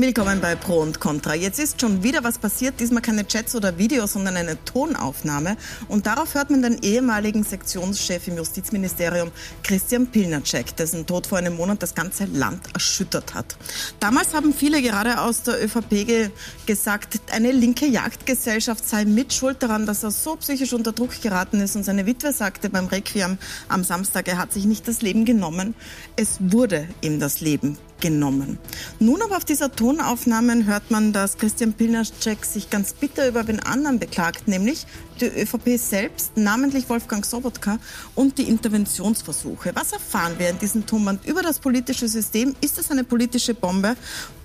Willkommen 0.00 0.40
bei 0.40 0.54
Pro 0.54 0.78
und 0.78 0.98
Contra. 0.98 1.34
Jetzt 1.34 1.58
ist 1.58 1.78
schon 1.78 2.02
wieder 2.02 2.24
was 2.24 2.38
passiert, 2.38 2.80
diesmal 2.80 3.02
keine 3.02 3.26
Chats 3.26 3.54
oder 3.54 3.76
Videos, 3.76 4.14
sondern 4.14 4.34
eine 4.34 4.56
Tonaufnahme. 4.64 5.58
Und 5.88 6.06
darauf 6.06 6.34
hört 6.34 6.48
man 6.48 6.62
den 6.62 6.78
ehemaligen 6.82 7.44
Sektionschef 7.44 8.26
im 8.26 8.38
Justizministerium, 8.38 9.30
Christian 9.62 10.06
Pilnacek, 10.06 10.74
dessen 10.74 11.04
Tod 11.04 11.26
vor 11.26 11.36
einem 11.36 11.54
Monat 11.54 11.82
das 11.82 11.94
ganze 11.94 12.24
Land 12.24 12.62
erschüttert 12.72 13.34
hat. 13.34 13.58
Damals 14.00 14.32
haben 14.32 14.54
viele 14.54 14.80
gerade 14.80 15.20
aus 15.20 15.42
der 15.42 15.62
ÖVP 15.62 15.90
ge 16.06 16.30
gesagt, 16.64 17.20
eine 17.30 17.52
linke 17.52 17.84
Jagdgesellschaft 17.84 18.88
sei 18.88 19.04
mitschuld 19.04 19.62
daran, 19.62 19.84
dass 19.84 20.02
er 20.02 20.12
so 20.12 20.34
psychisch 20.36 20.72
unter 20.72 20.92
Druck 20.92 21.20
geraten 21.20 21.60
ist. 21.60 21.76
Und 21.76 21.84
seine 21.84 22.06
Witwe 22.06 22.32
sagte 22.32 22.70
beim 22.70 22.86
Requiem 22.86 23.36
am 23.68 23.84
Samstag, 23.84 24.28
er 24.28 24.38
hat 24.38 24.54
sich 24.54 24.64
nicht 24.64 24.88
das 24.88 25.02
Leben 25.02 25.26
genommen. 25.26 25.74
Es 26.16 26.38
wurde 26.40 26.88
ihm 27.02 27.20
das 27.20 27.42
Leben 27.42 27.76
genommen. 28.00 28.58
Nun 28.98 29.22
aber 29.22 29.36
auf 29.36 29.44
dieser 29.44 29.72
Tonaufnahme 29.72 30.64
hört 30.64 30.90
man, 30.90 31.12
dass 31.12 31.38
Christian 31.38 31.72
Pilnacek 31.72 32.44
sich 32.44 32.70
ganz 32.70 32.92
bitter 32.92 33.28
über 33.28 33.44
den 33.44 33.60
anderen 33.60 33.98
beklagt, 33.98 34.48
nämlich 34.48 34.86
die 35.20 35.26
ÖVP 35.26 35.78
selbst, 35.78 36.36
namentlich 36.36 36.88
Wolfgang 36.88 37.24
Sobotka 37.24 37.78
und 38.14 38.38
die 38.38 38.48
Interventionsversuche. 38.48 39.72
Was 39.74 39.92
erfahren 39.92 40.34
wir 40.38 40.48
in 40.48 40.58
diesem 40.58 40.86
Tonband 40.86 41.24
über 41.26 41.42
das 41.42 41.58
politische 41.58 42.08
System? 42.08 42.54
Ist 42.60 42.78
es 42.78 42.90
eine 42.90 43.04
politische 43.04 43.54
Bombe? 43.54 43.96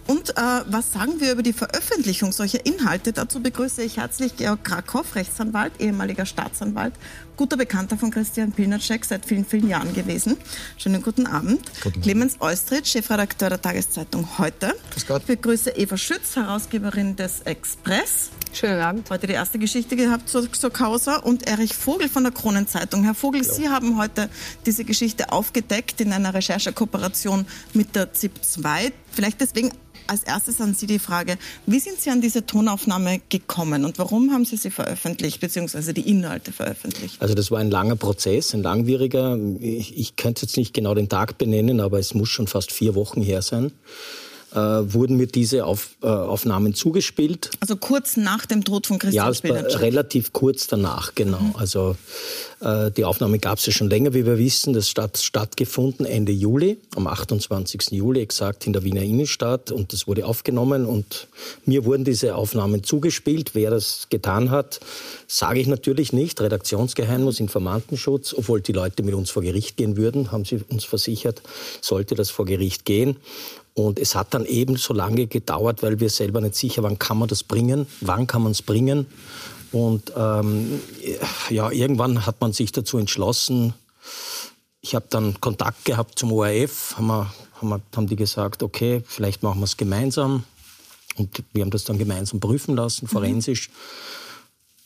Und 0.07 0.37
äh, 0.37 0.41
was 0.67 0.93
sagen 0.93 1.19
wir 1.19 1.31
über 1.31 1.41
die 1.41 1.53
Veröffentlichung 1.53 2.31
solcher 2.31 2.63
Inhalte? 2.65 3.11
Dazu 3.11 3.41
begrüße 3.41 3.81
ich 3.81 3.97
herzlich 3.97 4.35
Georg 4.37 4.63
Krakow, 4.63 5.15
Rechtsanwalt, 5.15 5.73
ehemaliger 5.79 6.27
Staatsanwalt, 6.27 6.93
guter 7.37 7.57
Bekannter 7.57 7.97
von 7.97 8.11
Christian 8.11 8.51
Pilnacek, 8.51 9.03
seit 9.03 9.25
vielen, 9.25 9.45
vielen 9.45 9.67
Jahren 9.67 9.93
gewesen. 9.93 10.37
Schönen 10.77 11.01
guten 11.01 11.25
Abend. 11.25 11.61
Guten 11.81 12.01
Clemens 12.01 12.39
Eustritz, 12.39 12.89
Chefredakteur 12.89 13.49
der 13.49 13.61
Tageszeitung 13.61 14.37
Heute. 14.37 14.75
Ich 14.95 15.05
begrüße 15.05 15.71
Eva 15.71 15.97
Schütz, 15.97 16.35
Herausgeberin 16.35 17.15
des 17.15 17.41
Express. 17.41 18.29
Schönen 18.53 18.81
Abend. 18.81 19.09
Heute 19.09 19.25
die 19.25 19.33
erste 19.33 19.57
Geschichte 19.57 19.95
gehabt 19.95 20.29
zur, 20.29 20.51
zur 20.51 20.69
Causa 20.69 21.17
und 21.17 21.47
Erich 21.47 21.75
Vogel 21.75 22.09
von 22.09 22.23
der 22.23 22.31
Kronenzeitung. 22.31 23.03
Herr 23.03 23.15
Vogel, 23.15 23.43
ja. 23.43 23.51
Sie 23.51 23.69
haben 23.69 23.97
heute 23.97 24.29
diese 24.67 24.85
Geschichte 24.85 25.31
aufgedeckt 25.31 25.99
in 25.99 26.13
einer 26.13 26.33
Recherchekooperation 26.33 27.47
mit 27.73 27.95
der 27.95 28.13
ZIP 28.13 28.43
2. 28.43 28.93
Vielleicht 29.11 29.41
deswegen 29.41 29.71
als 30.07 30.23
erstes 30.23 30.61
an 30.61 30.73
Sie 30.73 30.87
die 30.87 30.99
Frage, 30.99 31.37
wie 31.65 31.79
sind 31.79 31.99
Sie 31.99 32.09
an 32.09 32.21
diese 32.21 32.45
Tonaufnahme 32.45 33.21
gekommen 33.29 33.85
und 33.85 33.97
warum 33.99 34.31
haben 34.31 34.45
Sie 34.45 34.57
sie 34.57 34.71
veröffentlicht, 34.71 35.39
beziehungsweise 35.39 35.93
die 35.93 36.09
Inhalte 36.09 36.51
veröffentlicht? 36.51 37.21
Also 37.21 37.33
das 37.33 37.51
war 37.51 37.59
ein 37.59 37.71
langer 37.71 37.95
Prozess, 37.95 38.53
ein 38.53 38.63
langwieriger. 38.63 39.37
Ich, 39.59 39.97
ich 39.97 40.15
könnte 40.15 40.43
jetzt 40.45 40.57
nicht 40.57 40.73
genau 40.73 40.93
den 40.93 41.09
Tag 41.09 41.37
benennen, 41.37 41.79
aber 41.79 41.99
es 41.99 42.13
muss 42.13 42.29
schon 42.29 42.47
fast 42.47 42.71
vier 42.71 42.95
Wochen 42.95 43.21
her 43.21 43.41
sein 43.41 43.71
äh, 44.55 44.93
wurden 44.93 45.17
mir 45.17 45.27
diese 45.27 45.65
Auf, 45.65 45.89
äh, 46.01 46.07
Aufnahmen 46.07 46.73
zugespielt. 46.73 47.51
Also 47.59 47.75
kurz 47.75 48.15
nach 48.15 48.45
dem 48.45 48.63
Tod 48.63 48.87
von 48.87 48.99
Christian 48.99 49.33
Ja, 49.33 49.77
relativ 49.77 50.31
kurz 50.31 50.67
danach, 50.67 51.13
genau. 51.13 51.39
Mhm. 51.39 51.55
Also 51.57 51.97
äh, 52.61 52.89
die 52.91 53.03
Aufnahme 53.03 53.39
gab 53.39 53.59
es 53.59 53.65
ja 53.65 53.73
schon 53.73 53.89
länger, 53.89 54.13
wie 54.13 54.25
wir 54.25 54.37
wissen. 54.37 54.73
Das 54.73 54.93
hat 54.97 55.17
stattgefunden 55.17 56.05
Ende 56.05 56.31
Juli, 56.31 56.77
am 56.95 57.07
28. 57.07 57.91
Juli 57.91 58.21
exakt 58.21 58.65
in 58.65 58.71
der 58.71 58.83
Wiener 58.83 59.01
Innenstadt 59.01 59.71
und 59.71 59.91
das 59.91 60.07
wurde 60.07 60.25
aufgenommen 60.25 60.85
und 60.85 61.27
mir 61.65 61.83
wurden 61.83 62.05
diese 62.05 62.35
Aufnahmen 62.35 62.83
zugespielt. 62.83 63.51
Wer 63.55 63.71
das 63.71 64.07
getan 64.09 64.51
hat, 64.51 64.79
sage 65.27 65.59
ich 65.59 65.67
natürlich 65.67 66.13
nicht. 66.13 66.39
Redaktionsgeheimnis, 66.39 67.41
Informantenschutz, 67.41 68.33
obwohl 68.33 68.61
die 68.61 68.71
Leute 68.71 69.03
mit 69.03 69.15
uns 69.15 69.29
vor 69.31 69.43
Gericht 69.43 69.75
gehen 69.75 69.97
würden, 69.97 70.31
haben 70.31 70.45
sie 70.45 70.61
uns 70.69 70.85
versichert, 70.85 71.41
sollte 71.81 72.15
das 72.15 72.29
vor 72.29 72.45
Gericht 72.45 72.85
gehen. 72.85 73.17
Und 73.75 73.99
es 73.99 74.15
hat 74.15 74.33
dann 74.33 74.45
eben 74.45 74.77
so 74.77 74.93
lange 74.93 75.27
gedauert, 75.27 75.83
weil 75.83 75.99
wir 75.99 76.09
selber 76.09 76.39
nicht 76.39 76.55
sicher 76.55 76.81
waren, 76.81 76.97
kann 76.97 77.17
man 77.17 77.27
das 77.27 77.43
bringen, 77.43 77.85
wann 77.99 78.25
kann 78.25 78.41
man 78.41 78.53
es 78.53 78.61
bringen. 78.61 79.05
Und 79.73 80.13
ähm, 80.15 80.79
ja, 81.49 81.69
irgendwann 81.69 82.25
hat 82.25 82.39
man 82.39 82.53
sich 82.53 82.71
dazu 82.71 82.97
entschlossen. 82.97 83.73
Ich 84.79 84.95
habe 84.95 85.07
dann 85.09 85.41
Kontakt 85.41 85.83
gehabt 85.83 86.17
zum 86.17 86.31
ORF, 86.31 86.95
haben, 86.95 87.07
wir, 87.07 87.33
haben, 87.59 87.69
wir, 87.69 87.81
haben 87.93 88.07
die 88.07 88.15
gesagt, 88.15 88.63
okay, 88.63 89.03
vielleicht 89.05 89.43
machen 89.43 89.59
wir 89.59 89.65
es 89.65 89.75
gemeinsam. 89.75 90.45
Und 91.17 91.43
wir 91.51 91.63
haben 91.63 91.71
das 91.71 91.83
dann 91.83 91.97
gemeinsam 91.97 92.39
prüfen 92.39 92.77
lassen, 92.77 93.07
forensisch. 93.09 93.69
Mhm. 93.69 93.73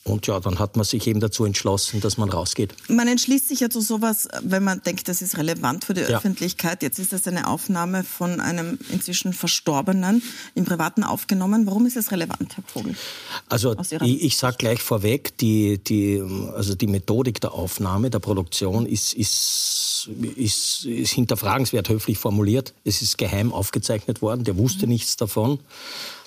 Und 0.09 0.27
ja, 0.27 0.39
dann 0.39 0.59
hat 0.59 0.75
man 0.75 0.85
sich 0.85 1.05
eben 1.07 1.19
dazu 1.19 1.45
entschlossen, 1.45 2.01
dass 2.01 2.17
man 2.17 2.29
rausgeht. 2.29 2.73
Man 2.87 3.07
entschließt 3.07 3.47
sich 3.47 3.59
ja 3.59 3.69
zu 3.69 3.81
sowas, 3.81 4.27
wenn 4.41 4.63
man 4.63 4.81
denkt, 4.81 5.07
das 5.07 5.21
ist 5.21 5.37
relevant 5.37 5.85
für 5.85 5.93
die 5.93 6.01
ja. 6.01 6.17
Öffentlichkeit. 6.17 6.81
Jetzt 6.81 6.99
ist 6.99 7.13
das 7.13 7.27
eine 7.27 7.47
Aufnahme 7.47 8.03
von 8.03 8.39
einem 8.39 8.79
inzwischen 8.89 9.33
Verstorbenen 9.33 10.23
im 10.55 10.65
Privaten 10.65 11.03
aufgenommen. 11.03 11.67
Warum 11.67 11.85
ist 11.85 11.97
es 11.97 12.11
relevant, 12.11 12.57
Herr 12.57 12.63
Vogel? 12.65 12.95
Also 13.47 13.75
ich, 14.01 14.23
ich 14.23 14.37
sage 14.37 14.57
gleich 14.57 14.81
vorweg, 14.81 15.37
die, 15.37 15.77
die, 15.77 16.21
also 16.55 16.75
die 16.75 16.87
Methodik 16.87 17.39
der 17.41 17.53
Aufnahme, 17.53 18.09
der 18.09 18.19
Produktion 18.19 18.85
ist, 18.85 19.13
ist, 19.13 20.09
ist, 20.35 20.85
ist 20.85 21.11
hinterfragenswert 21.11 21.89
höflich 21.89 22.17
formuliert. 22.17 22.73
Es 22.83 23.01
ist 23.01 23.17
geheim 23.17 23.53
aufgezeichnet 23.53 24.21
worden, 24.21 24.43
der 24.43 24.57
wusste 24.57 24.85
mhm. 24.85 24.93
nichts 24.93 25.17
davon. 25.17 25.59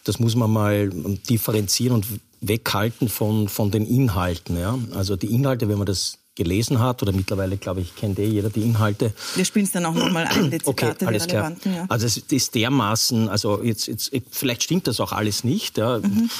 Das 0.04 0.18
muss 0.18 0.34
man 0.34 0.52
mal 0.52 0.90
differenzieren 0.90 1.94
und 1.94 2.06
weghalten 2.40 3.08
von, 3.08 3.48
von 3.48 3.70
den 3.70 3.86
Inhalten. 3.86 4.58
Ja? 4.58 4.78
Also 4.94 5.16
die 5.16 5.32
Inhalte, 5.32 5.68
wenn 5.68 5.78
man 5.78 5.86
das 5.86 6.18
gelesen 6.34 6.78
hat, 6.78 7.02
oder 7.02 7.12
mittlerweile, 7.12 7.58
glaube 7.58 7.82
ich, 7.82 7.94
kennt 7.94 8.18
eh 8.18 8.24
jeder 8.24 8.48
die 8.48 8.62
Inhalte. 8.62 9.12
Wir 9.34 9.44
spielen 9.44 9.66
es 9.66 9.72
dann 9.72 9.84
auch 9.84 9.94
nochmal 9.94 10.24
ein, 10.26 10.50
die 10.50 10.58
Zitate, 10.58 10.70
okay, 10.70 11.06
alles 11.06 11.26
die 11.26 11.34
relevanten. 11.34 11.72
Klar. 11.72 11.74
Ja. 11.74 11.86
Also 11.90 12.06
es 12.06 12.16
ist 12.16 12.54
dermaßen, 12.54 13.28
also 13.28 13.62
jetzt, 13.62 13.86
jetzt, 13.86 14.10
vielleicht 14.30 14.62
stimmt 14.62 14.86
das 14.86 14.98
auch 15.00 15.12
alles 15.12 15.44
nicht. 15.44 15.76
Ja. 15.76 15.98
Mhm. 15.98 16.30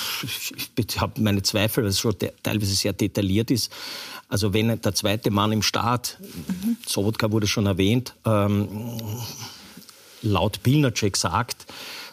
Ich 0.77 0.99
habe 1.01 1.21
meine 1.21 1.43
Zweifel, 1.43 1.85
weil 1.85 1.91
es 1.91 2.01
schon 2.01 2.17
teilweise 2.43 2.75
sehr 2.75 2.95
detailliert 2.95 3.51
ist. 3.51 3.71
Also 4.29 4.55
wenn 4.55 4.81
der 4.81 4.95
zweite 4.95 5.31
Mann 5.31 5.53
im 5.53 5.61
Staat, 5.61 6.17
mhm. 6.21 6.79
Sobotka 6.87 7.31
wurde 7.31 7.47
schon 7.47 7.67
erwähnt, 7.67 8.15
ähm, 8.25 8.69
laut 10.23 10.63
Pilnacek 10.63 11.19
sagt, 11.19 11.67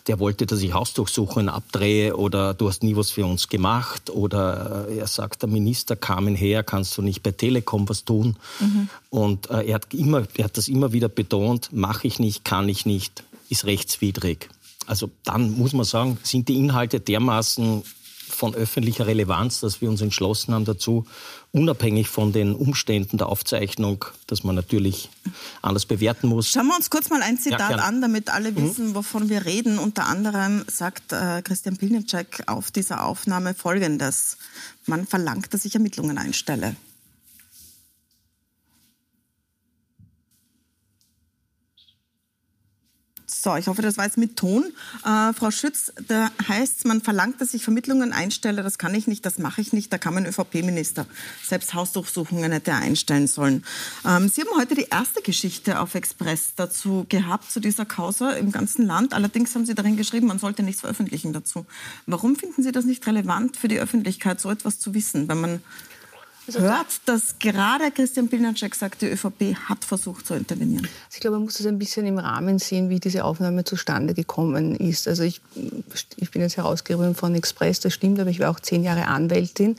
der 0.08 0.20
wollte, 0.20 0.46
dass 0.46 0.62
ich 0.62 0.74
Hausdurchsuchungen 0.74 1.50
abdrehe 1.50 2.16
oder 2.16 2.54
du 2.54 2.68
hast 2.68 2.84
nie 2.84 2.96
was 2.96 3.12
für 3.12 3.26
uns 3.26 3.48
gemacht 3.48 4.10
oder 4.10 4.88
äh, 4.90 4.98
er 4.98 5.08
sagt, 5.08 5.42
der 5.42 5.50
Minister 5.50 5.96
kam 5.96 6.28
her, 6.28 6.64
kannst 6.64 6.98
du 6.98 7.02
nicht 7.02 7.24
bei 7.24 7.32
Telekom 7.32 7.88
was 7.90 8.06
tun? 8.06 8.36
Mhm. 8.60 8.90
Und 9.10 9.50
äh, 9.50 9.68
er, 9.68 9.76
hat 9.76 9.94
immer, 9.94 10.24
er 10.36 10.46
hat 10.46 10.58
das 10.58 10.68
immer 10.68 10.94
wieder 10.94 11.10
betont, 11.10 11.70
mache 11.72 12.08
ich 12.08 12.20
nicht, 12.20 12.46
kann 12.46 12.70
ich 12.70 12.86
nicht, 12.86 13.24
ist 13.50 13.66
rechtswidrig. 13.66 14.50
Also 14.86 15.10
dann 15.24 15.58
muss 15.58 15.74
man 15.74 15.86
sagen, 15.86 16.18
sind 16.24 16.48
die 16.48 16.58
Inhalte 16.58 17.00
dermaßen 17.00 17.84
von 18.30 18.56
öffentlicher 18.56 19.06
Relevanz, 19.06 19.60
dass 19.60 19.82
wir 19.82 19.90
uns 19.90 20.02
entschlossen 20.02 20.54
haben 20.54 20.66
dazu, 20.66 21.06
unabhängig 21.52 22.10
von 22.10 22.32
den 22.32 22.54
Umständen 22.54 23.18
der 23.18 23.28
Aufzeichnung, 23.28 24.06
dass 24.28 24.44
man 24.44 24.56
natürlich 24.56 25.10
anders 25.62 25.86
bewerten 25.86 26.28
muss. 26.28 26.50
Schauen 26.50 26.68
wir 26.68 26.76
uns 26.76 26.90
kurz 26.90 27.10
mal 27.10 27.22
ein 27.22 27.38
Zitat 27.38 27.72
ja, 27.72 27.78
an, 27.78 28.02
damit 28.02 28.30
alle 28.30 28.52
mhm. 28.52 28.64
wissen, 28.64 28.96
wovon 28.96 29.30
wir 29.30 29.46
reden. 29.46 29.80
Unter 29.80 30.08
anderem 30.08 30.64
sagt 30.68 31.12
äh, 31.12 31.42
Christian 31.42 31.78
Pilnicek 31.78 32.44
auf 32.48 32.72
dieser 32.72 33.04
Aufnahme 33.04 33.54
Folgendes. 33.54 34.38
Man 34.86 35.08
verlangt, 35.08 35.54
dass 35.54 35.66
ich 35.66 35.74
Ermittlungen 35.74 36.18
einstelle. 36.18 36.76
So, 43.32 43.56
ich 43.56 43.68
hoffe, 43.68 43.84
das 43.84 43.98
war 43.98 44.06
jetzt 44.06 44.18
mit 44.18 44.38
Ton. 44.38 44.74
Äh, 45.06 45.34
Frau 45.34 45.52
Schütz, 45.52 45.94
da 46.08 46.32
heißt 46.48 46.80
es, 46.80 46.84
man 46.86 47.02
verlangt, 47.02 47.40
dass 47.40 47.54
ich 47.54 47.64
Vermittlungen 47.64 48.12
einstelle. 48.12 48.64
Das 48.64 48.80
kann 48.80 48.96
ich 48.96 49.06
nicht, 49.06 49.24
das 49.24 49.38
mache 49.38 49.62
ich 49.62 49.72
nicht. 49.72 49.94
Da 49.94 50.00
kann 50.00 50.16
mein 50.16 50.26
ÖVP-Minister 50.26 51.06
selbst 51.46 51.76
Hausdurchsuchungen 51.76 52.52
hätte 52.52 52.74
einstellen 52.74 53.28
sollen. 53.28 53.64
Ähm, 54.04 54.30
Sie 54.30 54.42
haben 54.42 54.50
heute 54.58 54.74
die 54.74 54.88
erste 54.90 55.22
Geschichte 55.22 55.80
auf 55.80 55.94
Express 55.94 56.54
dazu 56.56 57.06
gehabt, 57.08 57.52
zu 57.52 57.60
dieser 57.60 57.86
Causa 57.86 58.32
im 58.32 58.52
ganzen 58.52 58.88
Land. 58.88 59.14
Allerdings 59.14 59.54
haben 59.54 59.66
Sie 59.66 59.76
darin 59.76 59.96
geschrieben, 59.96 60.26
man 60.26 60.40
sollte 60.40 60.64
nichts 60.64 60.82
veröffentlichen 60.82 61.32
dazu. 61.32 61.68
Warum 62.08 62.36
finden 62.36 62.64
Sie 62.64 62.72
das 62.72 62.86
nicht 62.86 63.06
relevant 63.06 63.58
für 63.58 63.68
die 63.68 63.80
Öffentlichkeit, 63.80 64.42
so 64.42 64.50
etwas 64.50 64.80
zu 64.80 64.96
wissen, 64.96 65.28
wenn 65.28 65.40
man 65.40 65.62
hört, 66.58 66.88
dass 67.06 67.38
gerade 67.40 67.92
Christian 67.92 68.30
Pilnacek 68.30 68.74
sagt, 68.76 69.02
die 69.02 69.08
ÖVP 69.08 69.56
hat 69.68 69.86
versucht 69.86 70.26
zu 70.26 70.34
intervenieren? 70.34 70.86
Also 70.86 71.16
ich 71.16 71.20
glaube, 71.20 71.38
man 71.38 71.46
muss 71.46 71.58
das 71.58 71.66
ein 71.66 71.78
bisschen 71.78 72.06
im 72.06 72.18
Rahmen 72.18 72.60
sehen, 72.60 72.90
wie 72.90 73.00
diese 73.00 73.26
Aufnahme 73.26 73.64
zustande 73.64 74.14
gekommen 74.14 74.76
ist. 74.76 75.08
Also 75.08 75.24
ich, 75.24 75.42
ich 76.18 76.32
bin 76.32 76.42
jetzt 76.42 76.58
Herausgeberin 76.58 77.16
von 77.16 77.36
Express, 77.36 77.80
das 77.80 77.94
stimmt, 77.94 78.20
aber 78.20 78.30
ich 78.30 78.40
war 78.40 78.50
auch 78.50 78.60
zehn 78.60 78.84
Jahre 78.84 79.08
Anwältin. 79.08 79.76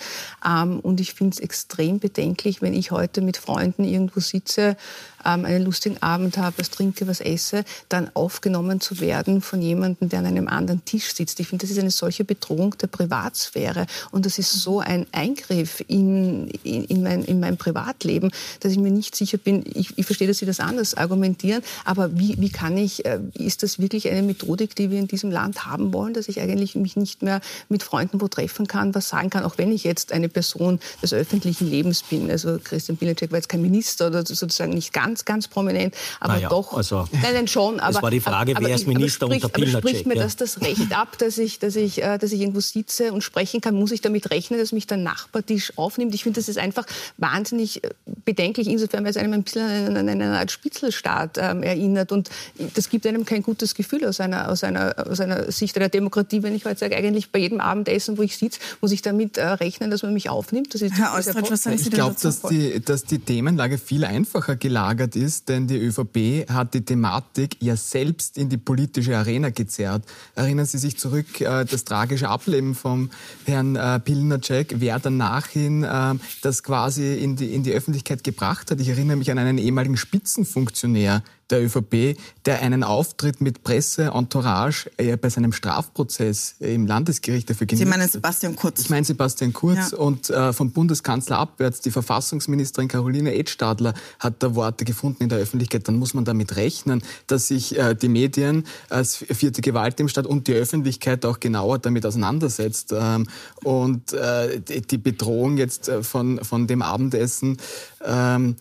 Ähm, 0.46 0.80
und 0.80 1.00
ich 1.00 1.14
finde 1.14 1.34
es 1.34 1.40
extrem 1.40 1.98
bedenklich, 1.98 2.62
wenn 2.62 2.74
ich 2.74 2.90
heute 2.90 3.20
mit 3.20 3.36
Freunden 3.36 3.84
irgendwo 3.84 4.20
sitze, 4.20 4.76
ähm, 5.24 5.44
einen 5.44 5.64
lustigen 5.64 6.02
Abend 6.02 6.38
habe, 6.38 6.58
was 6.58 6.70
trinke, 6.70 7.06
was 7.06 7.20
esse, 7.20 7.64
dann 7.88 8.10
aufgenommen 8.14 8.80
zu 8.80 9.00
werden 9.00 9.42
von 9.42 9.60
jemandem, 9.60 10.08
der 10.08 10.20
an 10.20 10.26
einem 10.26 10.48
anderen 10.48 10.84
Tisch 10.84 11.14
sitzt. 11.14 11.40
Ich 11.40 11.48
finde, 11.48 11.64
das 11.64 11.70
ist 11.70 11.78
eine 11.78 11.90
solche 11.90 12.24
Bedrohung 12.24 12.76
der 12.78 12.86
Privatsphäre 12.86 13.86
und 14.10 14.26
das 14.26 14.38
ist 14.38 14.52
so 14.52 14.80
ein 14.80 15.06
Eingriff 15.12 15.82
in, 15.88 16.50
in, 16.64 16.84
in, 16.84 17.02
mein, 17.02 17.24
in 17.24 17.40
meinem 17.40 17.56
Privatleben, 17.56 18.30
dass 18.60 18.72
ich 18.72 18.78
mir 18.78 18.90
nicht 18.90 19.16
sicher 19.16 19.38
bin, 19.38 19.64
ich, 19.74 19.96
ich 19.96 20.06
verstehe, 20.06 20.28
dass 20.28 20.38
Sie 20.38 20.46
das 20.46 20.60
anders 20.60 20.94
argumentieren, 20.94 21.62
aber 21.84 22.18
wie, 22.18 22.40
wie 22.40 22.50
kann 22.50 22.76
ich, 22.76 23.04
äh, 23.04 23.20
ist 23.34 23.62
das 23.62 23.78
wirklich 23.78 24.08
eine 24.08 24.22
Methodik, 24.22 24.74
die 24.74 24.90
wir 24.90 24.98
in 24.98 25.08
diesem 25.08 25.30
Land 25.30 25.66
haben 25.66 25.92
wollen, 25.92 26.14
dass 26.14 26.28
ich 26.28 26.40
eigentlich 26.40 26.74
mich 26.74 26.96
nicht 26.96 27.22
mehr 27.22 27.40
mit 27.68 27.82
Freunden 27.82 28.20
wo 28.20 28.28
treffen 28.28 28.66
kann, 28.66 28.94
was 28.94 29.08
sagen 29.08 29.30
kann, 29.30 29.44
auch 29.44 29.58
wenn 29.58 29.72
ich 29.72 29.84
jetzt 29.84 30.12
eine 30.12 30.28
Person 30.28 30.80
des 31.02 31.12
öffentlichen 31.12 31.68
Lebens 31.68 32.02
bin. 32.02 32.30
Also 32.30 32.58
Christian 32.62 32.96
Pilnacek 32.96 33.30
war 33.30 33.38
jetzt 33.38 33.48
kein 33.48 33.62
Minister 33.62 34.08
oder 34.08 34.24
sozusagen 34.24 34.72
nicht 34.72 34.92
ganz, 34.92 35.24
ganz 35.24 35.48
prominent, 35.48 35.94
aber 36.20 36.34
naja, 36.34 36.48
doch. 36.48 36.74
Also, 36.74 37.08
nein, 37.12 37.34
nein, 37.34 37.48
schon. 37.48 37.80
Aber, 37.80 37.92
das 37.92 38.02
war 38.02 38.10
die 38.10 38.20
Frage, 38.20 38.56
aber, 38.56 38.66
wer 38.66 38.74
ist 38.74 38.86
Minister 38.86 39.26
aber 39.26 39.34
sprich, 39.36 39.44
unter? 39.44 39.78
Aber 39.78 39.88
spricht 39.88 40.06
mir 40.06 40.16
ja. 40.16 40.22
das 40.22 40.36
das 40.36 40.60
Recht 40.60 40.92
ab, 40.96 41.18
dass 41.18 41.38
ich, 41.38 41.58
dass, 41.58 41.76
ich, 41.76 42.02
äh, 42.02 42.18
dass 42.18 42.32
ich 42.32 42.40
irgendwo 42.40 42.60
sitze 42.60 43.12
und 43.12 43.22
sprechen 43.22 43.60
kann? 43.60 43.74
Muss 43.74 43.92
ich 43.92 44.00
damit 44.00 44.30
rechnen, 44.30 44.58
dass 44.58 44.72
mich 44.72 44.86
der 44.86 44.96
Nachbartisch 44.96 45.72
aufnimmt? 45.76 46.14
Ich 46.14 46.22
finde, 46.22 46.40
das 46.40 46.48
ist 46.50 46.58
einfach 46.58 46.86
wahnsinnig 47.16 47.82
äh, 47.84 47.90
bedenklich, 48.24 48.68
insofern, 48.68 49.04
weil 49.04 49.10
es 49.10 49.16
einem 49.16 49.32
ein 49.32 49.42
bisschen 49.42 49.96
an 49.96 50.08
eine 50.08 50.38
Art 50.38 50.50
Spitzelstaat 50.50 51.38
ähm, 51.38 51.62
erinnert. 51.62 52.12
Und 52.12 52.30
das 52.74 52.88
gibt 52.88 53.06
einem 53.06 53.24
kein 53.24 53.42
gutes 53.42 53.74
Gefühl 53.74 54.04
aus 54.06 54.20
einer, 54.20 54.50
aus, 54.50 54.64
einer, 54.64 54.94
aus 55.08 55.20
einer 55.20 55.50
Sicht 55.50 55.76
der 55.76 55.88
Demokratie, 55.88 56.42
wenn 56.42 56.54
ich 56.54 56.64
heute 56.64 56.78
sage, 56.78 56.96
eigentlich 56.96 57.30
bei 57.30 57.38
jedem 57.38 57.60
Abendessen, 57.60 58.18
wo 58.18 58.22
ich 58.22 58.36
sitze, 58.36 58.60
muss 58.80 58.92
ich 58.92 59.02
damit 59.02 59.38
äh, 59.38 59.46
rechnen, 59.46 59.90
dass 59.90 60.02
man 60.02 60.12
mich 60.12 60.28
aufnimmt. 60.28 60.74
Das 60.74 60.82
ist 60.82 60.94
Herr 60.94 61.14
Austratsch, 61.14 61.50
was 61.50 61.62
sagen 61.62 61.78
Sie 61.78 61.84
Ich 61.84 61.90
glaube, 61.90 62.16
dass 62.20 62.42
die, 62.42 62.80
dass 62.80 63.04
die 63.04 63.18
Themenlage 63.18 63.78
viel 63.78 64.04
einfacher 64.04 64.56
gelagert 64.56 65.16
ist, 65.16 65.48
denn 65.48 65.66
die 65.66 65.78
ÖVP 65.78 66.50
hat 66.50 66.74
die 66.74 66.84
Thematik 66.84 67.56
ja 67.60 67.76
selbst 67.76 68.36
in 68.36 68.48
die 68.48 68.58
politische 68.58 69.16
Arena 69.16 69.50
gezerrt. 69.50 70.02
Erinnern 70.34 70.66
Sie 70.66 70.78
sich 70.78 70.98
zurück, 70.98 71.40
äh, 71.40 71.64
das 71.64 71.84
tragische 71.84 72.28
Ableben 72.28 72.74
vom 72.74 73.10
Herrn 73.44 73.76
äh, 73.76 74.00
Pilnacek, 74.00 74.74
wer 74.78 74.98
danach 74.98 75.46
hin 75.48 75.84
äh, 75.84 76.14
das 76.40 76.62
quasi 76.62 77.14
in 77.14 77.36
die, 77.36 77.54
in 77.54 77.62
die 77.62 77.72
Öffentlichkeit 77.72 78.24
gebracht 78.24 78.70
hat. 78.70 78.80
Ich 78.80 78.88
erinnere 78.88 79.16
mich 79.16 79.30
an 79.30 79.38
einen 79.38 79.58
ehemaligen 79.58 79.96
Spitzenfunktionär, 79.96 81.22
der 81.50 81.62
ÖVP, 81.64 82.16
der 82.46 82.60
einen 82.62 82.84
Auftritt 82.84 83.40
mit 83.40 83.62
Presse, 83.62 84.12
Entourage 84.14 84.90
äh, 84.96 85.16
bei 85.16 85.28
seinem 85.28 85.52
Strafprozess 85.52 86.56
im 86.60 86.86
Landesgericht 86.86 87.50
dafür 87.50 87.66
genutzt 87.66 87.84
Sie 87.84 87.90
meinen 87.90 88.08
Sebastian 88.08 88.56
Kurz? 88.56 88.80
Ich 88.80 88.90
meine 88.90 89.04
Sebastian 89.04 89.52
Kurz 89.52 89.92
ja. 89.92 89.98
und 89.98 90.30
äh, 90.30 90.52
vom 90.52 90.72
Bundeskanzler 90.72 91.38
abwärts, 91.38 91.80
die 91.80 91.90
Verfassungsministerin 91.90 92.88
Caroline 92.88 93.34
Edstadler 93.34 93.94
hat 94.18 94.42
da 94.42 94.54
Worte 94.54 94.84
gefunden 94.84 95.24
in 95.24 95.28
der 95.28 95.38
Öffentlichkeit. 95.38 95.86
Dann 95.88 95.96
muss 95.96 96.14
man 96.14 96.24
damit 96.24 96.56
rechnen, 96.56 97.02
dass 97.26 97.48
sich 97.48 97.78
äh, 97.78 97.94
die 97.94 98.08
Medien 98.08 98.64
als 98.88 99.16
vierte 99.16 99.60
Gewalt 99.60 100.00
im 100.00 100.08
Staat 100.08 100.26
und 100.26 100.48
die 100.48 100.54
Öffentlichkeit 100.54 101.24
auch 101.24 101.40
genauer 101.40 101.78
damit 101.78 102.06
auseinandersetzt. 102.06 102.94
Ähm, 102.96 103.26
und 103.64 104.12
äh, 104.12 104.60
die 104.60 104.98
Bedrohung 104.98 105.56
jetzt 105.56 105.88
äh, 105.88 106.02
von, 106.02 106.42
von 106.44 106.66
dem 106.66 106.82
Abendessen 106.82 107.58
ähm, 108.04 108.56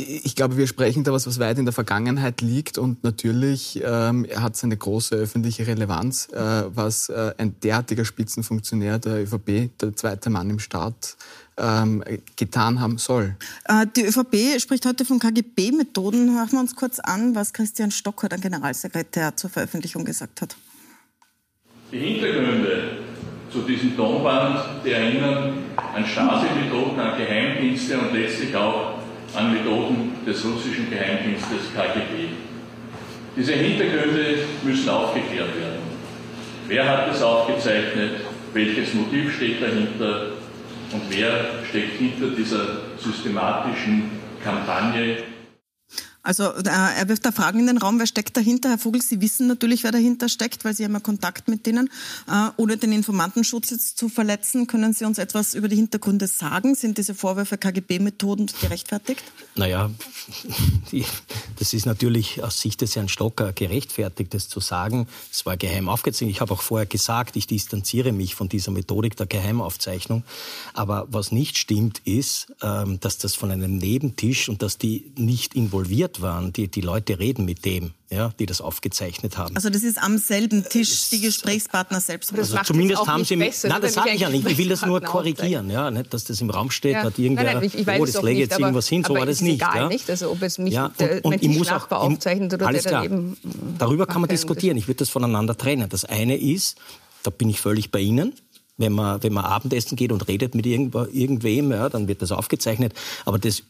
ich 0.00 0.34
glaube, 0.34 0.56
wir 0.56 0.66
sprechen 0.66 1.04
da 1.04 1.12
was, 1.12 1.26
was 1.26 1.38
weit 1.38 1.58
in 1.58 1.64
der 1.64 1.72
Vergangenheit 1.72 2.40
liegt 2.40 2.78
und 2.78 3.04
natürlich 3.04 3.80
ähm, 3.84 4.26
hat 4.36 4.54
es 4.54 4.64
eine 4.64 4.76
große 4.76 5.14
öffentliche 5.14 5.66
Relevanz, 5.66 6.28
äh, 6.32 6.64
was 6.74 7.08
äh, 7.08 7.34
ein 7.38 7.58
derartiger 7.60 8.04
Spitzenfunktionär 8.04 8.98
der 8.98 9.22
ÖVP, 9.22 9.70
der 9.80 9.94
zweite 9.94 10.30
Mann 10.30 10.50
im 10.50 10.58
Staat, 10.58 11.16
ähm, 11.58 12.02
getan 12.36 12.80
haben 12.80 12.98
soll. 12.98 13.36
Äh, 13.64 13.86
die 13.94 14.04
ÖVP 14.04 14.60
spricht 14.60 14.86
heute 14.86 15.04
von 15.04 15.18
KGB-Methoden. 15.18 16.36
Hören 16.36 16.52
wir 16.52 16.60
uns 16.60 16.74
kurz 16.74 16.98
an, 17.00 17.34
was 17.34 17.52
Christian 17.52 17.90
Stocker, 17.90 18.28
der 18.28 18.38
Generalsekretär, 18.38 19.36
zur 19.36 19.50
Veröffentlichung 19.50 20.04
gesagt 20.04 20.40
hat. 20.42 20.56
Die 21.92 21.98
Hintergründe 21.98 22.98
zu 23.52 23.62
diesem 23.62 23.96
Tonband, 23.96 24.84
die 24.84 24.90
erinnern 24.90 25.64
an 25.76 26.06
Stasi-Methoden, 26.06 26.98
an 26.98 27.18
Geheimdienste 27.18 27.98
und 27.98 28.14
letztlich 28.14 28.54
auch 28.54 28.99
an 29.34 29.52
Methoden 29.52 30.12
des 30.26 30.44
russischen 30.44 30.90
Geheimdienstes 30.90 31.72
KGB. 31.74 32.28
Diese 33.36 33.52
Hintergründe 33.52 34.38
müssen 34.62 34.88
aufgeklärt 34.88 35.54
werden. 35.56 35.82
Wer 36.66 36.88
hat 36.88 37.08
das 37.08 37.22
aufgezeichnet? 37.22 38.20
Welches 38.52 38.94
Motiv 38.94 39.36
steht 39.36 39.62
dahinter? 39.62 40.32
Und 40.92 41.02
wer 41.08 41.62
steckt 41.68 41.98
hinter 41.98 42.34
dieser 42.36 42.78
systematischen 42.98 44.10
Kampagne 44.42 45.18
also 46.22 46.44
äh, 46.44 46.68
er 46.68 47.08
wirft 47.08 47.24
da 47.24 47.32
Fragen 47.32 47.60
in 47.60 47.66
den 47.66 47.78
Raum, 47.78 47.98
wer 47.98 48.06
steckt 48.06 48.36
dahinter? 48.36 48.68
Herr 48.68 48.78
Vogel, 48.78 49.00
Sie 49.00 49.22
wissen 49.22 49.46
natürlich, 49.46 49.84
wer 49.84 49.92
dahinter 49.92 50.28
steckt, 50.28 50.64
weil 50.64 50.74
Sie 50.74 50.84
haben 50.84 50.92
ja 50.92 51.00
Kontakt 51.00 51.48
mit 51.48 51.64
denen. 51.64 51.88
Äh, 52.28 52.50
ohne 52.58 52.76
den 52.76 52.92
Informantenschutz 52.92 53.70
jetzt 53.70 53.96
zu 53.96 54.10
verletzen, 54.10 54.66
können 54.66 54.92
Sie 54.92 55.06
uns 55.06 55.16
etwas 55.16 55.54
über 55.54 55.68
die 55.68 55.76
Hintergründe 55.76 56.26
sagen? 56.26 56.74
Sind 56.74 56.98
diese 56.98 57.14
Vorwürfe 57.14 57.56
KGB-Methoden 57.56 58.50
gerechtfertigt? 58.60 59.22
Naja, 59.54 59.90
die, 60.92 61.06
das 61.58 61.72
ist 61.72 61.86
natürlich 61.86 62.42
aus 62.42 62.60
Sicht 62.60 62.82
des 62.82 62.96
Herrn 62.96 63.08
Stocker 63.08 63.54
gerechtfertigt, 63.54 64.34
das 64.34 64.48
zu 64.48 64.60
sagen. 64.60 65.06
Es 65.32 65.46
war 65.46 65.56
geheim 65.56 65.88
aufgezeichnet. 65.88 66.34
Ich 66.34 66.40
habe 66.42 66.52
auch 66.52 66.62
vorher 66.62 66.86
gesagt, 66.86 67.36
ich 67.36 67.46
distanziere 67.46 68.12
mich 68.12 68.34
von 68.34 68.50
dieser 68.50 68.72
Methodik 68.72 69.16
der 69.16 69.26
Geheimaufzeichnung. 69.26 70.24
Aber 70.74 71.06
was 71.10 71.32
nicht 71.32 71.56
stimmt, 71.56 72.02
ist, 72.04 72.52
ähm, 72.62 73.00
dass 73.00 73.16
das 73.16 73.34
von 73.34 73.50
einem 73.50 73.78
Nebentisch 73.78 74.50
und 74.50 74.60
dass 74.60 74.76
die 74.76 75.12
nicht 75.16 75.54
involviert 75.54 76.09
involviert 76.10 76.20
waren. 76.20 76.52
Die, 76.52 76.68
die 76.68 76.80
Leute 76.80 77.18
reden 77.18 77.44
mit 77.44 77.64
dem, 77.64 77.92
ja, 78.10 78.32
die 78.38 78.46
das 78.46 78.60
aufgezeichnet 78.60 79.38
haben. 79.38 79.54
Also 79.56 79.70
das 79.70 79.82
ist 79.82 79.98
am 79.98 80.18
selben 80.18 80.64
Tisch 80.64 81.10
die 81.10 81.20
Gesprächspartner 81.20 82.00
selbst. 82.00 82.32
Also 82.36 82.58
zumindest 82.64 83.06
haben 83.06 83.24
sie 83.24 83.36
besser, 83.36 83.68
nein, 83.68 83.80
das 83.80 83.94
sage 83.94 84.10
ich 84.10 84.20
ja 84.20 84.28
nicht. 84.28 84.48
Ich 84.48 84.58
will 84.58 84.68
das 84.68 84.84
nur 84.84 85.00
korrigieren, 85.00 85.70
ja, 85.70 85.90
nicht, 85.90 86.12
dass 86.12 86.24
das 86.24 86.40
im 86.40 86.50
Raum 86.50 86.70
steht, 86.70 86.94
ja. 86.94 87.04
hat 87.04 87.18
irgendwer, 87.18 87.44
nein, 87.44 87.54
nein, 87.56 87.64
ich, 87.64 87.74
ich 87.78 87.86
weiß 87.86 88.00
oh, 88.00 88.06
das 88.06 88.22
lege 88.22 88.40
jetzt 88.40 88.58
irgendwas 88.58 88.88
hin, 88.88 89.04
so 89.04 89.14
war 89.14 89.26
das 89.26 89.40
nicht. 89.40 89.54
Egal 89.54 89.76
ja. 89.76 89.88
nicht, 89.88 90.10
also 90.10 90.30
ob 90.30 90.42
es 90.42 90.58
mich 90.58 90.74
ja, 90.74 90.86
und, 90.86 91.00
der, 91.00 91.24
und 91.24 91.42
ich 91.42 91.48
muss 91.48 91.70
auch 91.70 91.90
aufzeichnet 91.90 92.54
oder 92.54 92.66
alles 92.66 92.84
klar. 92.84 93.06
Darüber 93.78 94.06
kann 94.06 94.20
man 94.20 94.28
diskutieren. 94.30 94.76
Ich 94.76 94.88
würde 94.88 94.98
das 94.98 95.10
voneinander 95.10 95.56
trennen. 95.56 95.88
Das 95.88 96.04
eine 96.04 96.36
ist, 96.36 96.78
da 97.22 97.30
bin 97.30 97.48
ich 97.48 97.60
völlig 97.60 97.90
bei 97.90 98.00
Ihnen, 98.00 98.34
wenn 98.76 98.92
man, 98.92 99.22
wenn 99.22 99.32
man 99.32 99.44
Abendessen 99.44 99.96
geht 99.96 100.12
und 100.12 100.26
redet 100.28 100.54
mit 100.54 100.66
irgendwem, 100.66 101.70
ja, 101.70 101.88
dann 101.88 102.08
wird 102.08 102.22
das 102.22 102.32
aufgezeichnet. 102.32 102.94
Aber 103.24 103.38
das 103.38 103.62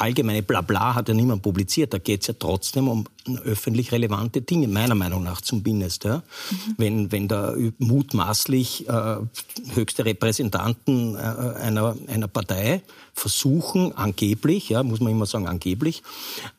allgemeine 0.00 0.42
Blabla 0.42 0.94
hat 0.94 1.08
ja 1.08 1.14
niemand 1.14 1.42
publiziert. 1.42 1.92
Da 1.92 1.98
geht 1.98 2.22
es 2.22 2.28
ja 2.28 2.34
trotzdem 2.38 2.88
um 2.88 3.06
öffentlich 3.44 3.92
relevante 3.92 4.40
Dinge, 4.42 4.68
meiner 4.68 4.94
Meinung 4.94 5.22
nach 5.22 5.40
zumindest. 5.40 6.04
Ja. 6.04 6.16
Mhm. 6.16 6.74
Wenn, 6.78 7.12
wenn 7.12 7.28
da 7.28 7.54
mutmaßlich 7.78 8.88
äh, 8.88 9.16
höchste 9.74 10.04
Repräsentanten 10.04 11.14
äh, 11.14 11.18
einer, 11.18 11.96
einer 12.06 12.28
Partei 12.28 12.82
versuchen, 13.12 13.92
angeblich, 13.96 14.70
ja, 14.70 14.82
muss 14.82 15.00
man 15.00 15.12
immer 15.12 15.26
sagen, 15.26 15.46
angeblich, 15.46 16.02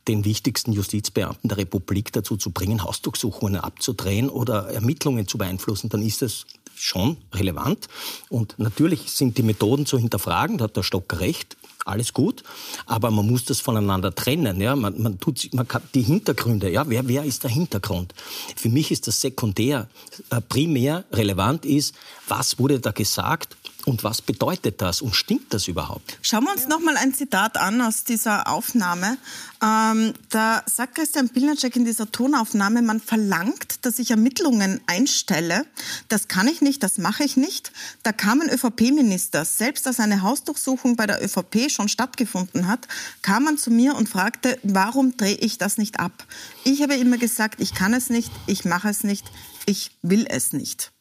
den 0.07 0.23
wichtigsten 0.25 0.73
Justizbeamten 0.73 1.47
der 1.47 1.57
Republik 1.57 2.11
dazu 2.11 2.37
zu 2.37 2.51
bringen, 2.51 2.83
Hausdurchsuchungen 2.83 3.57
abzudrehen 3.57 4.29
oder 4.29 4.69
Ermittlungen 4.69 5.27
zu 5.27 5.37
beeinflussen, 5.37 5.89
dann 5.89 6.01
ist 6.01 6.21
das 6.21 6.45
schon 6.75 7.17
relevant. 7.33 7.87
Und 8.29 8.55
natürlich 8.57 9.11
sind 9.11 9.37
die 9.37 9.43
Methoden 9.43 9.85
zu 9.85 9.97
hinterfragen, 9.97 10.57
da 10.57 10.65
hat 10.65 10.77
der 10.77 10.83
Stocker 10.83 11.19
recht 11.19 11.57
alles 11.85 12.13
gut, 12.13 12.43
aber 12.85 13.11
man 13.11 13.27
muss 13.27 13.45
das 13.45 13.59
voneinander 13.59 14.13
trennen. 14.13 14.61
Ja? 14.61 14.75
Man, 14.75 15.01
man 15.01 15.19
tut, 15.19 15.49
man 15.53 15.67
kann 15.67 15.81
die 15.93 16.01
Hintergründe, 16.01 16.69
ja? 16.69 16.87
wer, 16.87 17.07
wer 17.07 17.23
ist 17.23 17.43
der 17.43 17.51
Hintergrund? 17.51 18.13
Für 18.55 18.69
mich 18.69 18.91
ist 18.91 19.07
das 19.07 19.21
sekundär. 19.21 19.87
Äh, 20.29 20.41
primär 20.41 21.05
relevant 21.11 21.65
ist, 21.65 21.95
was 22.27 22.59
wurde 22.59 22.79
da 22.79 22.91
gesagt 22.91 23.55
und 23.85 24.03
was 24.03 24.21
bedeutet 24.21 24.81
das 24.81 25.01
und 25.01 25.15
stimmt 25.15 25.53
das 25.53 25.67
überhaupt? 25.67 26.17
Schauen 26.21 26.43
wir 26.43 26.51
uns 26.51 26.67
noch 26.67 26.79
mal 26.79 26.97
ein 26.97 27.13
Zitat 27.13 27.57
an 27.57 27.81
aus 27.81 28.03
dieser 28.03 28.47
Aufnahme. 28.47 29.17
Ähm, 29.63 30.13
da 30.29 30.63
sagt 30.65 30.95
Christian 30.95 31.29
Pilnacek 31.29 31.75
in 31.75 31.85
dieser 31.85 32.11
Tonaufnahme, 32.11 32.81
man 32.81 32.99
verlangt, 32.99 33.85
dass 33.85 33.99
ich 33.99 34.11
Ermittlungen 34.11 34.81
einstelle. 34.87 35.65
Das 36.07 36.27
kann 36.27 36.47
ich 36.47 36.61
nicht, 36.61 36.83
das 36.83 36.97
mache 36.97 37.23
ich 37.23 37.37
nicht. 37.37 37.71
Da 38.03 38.11
kam 38.11 38.41
ein 38.41 38.49
ÖVP-Minister, 38.49 39.45
selbst 39.45 39.87
als 39.87 39.99
eine 39.99 40.21
Hausdurchsuchung 40.21 40.95
bei 40.95 41.05
der 41.05 41.23
ÖVP 41.23 41.69
schon 41.69 41.89
stattgefunden 41.89 42.67
hat, 42.67 42.87
kam 43.21 43.43
man 43.43 43.57
zu 43.57 43.71
mir 43.71 43.95
und 43.95 44.09
fragte, 44.09 44.57
warum 44.63 45.15
drehe 45.17 45.35
ich 45.35 45.57
das 45.57 45.77
nicht 45.77 45.99
ab? 45.99 46.25
Ich 46.63 46.81
habe 46.81 46.95
immer 46.95 47.17
gesagt, 47.17 47.61
ich 47.61 47.73
kann 47.73 47.93
es 47.93 48.09
nicht, 48.09 48.31
ich 48.47 48.65
mache 48.65 48.89
es 48.89 49.03
nicht, 49.03 49.25
ich 49.65 49.91
will 50.01 50.25
es 50.27 50.53
nicht. 50.53 50.91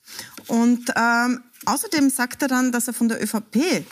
Und 0.46 0.92
ähm, 0.96 1.42
außerdem 1.66 2.10
sagt 2.10 2.42
er 2.42 2.48
dann, 2.48 2.72
dass 2.72 2.88
er 2.88 2.94
von 2.94 3.08
der 3.08 3.22
ÖVP, 3.22 3.84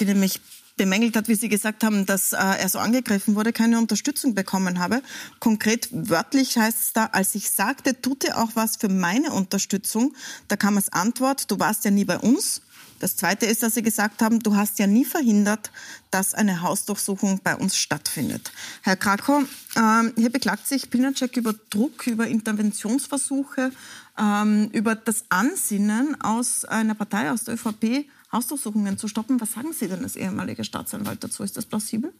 die 0.00 0.04
nämlich 0.04 0.40
bemängelt 0.76 1.16
hat, 1.16 1.28
wie 1.28 1.34
Sie 1.34 1.48
gesagt 1.48 1.84
haben, 1.84 2.06
dass 2.06 2.32
äh, 2.32 2.36
er 2.36 2.68
so 2.68 2.78
angegriffen 2.78 3.34
wurde, 3.34 3.52
keine 3.52 3.78
Unterstützung 3.78 4.34
bekommen 4.34 4.78
habe. 4.78 5.02
Konkret 5.38 5.88
wörtlich 5.92 6.56
heißt 6.56 6.78
es 6.80 6.92
da, 6.92 7.06
als 7.06 7.34
ich 7.34 7.50
sagte, 7.50 8.00
tut 8.00 8.24
ihr 8.24 8.38
auch 8.38 8.50
was 8.54 8.76
für 8.76 8.88
meine 8.88 9.32
Unterstützung, 9.32 10.14
da 10.48 10.56
kam 10.56 10.76
als 10.76 10.92
Antwort, 10.92 11.50
du 11.50 11.58
warst 11.58 11.84
ja 11.84 11.90
nie 11.90 12.04
bei 12.04 12.18
uns. 12.18 12.62
Das 13.02 13.16
Zweite 13.16 13.46
ist, 13.46 13.64
dass 13.64 13.74
Sie 13.74 13.82
gesagt 13.82 14.22
haben, 14.22 14.38
du 14.38 14.54
hast 14.54 14.78
ja 14.78 14.86
nie 14.86 15.04
verhindert, 15.04 15.72
dass 16.12 16.34
eine 16.34 16.62
Hausdurchsuchung 16.62 17.40
bei 17.42 17.56
uns 17.56 17.76
stattfindet. 17.76 18.52
Herr 18.82 18.94
Krakow, 18.94 19.42
ähm, 19.74 20.12
hier 20.16 20.30
beklagt 20.30 20.68
sich 20.68 20.88
Pilnacek 20.88 21.36
über 21.36 21.52
Druck, 21.70 22.06
über 22.06 22.28
Interventionsversuche, 22.28 23.72
ähm, 24.16 24.68
über 24.70 24.94
das 24.94 25.24
Ansinnen 25.30 26.20
aus 26.20 26.64
einer 26.64 26.94
Partei, 26.94 27.32
aus 27.32 27.42
der 27.42 27.54
ÖVP, 27.54 28.06
Hausdurchsuchungen 28.32 28.96
zu 28.96 29.08
stoppen. 29.08 29.40
Was 29.40 29.52
sagen 29.52 29.72
Sie 29.74 29.88
denn 29.88 30.02
als 30.02 30.16
ehemaliger 30.16 30.64
Staatsanwalt 30.64 31.22
dazu? 31.22 31.42
Ist 31.42 31.56
das 31.56 31.66
plausibel? 31.66 32.12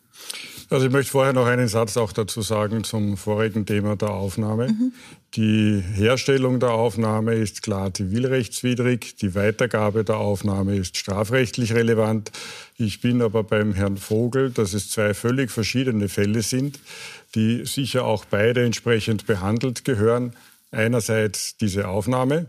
Also 0.69 0.87
ich 0.87 0.93
möchte 0.93 1.11
vorher 1.11 1.33
noch 1.33 1.47
einen 1.47 1.69
Satz 1.69 1.97
auch 1.97 2.13
dazu 2.13 2.43
sagen 2.43 2.85
zum 2.85 3.17
vorigen 3.17 3.65
Thema 3.65 3.97
der 3.97 4.11
Aufnahme. 4.11 4.69
Mhm. 4.69 4.93
Die 5.35 5.81
Herstellung 5.81 6.61
der 6.61 6.73
Aufnahme 6.73 7.35
ist 7.35 7.63
klar 7.63 7.95
zivilrechtswidrig, 7.95 9.17
die 9.17 9.35
Weitergabe 9.35 10.05
der 10.05 10.19
Aufnahme 10.19 10.77
ist 10.77 10.99
strafrechtlich 10.99 11.73
relevant. 11.73 12.31
Ich 12.77 13.01
bin 13.01 13.23
aber 13.23 13.43
beim 13.43 13.73
Herrn 13.73 13.97
Vogel, 13.97 14.51
dass 14.51 14.75
es 14.75 14.91
zwei 14.91 15.15
völlig 15.15 15.51
verschiedene 15.51 16.11
Fälle 16.11 16.43
sind, 16.43 16.79
die 17.35 17.65
sicher 17.65 18.05
auch 18.05 18.27
beide 18.27 18.63
entsprechend 18.63 19.27
behandelt 19.27 19.87
gehören. 19.87 20.35
Einerseits 20.71 21.57
diese 21.57 21.89
Aufnahme 21.89 22.47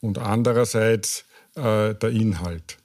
und 0.00 0.18
andererseits 0.18 1.24
äh, 1.54 1.94
der 1.94 2.10
Inhalt. 2.10 2.79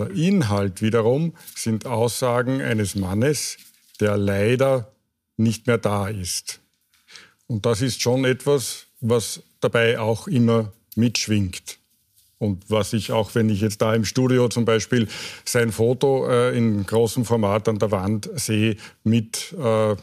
Der 0.00 0.10
Inhalt 0.12 0.80
wiederum 0.80 1.34
sind 1.54 1.84
Aussagen 1.84 2.62
eines 2.62 2.94
Mannes, 2.94 3.58
der 4.00 4.16
leider 4.16 4.90
nicht 5.36 5.66
mehr 5.66 5.76
da 5.76 6.08
ist. 6.08 6.60
Und 7.46 7.66
das 7.66 7.82
ist 7.82 8.00
schon 8.00 8.24
etwas, 8.24 8.86
was 9.02 9.42
dabei 9.60 9.98
auch 9.98 10.26
immer 10.26 10.72
mitschwingt. 10.96 11.78
Und 12.38 12.70
was 12.70 12.94
ich 12.94 13.12
auch, 13.12 13.34
wenn 13.34 13.50
ich 13.50 13.60
jetzt 13.60 13.82
da 13.82 13.94
im 13.94 14.06
Studio 14.06 14.48
zum 14.48 14.64
Beispiel 14.64 15.06
sein 15.44 15.70
Foto 15.70 16.26
äh, 16.26 16.56
in 16.56 16.86
großem 16.86 17.26
Format 17.26 17.68
an 17.68 17.78
der 17.78 17.90
Wand 17.90 18.30
sehe, 18.36 18.78
mit, 19.04 19.52
äh, 19.52 19.96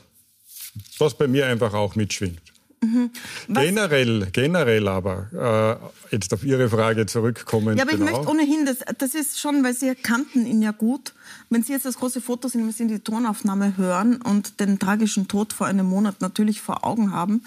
was 1.00 1.18
bei 1.18 1.28
mir 1.28 1.48
einfach 1.48 1.74
auch 1.74 1.96
mitschwingt. 1.96 2.47
Mhm. 2.80 3.10
Generell, 3.48 4.28
generell 4.32 4.88
aber, 4.88 5.82
äh, 6.12 6.16
jetzt 6.16 6.32
auf 6.32 6.44
Ihre 6.44 6.70
Frage 6.70 7.08
zurückkommen. 7.08 7.76
Ja, 7.76 7.84
aber 7.84 7.94
genau. 7.94 8.06
ich 8.06 8.12
möchte 8.12 8.30
ohnehin, 8.30 8.66
das, 8.68 8.78
das 9.00 9.16
ist 9.16 9.40
schon, 9.40 9.64
weil 9.64 9.74
Sie 9.74 9.96
kannten 9.96 10.46
ihn 10.46 10.62
ja 10.62 10.72
gut. 10.72 11.14
Wenn 11.50 11.64
Sie 11.64 11.74
jetzt 11.74 11.86
das 11.86 11.98
große 11.98 12.22
Foto 12.22 12.48
sehen, 12.48 12.66
wenn 12.66 12.72
Sie 12.72 12.88
die 12.88 13.00
Tonaufnahme 13.00 13.78
hören 13.78 14.22
und 14.22 14.60
den 14.60 14.78
tragischen 14.78 15.28
Tod 15.28 15.54
vor 15.54 15.66
einem 15.66 15.88
Monat 15.88 16.22
natürlich 16.22 16.62
vor 16.62 16.86
Augen 16.86 17.12
haben, 17.12 17.44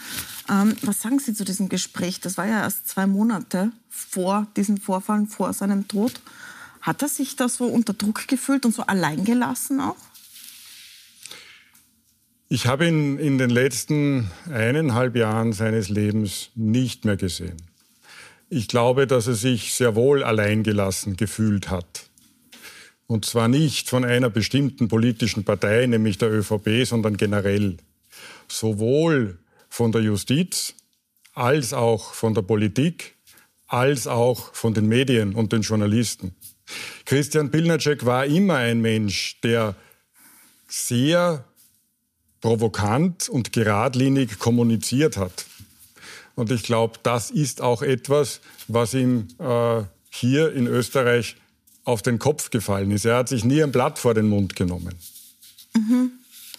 ähm, 0.49 0.77
was 0.83 1.01
sagen 1.01 1.21
Sie 1.21 1.33
zu 1.33 1.45
diesem 1.45 1.69
Gespräch? 1.69 2.21
Das 2.21 2.37
war 2.37 2.47
ja 2.47 2.63
erst 2.63 2.89
zwei 2.89 3.07
Monate 3.07 3.71
vor 3.89 4.49
diesem 4.57 4.79
Vorfall, 4.79 5.27
vor 5.27 5.53
seinem 5.53 5.87
Tod. 5.87 6.21
Hat 6.81 7.03
er 7.03 7.09
sich 7.09 7.37
da 7.37 7.49
so 7.49 7.67
unter 7.67 7.93
Druck 7.93 8.27
gefühlt 8.27 8.67
und 8.67 8.75
so 8.75 8.83
alleingelassen 8.83 9.81
auch? 9.81 9.97
Ich 12.53 12.67
habe 12.67 12.89
ihn 12.89 13.17
in 13.21 13.39
den 13.39 13.49
letzten 13.49 14.29
eineinhalb 14.51 15.15
Jahren 15.15 15.53
seines 15.53 15.89
Lebens 15.89 16.51
nicht 16.57 17.05
mehr 17.05 17.17
gesehen. 17.17 17.63
Ich 18.49 18.67
glaube, 18.67 19.07
dass 19.07 19.29
er 19.29 19.35
sich 19.35 19.73
sehr 19.73 19.95
wohl 19.95 20.25
alleingelassen 20.25 21.17
gefühlt 21.17 21.71
hat. 21.71 22.11
Und 23.07 23.25
zwar 23.25 23.47
nicht 23.47 23.89
von 23.89 24.05
einer 24.05 24.31
bestimmten 24.31 24.89
politischen 24.89 25.45
Partei, 25.45 25.87
nämlich 25.87 26.19
der 26.19 26.33
ÖVP, 26.33 26.85
sondern 26.85 27.17
generell. 27.17 27.77
Sowohl 28.49 29.39
von 29.69 29.93
der 29.93 30.01
Justiz 30.01 30.75
als 31.35 31.73
auch 31.73 32.15
von 32.15 32.35
der 32.35 32.43
Politik, 32.43 33.15
als 33.69 34.09
auch 34.09 34.53
von 34.57 34.75
den 34.75 34.89
Medien 34.89 35.37
und 35.37 35.53
den 35.53 35.63
Journalisten. 35.63 36.35
Christian 37.05 37.53
Pilnacek 37.53 38.05
war 38.05 38.27
immer 38.27 38.57
ein 38.57 38.81
Mensch, 38.81 39.41
der 39.41 39.77
sehr 40.67 41.45
provokant 42.41 43.29
und 43.29 43.53
geradlinig 43.53 44.39
kommuniziert 44.39 45.17
hat. 45.17 45.47
Und 46.35 46.51
ich 46.51 46.63
glaube, 46.63 46.99
das 47.03 47.31
ist 47.31 47.61
auch 47.61 47.83
etwas, 47.83 48.41
was 48.69 48.95
ihm 48.95 49.29
äh, 49.39 49.83
hier 50.11 50.53
in 50.53 50.67
Österreich 50.67 51.37
auf 51.85 52.03
den 52.03 52.19
Kopf 52.19 52.51
gefallen 52.51 52.91
ist. 52.91 53.05
Er 53.05 53.17
hat 53.17 53.29
sich 53.29 53.45
nie 53.45 53.63
ein 53.63 53.73
Blatt 53.73 53.99
vor 53.99 54.15
den 54.15 54.29
Mund 54.29 54.57
genommen. 54.57 54.95
Mhm. 55.75 56.13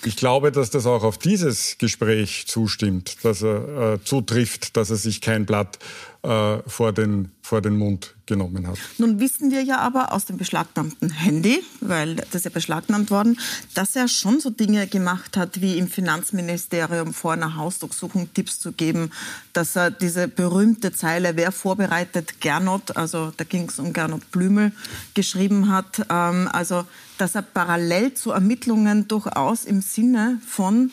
Ich 0.04 0.16
glaube, 0.16 0.52
dass 0.52 0.72
das 0.72 0.88
auch 0.88 1.04
auf 1.04 1.20
dieses 1.20 1.78
Gespräch 1.78 2.46
zustimmt, 2.48 3.24
dass 3.24 3.44
er 3.44 3.94
äh, 3.94 4.04
zutrifft, 4.04 4.76
dass 4.76 4.90
er 4.90 4.96
sich 4.96 5.22
kein 5.22 5.46
Blatt 5.46 5.78
äh, 6.24 6.60
vor, 6.68 6.94
den, 6.94 7.32
vor 7.42 7.62
den 7.62 7.78
Mund 7.78 8.16
genommen 8.28 8.68
hat. 8.68 8.78
Nun 8.98 9.20
wissen 9.20 9.50
wir 9.52 9.64
ja 9.64 9.80
aber 9.80 10.12
aus 10.14 10.26
dem 10.26 10.38
beschlagnahmten 10.38 11.10
Handy, 11.10 11.64
weil 11.80 12.16
das 12.32 12.44
ja 12.44 12.52
beschlagnahmt 12.52 13.10
worden, 13.10 13.40
dass 13.74 13.96
er 13.96 14.08
schon 14.08 14.40
so 14.40 14.52
Dinge 14.52 14.88
gemacht 14.88 15.36
hat, 15.36 15.62
wie 15.62 15.78
im 15.78 15.88
Finanzministerium 15.88 17.14
vor 17.14 17.34
einer 17.34 17.56
Hausdurchsuchung 17.56 18.34
Tipps 18.34 18.60
zu 18.60 18.72
geben, 18.72 19.12
dass 19.54 19.76
er 19.76 19.90
diese 19.90 20.28
berühmte 20.28 20.94
Zeile, 20.94 21.36
wer 21.36 21.52
vorbereitet 21.52 22.40
Gernot, 22.40 22.96
also 22.96 23.34
da 23.36 23.44
ging 23.44 23.68
es 23.68 23.80
um 23.80 23.92
Gernot 23.92 24.32
Blümel, 24.32 24.72
geschrieben 25.14 25.70
hat. 25.70 26.06
Ähm, 26.10 26.48
also, 26.52 26.86
dass 27.18 27.36
er 27.36 27.42
parallel 27.42 28.14
zu 28.14 28.32
Ermittlungen 28.32 29.08
durchaus 29.08 29.66
im 29.66 29.82
Sinne 29.82 30.40
von 30.48 30.92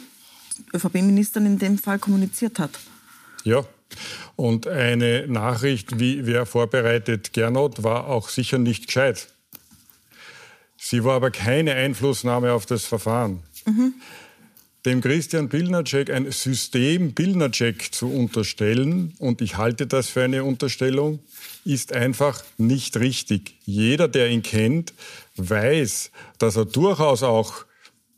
ÖVP-Ministern 0.74 1.46
in 1.46 1.58
dem 1.58 1.78
Fall 1.78 1.98
kommuniziert 1.98 2.58
hat. 2.58 2.78
Ja, 3.44 3.64
und 4.36 4.66
eine 4.66 5.26
Nachricht 5.26 5.98
wie 5.98 6.26
wer 6.26 6.46
vorbereitet 6.46 7.32
Gernot 7.32 7.82
war 7.82 8.06
auch 8.06 8.28
sicher 8.28 8.58
nicht 8.58 8.86
gescheit. 8.86 9.28
Sie 10.76 11.04
war 11.04 11.16
aber 11.16 11.30
keine 11.30 11.74
Einflussnahme 11.74 12.52
auf 12.52 12.66
das 12.66 12.84
Verfahren. 12.84 13.42
Mhm. 13.66 13.94
Dem 14.86 15.00
Christian 15.00 15.48
Pilnacek 15.48 16.08
ein 16.08 16.30
System 16.30 17.14
Pilnacek 17.14 17.92
zu 17.92 18.06
unterstellen, 18.06 19.12
und 19.18 19.42
ich 19.42 19.56
halte 19.56 19.88
das 19.88 20.08
für 20.08 20.22
eine 20.22 20.44
Unterstellung, 20.44 21.18
ist 21.64 21.92
einfach 21.92 22.44
nicht 22.56 22.96
richtig. 22.96 23.56
Jeder, 23.64 24.06
der 24.06 24.30
ihn 24.30 24.42
kennt, 24.42 24.94
weiß, 25.36 26.12
dass 26.38 26.56
er 26.56 26.64
durchaus 26.64 27.24
auch 27.24 27.64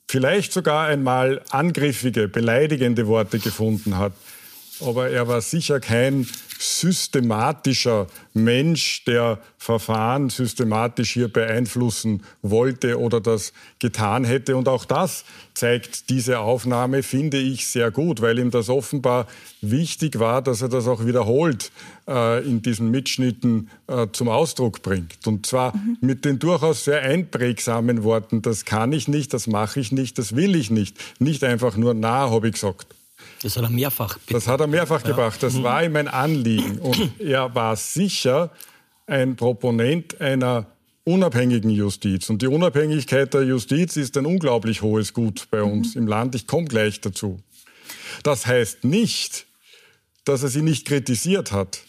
vielleicht 0.06 0.52
sogar 0.52 0.86
einmal 0.86 1.42
angriffige, 1.48 2.28
beleidigende 2.28 3.06
Worte 3.06 3.38
gefunden 3.38 3.96
hat 3.96 4.12
aber 4.82 5.10
er 5.10 5.28
war 5.28 5.40
sicher 5.40 5.80
kein 5.80 6.26
systematischer 6.58 8.06
Mensch, 8.34 9.04
der 9.06 9.38
Verfahren 9.56 10.28
systematisch 10.28 11.12
hier 11.12 11.28
beeinflussen 11.28 12.22
wollte 12.42 12.98
oder 12.98 13.20
das 13.20 13.52
getan 13.78 14.24
hätte. 14.24 14.56
Und 14.56 14.68
auch 14.68 14.84
das 14.84 15.24
zeigt 15.54 16.10
diese 16.10 16.40
Aufnahme, 16.40 17.02
finde 17.02 17.38
ich, 17.38 17.66
sehr 17.66 17.90
gut, 17.90 18.20
weil 18.20 18.38
ihm 18.38 18.50
das 18.50 18.68
offenbar 18.68 19.26
wichtig 19.62 20.18
war, 20.18 20.42
dass 20.42 20.60
er 20.60 20.68
das 20.68 20.86
auch 20.86 21.06
wiederholt 21.06 21.72
äh, 22.06 22.46
in 22.46 22.60
diesen 22.60 22.90
Mitschnitten 22.90 23.70
äh, 23.86 24.08
zum 24.12 24.28
Ausdruck 24.28 24.82
bringt. 24.82 25.26
Und 25.26 25.46
zwar 25.46 25.74
mhm. 25.74 25.96
mit 26.02 26.24
den 26.24 26.38
durchaus 26.38 26.84
sehr 26.84 27.00
einprägsamen 27.02 28.02
Worten, 28.04 28.42
das 28.42 28.66
kann 28.66 28.92
ich 28.92 29.08
nicht, 29.08 29.32
das 29.32 29.46
mache 29.46 29.80
ich 29.80 29.92
nicht, 29.92 30.18
das 30.18 30.36
will 30.36 30.54
ich 30.54 30.70
nicht. 30.70 30.96
Nicht 31.20 31.42
einfach 31.42 31.76
nur, 31.76 31.94
na, 31.94 32.30
habe 32.30 32.48
ich 32.48 32.54
gesagt. 32.54 32.86
Das 33.42 33.56
hat 33.56 33.64
er 33.64 33.70
mehrfach 33.70 34.14
gebracht. 34.14 34.34
Das 34.34 34.46
hat 34.46 34.60
er 34.60 34.66
mehrfach 34.66 35.02
ja. 35.02 35.08
gebracht. 35.08 35.42
Das 35.42 35.54
mhm. 35.54 35.62
war 35.62 35.84
ihm 35.84 35.96
ein 35.96 36.08
Anliegen. 36.08 36.78
Und 36.78 37.12
er 37.18 37.54
war 37.54 37.76
sicher 37.76 38.50
ein 39.06 39.36
Proponent 39.36 40.20
einer 40.20 40.66
unabhängigen 41.04 41.70
Justiz. 41.70 42.28
Und 42.28 42.42
die 42.42 42.46
Unabhängigkeit 42.46 43.32
der 43.32 43.42
Justiz 43.42 43.96
ist 43.96 44.16
ein 44.16 44.26
unglaublich 44.26 44.82
hohes 44.82 45.14
Gut 45.14 45.48
bei 45.50 45.62
uns 45.62 45.94
mhm. 45.94 46.02
im 46.02 46.08
Land. 46.08 46.34
Ich 46.34 46.46
komme 46.46 46.66
gleich 46.66 47.00
dazu. 47.00 47.40
Das 48.22 48.46
heißt 48.46 48.84
nicht, 48.84 49.46
dass 50.24 50.42
er 50.42 50.48
sie 50.48 50.62
nicht 50.62 50.86
kritisiert 50.86 51.52
hat. 51.52 51.80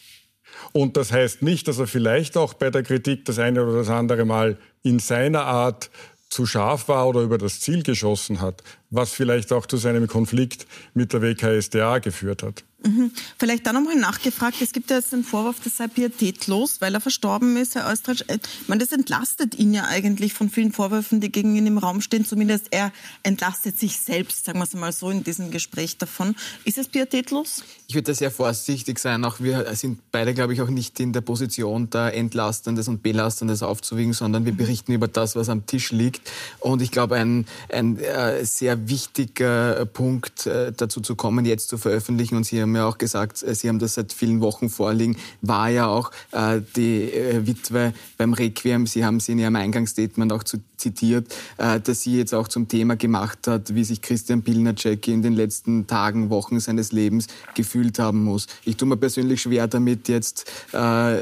Und 0.74 0.96
das 0.96 1.12
heißt 1.12 1.42
nicht, 1.42 1.68
dass 1.68 1.80
er 1.80 1.88
vielleicht 1.88 2.38
auch 2.38 2.54
bei 2.54 2.70
der 2.70 2.84
Kritik 2.84 3.26
das 3.26 3.40
eine 3.40 3.64
oder 3.64 3.74
das 3.80 3.90
andere 3.90 4.26
Mal 4.26 4.58
in 4.84 5.00
seiner 5.00 5.42
Art 5.42 5.90
zu 6.32 6.46
scharf 6.46 6.88
war 6.88 7.08
oder 7.08 7.22
über 7.22 7.38
das 7.38 7.60
Ziel 7.60 7.84
geschossen 7.84 8.42
hat, 8.42 8.64
was 8.90 9.12
vielleicht 9.12 9.52
auch 9.54 9.66
zu 9.66 9.78
seinem 9.78 10.08
Konflikt 10.08 10.66
mit 10.94 11.14
der 11.14 11.22
WKSDA 11.22 12.00
geführt 12.00 12.42
hat. 12.42 12.64
Mhm. 12.84 13.12
Vielleicht 13.38 13.68
da 13.68 13.74
nochmal 13.74 13.96
nachgefragt. 13.96 14.58
Es 14.62 14.72
gibt 14.72 14.90
ja 14.90 14.98
jetzt 14.98 15.12
den 15.14 15.24
Vorwurf, 15.24 15.58
das 15.64 15.78
sei 15.78 15.88
pietätlos, 15.88 16.82
weil 16.82 16.94
er 16.94 17.02
verstorben 17.02 17.56
ist, 17.58 17.76
Herr 17.76 17.92
Österreich. 17.92 18.24
Äh, 18.28 18.40
ich 18.62 18.68
meine, 18.68 18.84
das 18.84 18.92
entlastet 18.92 19.56
ihn 19.56 19.74
ja 19.74 19.86
eigentlich 19.86 20.34
von 20.34 20.50
vielen 20.50 20.72
Vorwürfen, 20.72 21.22
die 21.22 21.32
gegen 21.32 21.56
ihn 21.56 21.68
im 21.68 21.78
Raum 21.78 22.02
stehen. 22.02 22.26
Zumindest 22.26 22.68
er 22.72 22.92
entlastet 23.24 23.78
sich 23.78 23.98
selbst, 23.98 24.46
sagen 24.46 24.60
wir 24.60 24.64
es 24.64 24.74
mal 24.74 24.92
so, 24.92 25.12
in 25.12 25.24
diesem 25.24 25.52
Gespräch 25.52 25.98
davon. 25.98 26.36
Ist 26.66 26.78
es 26.80 26.88
pietätlos? 26.88 27.64
Ich 27.88 27.94
würde 27.94 28.12
da 28.12 28.14
sehr 28.16 28.32
vorsichtig 28.32 28.98
sein. 28.98 29.26
Auch 29.26 29.40
wir 29.40 29.76
sind 29.76 30.00
beide, 30.12 30.34
glaube 30.34 30.54
ich, 30.54 30.62
auch 30.62 30.70
nicht 30.70 31.00
in 31.00 31.14
der 31.14 31.22
Position, 31.22 31.90
da 31.90 32.10
Entlastendes 32.10 32.88
und 32.88 33.04
Belastendes 33.04 33.62
aufzuwiegen, 33.62 34.14
sondern 34.14 34.46
wir 34.46 34.54
mhm. 34.54 34.58
berichten 34.58 34.94
über 34.94 35.08
das, 35.08 35.36
was 35.36 35.50
am 35.50 35.68
Tisch 35.68 35.92
liegt. 35.92 36.32
Und 36.60 36.82
ich 36.82 36.90
glaube, 36.90 37.16
ein, 37.16 37.46
ein 37.72 38.00
äh, 38.00 38.44
sehr 38.44 38.90
wichtiger 38.90 39.86
Punkt 39.86 40.48
äh, 40.48 40.72
dazu 40.76 41.02
zu 41.02 41.16
kommen, 41.16 41.46
jetzt 41.46 41.70
zu 41.70 41.78
veröffentlichen, 41.78 42.38
und 42.38 42.46
Sie 42.46 42.71
haben 42.72 42.76
ja 42.78 42.88
auch 42.88 42.98
gesagt, 42.98 43.44
äh, 43.44 43.54
Sie 43.54 43.68
haben 43.68 43.80
das 43.80 43.96
seit 43.96 44.14
vielen 44.14 44.42
Wochen 44.42 44.70
vorliegen, 44.70 45.18
war 45.42 45.70
ja 45.70 45.88
auch 45.88 46.12
äh, 46.32 46.62
die 46.76 47.12
äh, 47.12 47.46
Witwe 47.46 47.94
beim 48.18 48.34
Requiem. 48.34 48.88
Sie 48.88 49.04
haben 49.04 49.20
sie 49.20 49.34
in 49.34 49.40
Ihrem 49.40 49.56
Eingangsstatement 49.56 50.32
auch 50.32 50.44
zu, 50.44 50.60
zitiert, 50.78 51.34
äh, 51.58 51.80
dass 51.80 52.02
sie 52.02 52.18
jetzt 52.18 52.34
auch 52.34 52.48
zum 52.48 52.68
Thema 52.68 52.96
gemacht 52.96 53.48
hat, 53.48 53.76
wie 53.76 53.84
sich 53.84 54.02
Christian 54.02 54.42
Pilnacek 54.42 55.08
in 55.08 55.22
den 55.22 55.34
letzten 55.34 55.88
Tagen, 55.88 56.30
Wochen 56.30 56.60
seines 56.60 56.92
Lebens 56.92 57.28
gefühlt 57.56 58.00
haben 58.00 58.24
muss. 58.24 58.48
Ich 58.64 58.78
tue 58.78 58.88
mir 58.88 58.98
persönlich 58.98 59.42
schwer 59.42 59.68
damit, 59.68 60.08
jetzt 60.08 60.50
äh, 60.74 61.18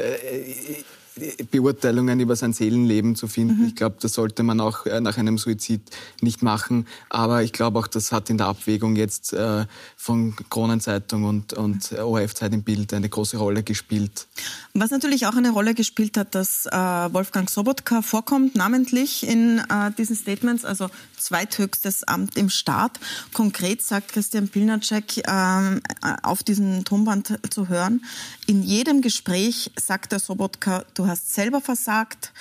Beurteilungen 1.51 2.19
über 2.19 2.35
sein 2.35 2.53
Seelenleben 2.53 3.15
zu 3.15 3.27
finden. 3.27 3.61
Mhm. 3.61 3.67
Ich 3.67 3.75
glaube, 3.75 3.97
das 3.99 4.13
sollte 4.13 4.43
man 4.43 4.59
auch 4.59 4.85
äh, 4.85 5.01
nach 5.01 5.17
einem 5.17 5.37
Suizid 5.37 5.81
nicht 6.21 6.41
machen. 6.41 6.87
Aber 7.09 7.43
ich 7.43 7.53
glaube 7.53 7.79
auch, 7.79 7.87
das 7.87 8.11
hat 8.11 8.29
in 8.29 8.37
der 8.37 8.47
Abwägung 8.47 8.95
jetzt 8.95 9.33
äh, 9.33 9.65
von 9.95 10.35
Kronenzeitung 10.49 11.23
und, 11.25 11.53
und 11.53 11.93
ORF-Zeit 11.93 12.53
im 12.53 12.63
Bild 12.63 12.93
eine 12.93 13.09
große 13.09 13.37
Rolle 13.37 13.63
gespielt. 13.63 14.27
Was 14.73 14.91
natürlich 14.91 15.25
auch 15.25 15.35
eine 15.35 15.51
Rolle 15.51 15.73
gespielt 15.73 16.17
hat, 16.17 16.35
dass 16.35 16.65
äh, 16.65 16.71
Wolfgang 16.71 17.49
Sobotka 17.49 18.01
vorkommt, 18.01 18.55
namentlich 18.55 19.27
in 19.27 19.59
äh, 19.59 19.91
diesen 19.97 20.15
Statements, 20.15 20.65
also 20.65 20.89
zweithöchstes 21.17 22.03
Amt 22.03 22.37
im 22.37 22.49
Staat. 22.49 22.99
Konkret 23.33 23.81
sagt 23.81 24.13
Christian 24.13 24.47
Pilnacek 24.47 25.23
ähm, 25.27 25.81
auf 26.23 26.43
diesem 26.43 26.85
Tonband 26.85 27.39
zu 27.49 27.67
hören, 27.67 28.03
in 28.47 28.63
jedem 28.63 29.01
Gespräch 29.01 29.71
sagt 29.79 30.11
der 30.11 30.19
Sobotka, 30.19 30.83
du 30.93 31.07
hast 31.09 31.33
selber 31.33 31.61
versagt, 31.61 32.33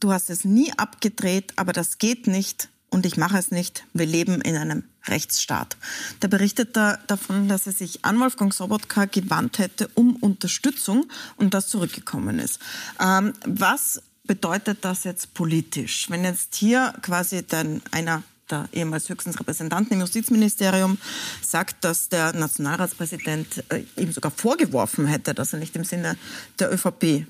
du 0.00 0.12
hast 0.12 0.30
es 0.30 0.44
nie 0.44 0.72
abgedreht, 0.76 1.52
aber 1.56 1.72
das 1.72 1.98
geht 1.98 2.26
nicht 2.26 2.68
und 2.90 3.06
ich 3.06 3.16
mache 3.16 3.38
es 3.38 3.50
nicht. 3.50 3.84
Wir 3.92 4.06
leben 4.06 4.40
in 4.40 4.56
einem 4.56 4.84
Rechtsstaat. 5.06 5.76
Da 6.20 6.28
berichtet 6.28 6.76
er 6.76 6.98
davon, 7.06 7.48
dass 7.48 7.66
er 7.66 7.72
sich 7.72 8.04
an 8.04 8.20
Wolfgang 8.20 8.52
Sobotka 8.52 9.06
gewandt 9.06 9.58
hätte 9.58 9.88
um 9.94 10.16
Unterstützung 10.16 11.06
und 11.36 11.54
das 11.54 11.68
zurückgekommen 11.68 12.38
ist. 12.38 12.60
Ähm, 13.00 13.32
was 13.44 14.02
bedeutet 14.24 14.78
das 14.82 15.04
jetzt 15.04 15.34
politisch? 15.34 16.10
Wenn 16.10 16.24
jetzt 16.24 16.54
hier 16.54 16.94
quasi 17.02 17.44
dann 17.46 17.82
einer 17.90 18.22
der 18.50 18.68
ehemals 18.72 19.08
höchsten 19.08 19.30
Repräsentanten 19.30 19.94
im 19.94 20.00
Justizministerium 20.00 20.98
sagt, 21.42 21.84
dass 21.84 22.08
der 22.08 22.32
Nationalratspräsident 22.32 23.64
äh, 23.70 23.84
ihm 23.96 24.12
sogar 24.12 24.30
vorgeworfen 24.30 25.06
hätte, 25.06 25.34
dass 25.34 25.52
er 25.52 25.58
nicht 25.58 25.76
im 25.76 25.84
Sinne 25.84 26.16
der 26.58 26.72
ÖVP 26.72 27.26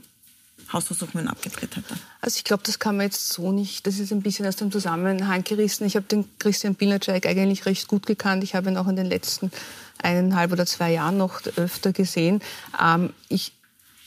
Hausversuchungen 0.73 1.29
abgedreht 1.29 1.77
hätte. 1.77 1.95
Also 2.21 2.37
ich 2.37 2.45
glaube, 2.45 2.62
das 2.65 2.79
kann 2.79 2.97
man 2.97 3.07
jetzt 3.07 3.33
so 3.33 3.53
nicht, 3.53 3.87
das 3.87 3.99
ist 3.99 4.12
ein 4.12 4.23
bisschen 4.23 4.47
aus 4.47 4.57
dem 4.57 4.71
Zusammenhang 4.71 5.45
gerissen. 5.45 5.87
Ich 5.87 5.97
habe 5.97 6.07
den 6.07 6.29
Christian 6.38 6.75
Pilnacek 6.75 7.27
eigentlich 7.27 7.67
recht 7.67 7.88
gut 7.88 8.07
gekannt. 8.07 8.45
Ich 8.45 8.55
habe 8.55 8.71
ihn 8.71 8.77
auch 8.77 8.88
in 8.88 8.97
den 8.97 9.07
letzten 9.07 9.50
eineinhalb 10.03 10.53
oder 10.53 10.67
zwei 10.67 10.93
Jahren 10.93 11.17
noch 11.17 11.41
öfter 11.57 11.93
gesehen. 11.93 12.41
Ähm, 12.81 13.12
ich 13.29 13.53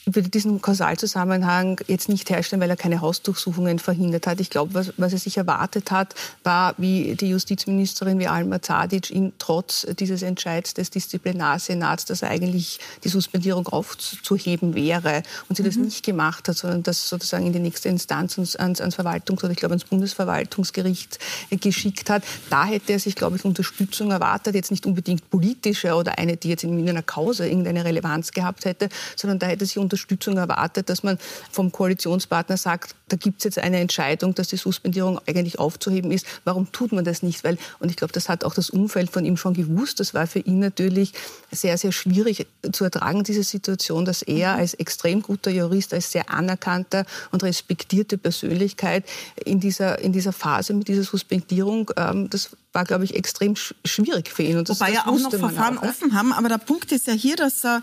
würde 0.06 0.30
diesen 0.30 0.62
Kausalzusammenhang 0.62 1.80
jetzt 1.88 2.10
nicht 2.10 2.30
herstellen, 2.30 2.62
weil 2.62 2.70
er 2.70 2.76
keine 2.76 3.02
Hausdurchsuchungen 3.02 3.78
verhindert 3.78 4.26
hat. 4.26 4.40
Ich 4.40 4.50
glaube, 4.50 4.74
was, 4.74 4.94
was 4.98 5.14
er 5.14 5.20
sich 5.20 5.38
erwartet 5.38 5.92
hat, 5.92 6.16
war, 6.44 6.74
wie 6.78 7.16
die 7.16 7.30
Justizministerin, 7.30 8.18
wie 8.18 8.28
Alma 8.28 8.62
Zadic, 8.62 9.12
ihn 9.12 9.34
trotz 9.38 9.86
dieses 10.00 10.24
Entscheids 10.24 10.74
des 10.74 10.90
Disziplinarsenats, 10.90 12.06
dass 12.06 12.24
eigentlich 12.24 12.80
die 13.04 13.10
Suspendierung 13.10 13.68
aufzuheben 13.68 14.74
wäre 14.74 15.22
und 15.50 15.56
sie 15.56 15.64
mhm. 15.64 15.68
das 15.68 15.76
nicht 15.76 16.04
gemacht 16.04 16.48
hat, 16.48 16.58
sondern 16.58 16.82
das 16.84 17.08
sozusagen 17.08 17.46
in 17.46 17.54
die 17.54 17.60
nächste 17.60 17.90
Instanz 17.90 18.38
ans, 18.38 18.82
ans 18.82 18.96
Verwaltungs- 18.98 19.44
oder 19.44 19.52
ich 19.52 19.58
glaube 19.58 19.74
ans 19.74 19.86
Bundesverwaltungsgericht 19.86 21.20
geschickt 21.52 22.10
hat. 22.10 22.24
Da 22.50 22.66
hätte 22.66 22.94
er 22.94 23.00
sich, 23.00 23.16
glaube 23.16 23.38
ich, 23.38 23.46
Unterstützung 23.46 24.10
erwartet, 24.10 24.56
jetzt 24.56 24.72
nicht 24.72 24.86
unbedingt 24.86 25.30
politische 25.30 25.94
oder 25.94 26.18
eine, 26.18 26.38
die 26.38 26.50
jetzt 26.50 26.64
in 26.64 26.90
einer 26.90 27.04
Kause 27.04 27.48
irgendeine 27.48 27.86
Relevanz 27.86 28.32
gehabt 28.32 28.66
hätte, 28.66 28.90
sondern 29.16 29.38
da 29.38 29.48
hätte 29.48 29.66
sich 29.66 29.78
Unterstützung 29.92 30.38
erwartet, 30.38 30.90
dass 30.90 31.04
man 31.04 31.18
vom 31.52 31.72
Koalitionspartner 31.72 32.56
sagt, 32.56 32.96
da 33.10 33.18
gibt 33.18 33.40
es 33.40 33.44
jetzt 33.44 33.60
eine 33.60 33.80
Entscheidung, 33.80 34.34
dass 34.34 34.48
die 34.48 34.56
Suspendierung 34.58 35.20
eigentlich 35.28 35.60
aufzuheben 35.60 36.12
ist. 36.12 36.26
Warum 36.46 36.72
tut 36.72 36.94
man 36.94 37.04
das 37.04 37.24
nicht? 37.24 37.44
Weil, 37.44 37.58
und 37.80 37.90
ich 37.90 37.98
glaube, 37.98 38.14
das 38.14 38.30
hat 38.30 38.46
auch 38.46 38.54
das 38.54 38.70
Umfeld 38.70 39.10
von 39.10 39.26
ihm 39.26 39.36
schon 39.36 39.54
gewusst. 39.54 40.00
Das 40.00 40.14
war 40.14 40.28
für 40.28 40.40
ihn 40.40 40.60
natürlich 40.60 41.12
sehr, 41.52 41.78
sehr 41.78 41.92
schwierig 41.92 42.48
zu 42.72 42.86
ertragen, 42.86 43.26
diese 43.26 43.44
Situation, 43.44 44.06
dass 44.06 44.22
er 44.22 44.54
als 44.54 44.74
extrem 44.76 45.22
guter 45.22 45.52
Jurist, 45.52 45.94
als 45.94 46.12
sehr 46.12 46.30
anerkannter 46.30 47.06
und 47.32 47.44
respektierte 47.44 48.18
Persönlichkeit 48.18 49.04
in 49.44 49.60
dieser, 49.60 50.00
in 50.00 50.14
dieser 50.14 50.32
Phase 50.32 50.74
mit 50.74 50.88
dieser 50.88 51.04
Suspendierung, 51.04 51.92
ähm, 51.98 52.30
das 52.30 52.52
war, 52.74 52.86
glaube 52.86 53.04
ich, 53.04 53.16
extrem 53.16 53.56
schwierig 53.56 54.30
für 54.30 54.44
ihn. 54.44 54.58
Und 54.58 54.70
das, 54.70 54.80
Wobei 54.80 54.94
das 54.94 55.06
ja 55.06 55.12
auch 55.12 55.20
noch 55.20 55.32
Verfahren 55.32 55.78
auch, 55.78 55.84
offen 55.84 56.14
haben. 56.14 56.32
Aber 56.32 56.48
der 56.48 56.58
Punkt 56.58 56.92
ist 56.92 57.08
ja 57.08 57.14
hier, 57.14 57.36
dass 57.36 57.64
äh, 57.64 57.80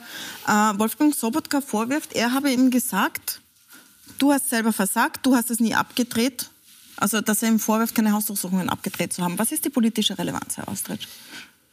Wolfgang 0.47 1.15
Sobotka 1.15 1.61
vorwirft, 1.61 1.98
er 2.15 2.33
habe 2.33 2.53
ihm 2.53 2.71
gesagt, 2.71 3.41
du 4.19 4.33
hast 4.33 4.51
selber 4.51 4.73
versagt, 4.73 5.25
du 5.25 5.35
hast 5.35 5.51
es 5.51 5.61
nie 5.61 5.75
abgedreht. 5.75 6.51
Also, 6.97 7.21
dass 7.21 7.43
er 7.43 7.51
ihm 7.51 7.61
vorwirft, 7.61 7.95
keine 7.95 8.13
Hausdurchsuchungen 8.13 8.69
abgedreht 8.69 9.13
zu 9.13 9.23
haben. 9.23 9.39
Was 9.39 9.53
ist 9.53 9.65
die 9.65 9.71
politische 9.71 10.19
Relevanz, 10.19 10.57
Herr 10.57 10.69
Austritsch? 10.69 11.07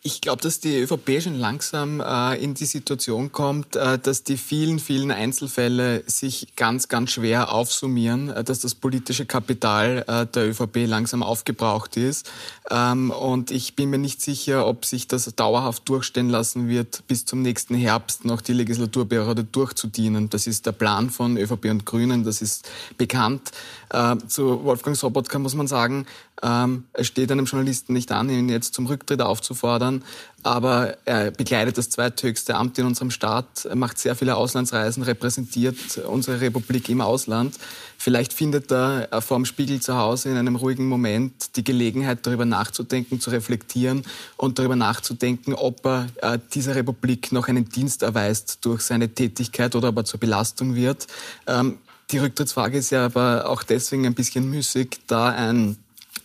Ich 0.08 0.22
glaube, 0.22 0.39
dass 0.39 0.60
die 0.60 0.78
ÖVP 0.82 1.20
schon 1.20 1.34
langsam 1.34 2.00
äh, 2.00 2.36
in 2.36 2.54
die 2.54 2.65
Situation 2.65 3.32
kommt, 3.32 3.76
äh, 3.76 3.98
dass 3.98 4.24
die 4.24 4.38
vielen, 4.38 4.78
vielen 4.78 5.10
Einzelfälle 5.10 6.04
sich 6.06 6.56
ganz, 6.56 6.89
ganz 6.89 7.10
schwer 7.10 7.52
aufsummieren, 7.52 8.30
äh, 8.30 8.44
dass 8.44 8.60
das 8.60 8.76
politische 8.76 9.26
Kapital 9.26 10.06
äh, 10.08 10.28
der 10.28 10.50
ÖVP 10.50 10.86
langsam 10.86 11.24
aufgebraucht 11.24 11.98
ist. 11.98 12.30
Ähm, 12.70 13.10
und 13.10 13.50
ich 13.50 13.76
bin 13.76 13.89
mir 13.89 13.98
nicht 13.98 14.22
sicher, 14.22 14.68
ob 14.68 14.86
sich 14.86 15.08
das 15.08 15.26
dauerhaft 15.36 15.89
durchstehen 15.89 16.30
lassen 16.30 16.68
wird, 16.68 17.02
bis 17.08 17.26
zum 17.26 17.41
nächsten 17.41 17.74
Herbst 17.74 18.26
noch 18.26 18.41
die 18.41 18.54
Legislaturperiode 18.54 19.44
durchzudienen. 19.44 20.30
Das 20.30 20.46
ist 20.46 20.68
der 20.68 20.74
Plan 20.74 21.10
von 21.10 21.36
ÖVP 21.36 21.65
und 21.72 21.88
Grünen, 21.88 22.24
das 22.24 22.44
ist 22.44 22.70
bekannt. 23.00 23.50
Äh, 23.89 24.18
zu 24.28 24.65
Wolfgang 24.65 24.96
Sobotka 24.96 25.39
muss 25.39 25.56
man 25.56 25.65
sagen, 25.65 26.06
ähm, 26.43 26.86
es 26.93 27.08
steht 27.08 27.32
einem 27.32 27.45
Journalisten 27.45 27.93
nicht 27.93 28.12
an, 28.12 28.30
ihn 28.30 28.50
jetzt 28.50 28.74
zum 28.74 28.88
Rücktritt 28.88 29.21
aufzufordern, 29.21 30.04
aber 30.43 30.98
er 31.06 31.32
bekleidet 31.32 31.78
das 31.78 31.89
zweithöchste 31.89 32.56
Amt 32.56 32.78
in 32.78 32.86
unserem 32.86 33.10
Staat, 33.10 33.67
macht 33.74 33.98
sehr 33.98 34.15
viele 34.15 34.36
Auslandsreisen, 34.36 35.02
repräsentiert 35.04 35.98
unsere 36.08 36.41
Republik 36.41 36.89
im 36.89 37.02
Ausland. 37.02 37.58
Vielleicht 37.98 38.34
findet 38.34 38.71
er 38.71 39.08
äh, 39.12 39.21
vor 39.21 39.38
dem 39.38 39.45
Spiegel 39.45 39.82
zu 39.82 39.95
Hause 39.95 40.30
in 40.30 40.38
einem 40.38 40.58
ruhigen 40.58 40.88
Moment 40.88 41.56
die 41.56 41.63
Gelegenheit, 41.63 42.19
darüber 42.28 42.45
nachzudenken, 42.45 43.19
zu 43.19 43.30
reflektieren 43.30 44.04
und 44.38 44.60
darüber 44.60 44.76
nachzudenken, 44.76 45.54
ob 45.54 45.86
er 45.86 46.08
äh, 46.21 46.39
dieser 46.54 46.76
Republik 46.76 47.32
noch 47.32 47.48
einen 47.48 47.69
Dienst 47.69 48.04
erweist 48.04 48.60
durch 48.65 48.82
seine 48.82 49.10
Tätigkeit 49.10 49.76
oder 49.76 49.89
ob 49.89 49.98
er 49.98 50.06
zur 50.06 50.19
Belastung 50.19 50.76
wird. 50.76 51.08
Ähm, 51.48 51.78
die 52.12 52.19
Rücktrittsfrage 52.19 52.78
ist 52.78 52.91
ja 52.91 53.06
aber 53.06 53.50
auch 53.50 53.63
deswegen 53.63 54.06
ein 54.06 54.13
bisschen 54.13 54.48
müßig, 54.50 55.00
da 55.08 55.30
ein 55.30 55.78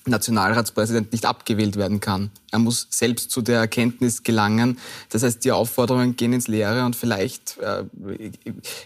Nationalratspräsident 0.07 1.13
nicht 1.13 1.27
abgewählt 1.27 1.77
werden 1.77 2.01
kann. 2.01 2.31
Er 2.51 2.59
muss 2.59 2.87
selbst 2.91 3.31
zu 3.31 3.43
der 3.43 3.59
Erkenntnis 3.59 4.23
gelangen. 4.23 4.79
Das 5.11 5.23
heißt, 5.23 5.45
die 5.45 5.53
Aufforderungen 5.53 6.17
gehen 6.17 6.33
ins 6.33 6.49
Leere 6.49 6.85
und 6.85 6.97
vielleicht 6.97 7.59
äh, 7.59 7.85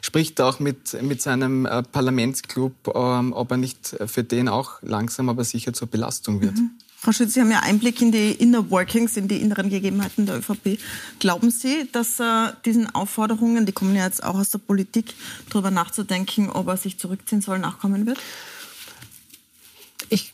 spricht 0.00 0.38
er 0.38 0.46
auch 0.46 0.61
mit, 0.61 1.00
mit 1.03 1.22
seinem 1.22 1.66
äh, 1.66 1.83
Parlamentsclub, 1.83 2.72
ähm, 2.94 3.33
ob 3.33 3.50
er 3.50 3.57
nicht 3.57 3.96
für 4.07 4.24
den 4.24 4.48
auch 4.48 4.83
langsam 4.83 5.29
aber 5.29 5.44
sicher 5.44 5.72
zur 5.72 5.88
Belastung 5.88 6.40
wird. 6.40 6.57
Mhm. 6.57 6.70
Frau 7.05 7.12
Schütz, 7.12 7.35
Sie 7.35 7.40
haben 7.42 7.50
ja 7.50 7.61
Einblick 7.61 8.00
in 8.00 8.12
die 8.12 8.33
Inner 8.33 8.70
Workings, 8.70 9.18
in 9.18 9.29
die 9.29 9.37
inneren 9.42 9.68
Gegebenheiten 9.68 10.24
der 10.24 10.38
ÖVP. 10.38 10.79
Glauben 11.18 11.50
Sie, 11.50 11.87
dass 11.92 12.18
äh, 12.18 12.53
diesen 12.64 12.94
Aufforderungen, 12.94 13.66
die 13.66 13.72
kommen 13.72 13.94
ja 13.94 14.07
jetzt 14.07 14.24
auch 14.24 14.37
aus 14.37 14.48
der 14.48 14.59
Politik, 14.59 15.12
darüber 15.50 15.70
nachzudenken, 15.70 16.48
ob 16.48 16.66
er 16.68 16.79
sich 16.79 16.98
zurückziehen 16.98 17.42
soll, 17.42 17.59
nachkommen 17.59 18.07
wird? 18.07 18.18
Ich 20.09 20.33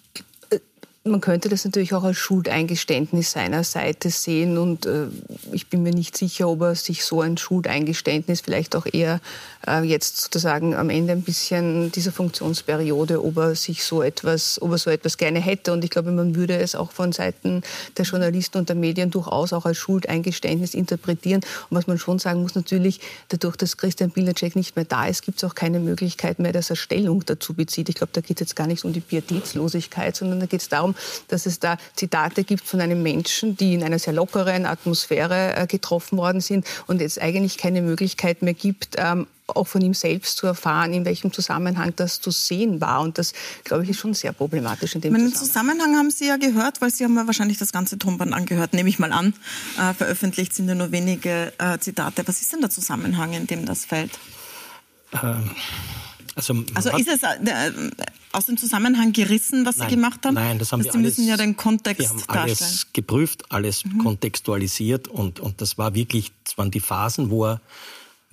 man 1.05 1.23
könnte 1.23 1.49
das 1.49 1.65
natürlich 1.65 1.95
auch 1.95 2.05
als 2.05 2.19
Schuldeingeständnis 2.19 3.33
seiner 3.33 3.65
Seite 3.65 4.11
sehen 4.11 4.59
und 4.59 4.85
äh, 4.85 5.07
ich 5.51 5.69
bin 5.69 5.83
mir 5.83 5.95
nicht 5.95 6.15
sicher, 6.15 6.47
ob 6.47 6.61
er 6.61 6.75
sich 6.75 7.07
so 7.07 7.23
ein 7.23 7.39
Schuldeingeständnis 7.39 8.43
vielleicht 8.43 8.77
auch 8.77 8.85
eher 8.85 9.23
äh, 9.67 9.83
jetzt 9.83 10.21
sozusagen 10.21 10.75
am 10.75 10.91
Ende 10.91 11.13
ein 11.13 11.23
bisschen 11.23 11.91
dieser 11.91 12.13
Funktionsperiode, 12.13 13.25
ob 13.25 13.39
er 13.39 13.55
sich 13.55 13.83
so 13.83 14.03
etwas, 14.03 14.61
ob 14.61 14.73
er 14.73 14.79
so 14.79 14.91
etwas 14.91 15.17
gerne 15.17 15.41
hätte 15.41 15.73
und 15.73 15.83
ich 15.85 15.91
glaube, 15.91 16.13
man 16.13 16.35
würde 16.35 16.59
es 16.59 16.75
auch 16.75 16.93
von 16.93 17.13
Seiten 17.13 17.63
der 17.97 18.05
Journalisten 18.05 18.59
und 18.59 18.69
der 18.69 18.77
Medien 18.77 19.11
durchaus 19.11 19.55
auch 19.55 19.65
als 19.65 19.79
Schuldeingeständnis 19.79 20.75
interpretieren 20.75 21.41
und 21.71 21.79
was 21.79 21.87
man 21.87 21.99
schon 21.99 22.19
sagen 22.19 22.43
muss, 22.43 22.55
natürlich 22.55 23.01
dadurch, 23.29 23.57
dass 23.57 23.79
Christian 23.79 24.11
Pilnacek 24.11 24.55
nicht 24.55 24.77
mehr 24.77 24.85
da 24.85 25.07
ist, 25.07 25.23
gibt 25.23 25.39
es 25.39 25.45
auch 25.45 25.55
keine 25.55 25.81
Möglichkeit 25.81 26.41
mehr, 26.41 26.53
dass 26.53 26.69
er 26.69 26.77
Stellung 26.77 27.25
dazu 27.25 27.55
bezieht. 27.55 27.89
Ich 27.89 27.95
glaube, 27.95 28.13
da 28.13 28.21
geht 28.21 28.37
es 28.37 28.49
jetzt 28.49 28.57
gar 28.57 28.67
nicht 28.67 28.85
um 28.85 28.93
die 28.93 29.01
Pietätslosigkeit, 29.01 30.15
sondern 30.15 30.41
da 30.41 30.45
geht 30.45 30.61
es 30.61 30.69
darum, 30.69 30.90
darum, 30.91 30.95
dass 31.29 31.47
es 31.47 31.59
da 31.59 31.77
Zitate 31.97 32.45
gibt 32.45 32.65
von 32.65 32.81
einem 32.81 33.03
Menschen, 33.03 33.57
die 33.57 33.75
in 33.75 33.83
einer 33.83 33.99
sehr 33.99 34.13
lockeren 34.13 34.67
Atmosphäre 34.67 35.57
äh, 35.57 35.67
getroffen 35.67 36.19
worden 36.19 36.41
sind 36.41 36.67
und 36.87 37.01
es 37.01 37.19
eigentlich 37.19 37.59
keine 37.59 37.83
Möglichkeit 37.83 38.43
mehr 38.43 38.55
gibt, 38.55 38.97
ähm, 38.99 39.27
auch 39.47 39.67
von 39.67 39.81
ihm 39.81 39.95
selbst 39.95 40.37
zu 40.37 40.47
erfahren, 40.47 40.93
in 40.93 41.05
welchem 41.05 41.33
Zusammenhang 41.33 41.93
das 41.97 42.21
zu 42.21 42.31
sehen 42.31 42.81
war. 42.81 43.01
Und 43.01 43.19
das, 43.19 43.33
glaube 43.65 43.83
ich, 43.83 43.91
ist 43.91 43.99
schon 43.99 44.15
sehr 44.15 44.33
problematisch 44.33 44.95
in 44.95 45.01
dem 45.01 45.13
Zusammenhang. 45.13 45.33
Den 45.33 45.39
Zusammenhang 45.39 45.97
haben 45.97 46.11
Sie 46.11 46.29
ja 46.29 46.37
gehört, 46.37 46.81
weil 46.81 46.91
Sie 46.91 47.03
haben 47.03 47.17
ja 47.17 47.27
wahrscheinlich 47.27 47.59
das 47.59 47.73
ganze 47.73 47.99
Tonband 47.99 48.33
angehört, 48.33 48.75
nehme 48.75 48.89
ich 48.89 49.01
mal 49.01 49.13
an. 49.13 49.35
Äh, 49.77 49.93
veröffentlicht 49.95 50.55
sind 50.55 50.69
ja 50.69 50.77
nur 50.77 50.93
wenige 50.93 51.53
äh, 51.59 51.79
Zitate. 51.79 52.23
Was 52.27 52.41
ist 52.41 52.53
denn 52.53 52.61
der 52.61 52.71
Zusammenhang, 52.71 53.33
in 53.33 53.49
dem 53.49 53.67
das 53.67 53.87
fällt? 53.87 54.13
Ähm, 55.21 55.51
also, 56.35 56.55
also 56.75 56.97
ist 56.97 57.09
es 57.09 57.23
äh, 57.23 57.73
aus 58.33 58.47
dem 58.47 58.57
Zusammenhang 58.57 59.13
gerissen, 59.13 59.67
was 59.67 59.79
nein, 59.79 59.89
Sie 59.89 59.97
gemacht 59.97 60.25
haben? 60.25 60.35
Nein, 60.35 60.59
das 60.59 60.73
haben 60.73 60.85
wir 60.85 60.93
Sie 60.93 60.99
alles, 60.99 61.19
müssen 61.19 61.29
ja 61.29 61.37
den 61.37 61.57
Kontext 61.57 62.01
wir 62.01 62.09
haben 62.09 62.23
alles 62.29 62.59
darstellen. 62.59 62.93
geprüft, 62.93 63.45
alles 63.53 63.85
mhm. 63.85 63.99
kontextualisiert 63.99 65.09
und, 65.09 65.41
und 65.41 65.61
das 65.61 65.79
war 65.79 65.95
wirklich, 65.95 66.33
das 66.45 66.57
waren 66.57 66.71
die 66.71 66.81
Phasen, 66.81 67.31
wo 67.31 67.47
er 67.47 67.61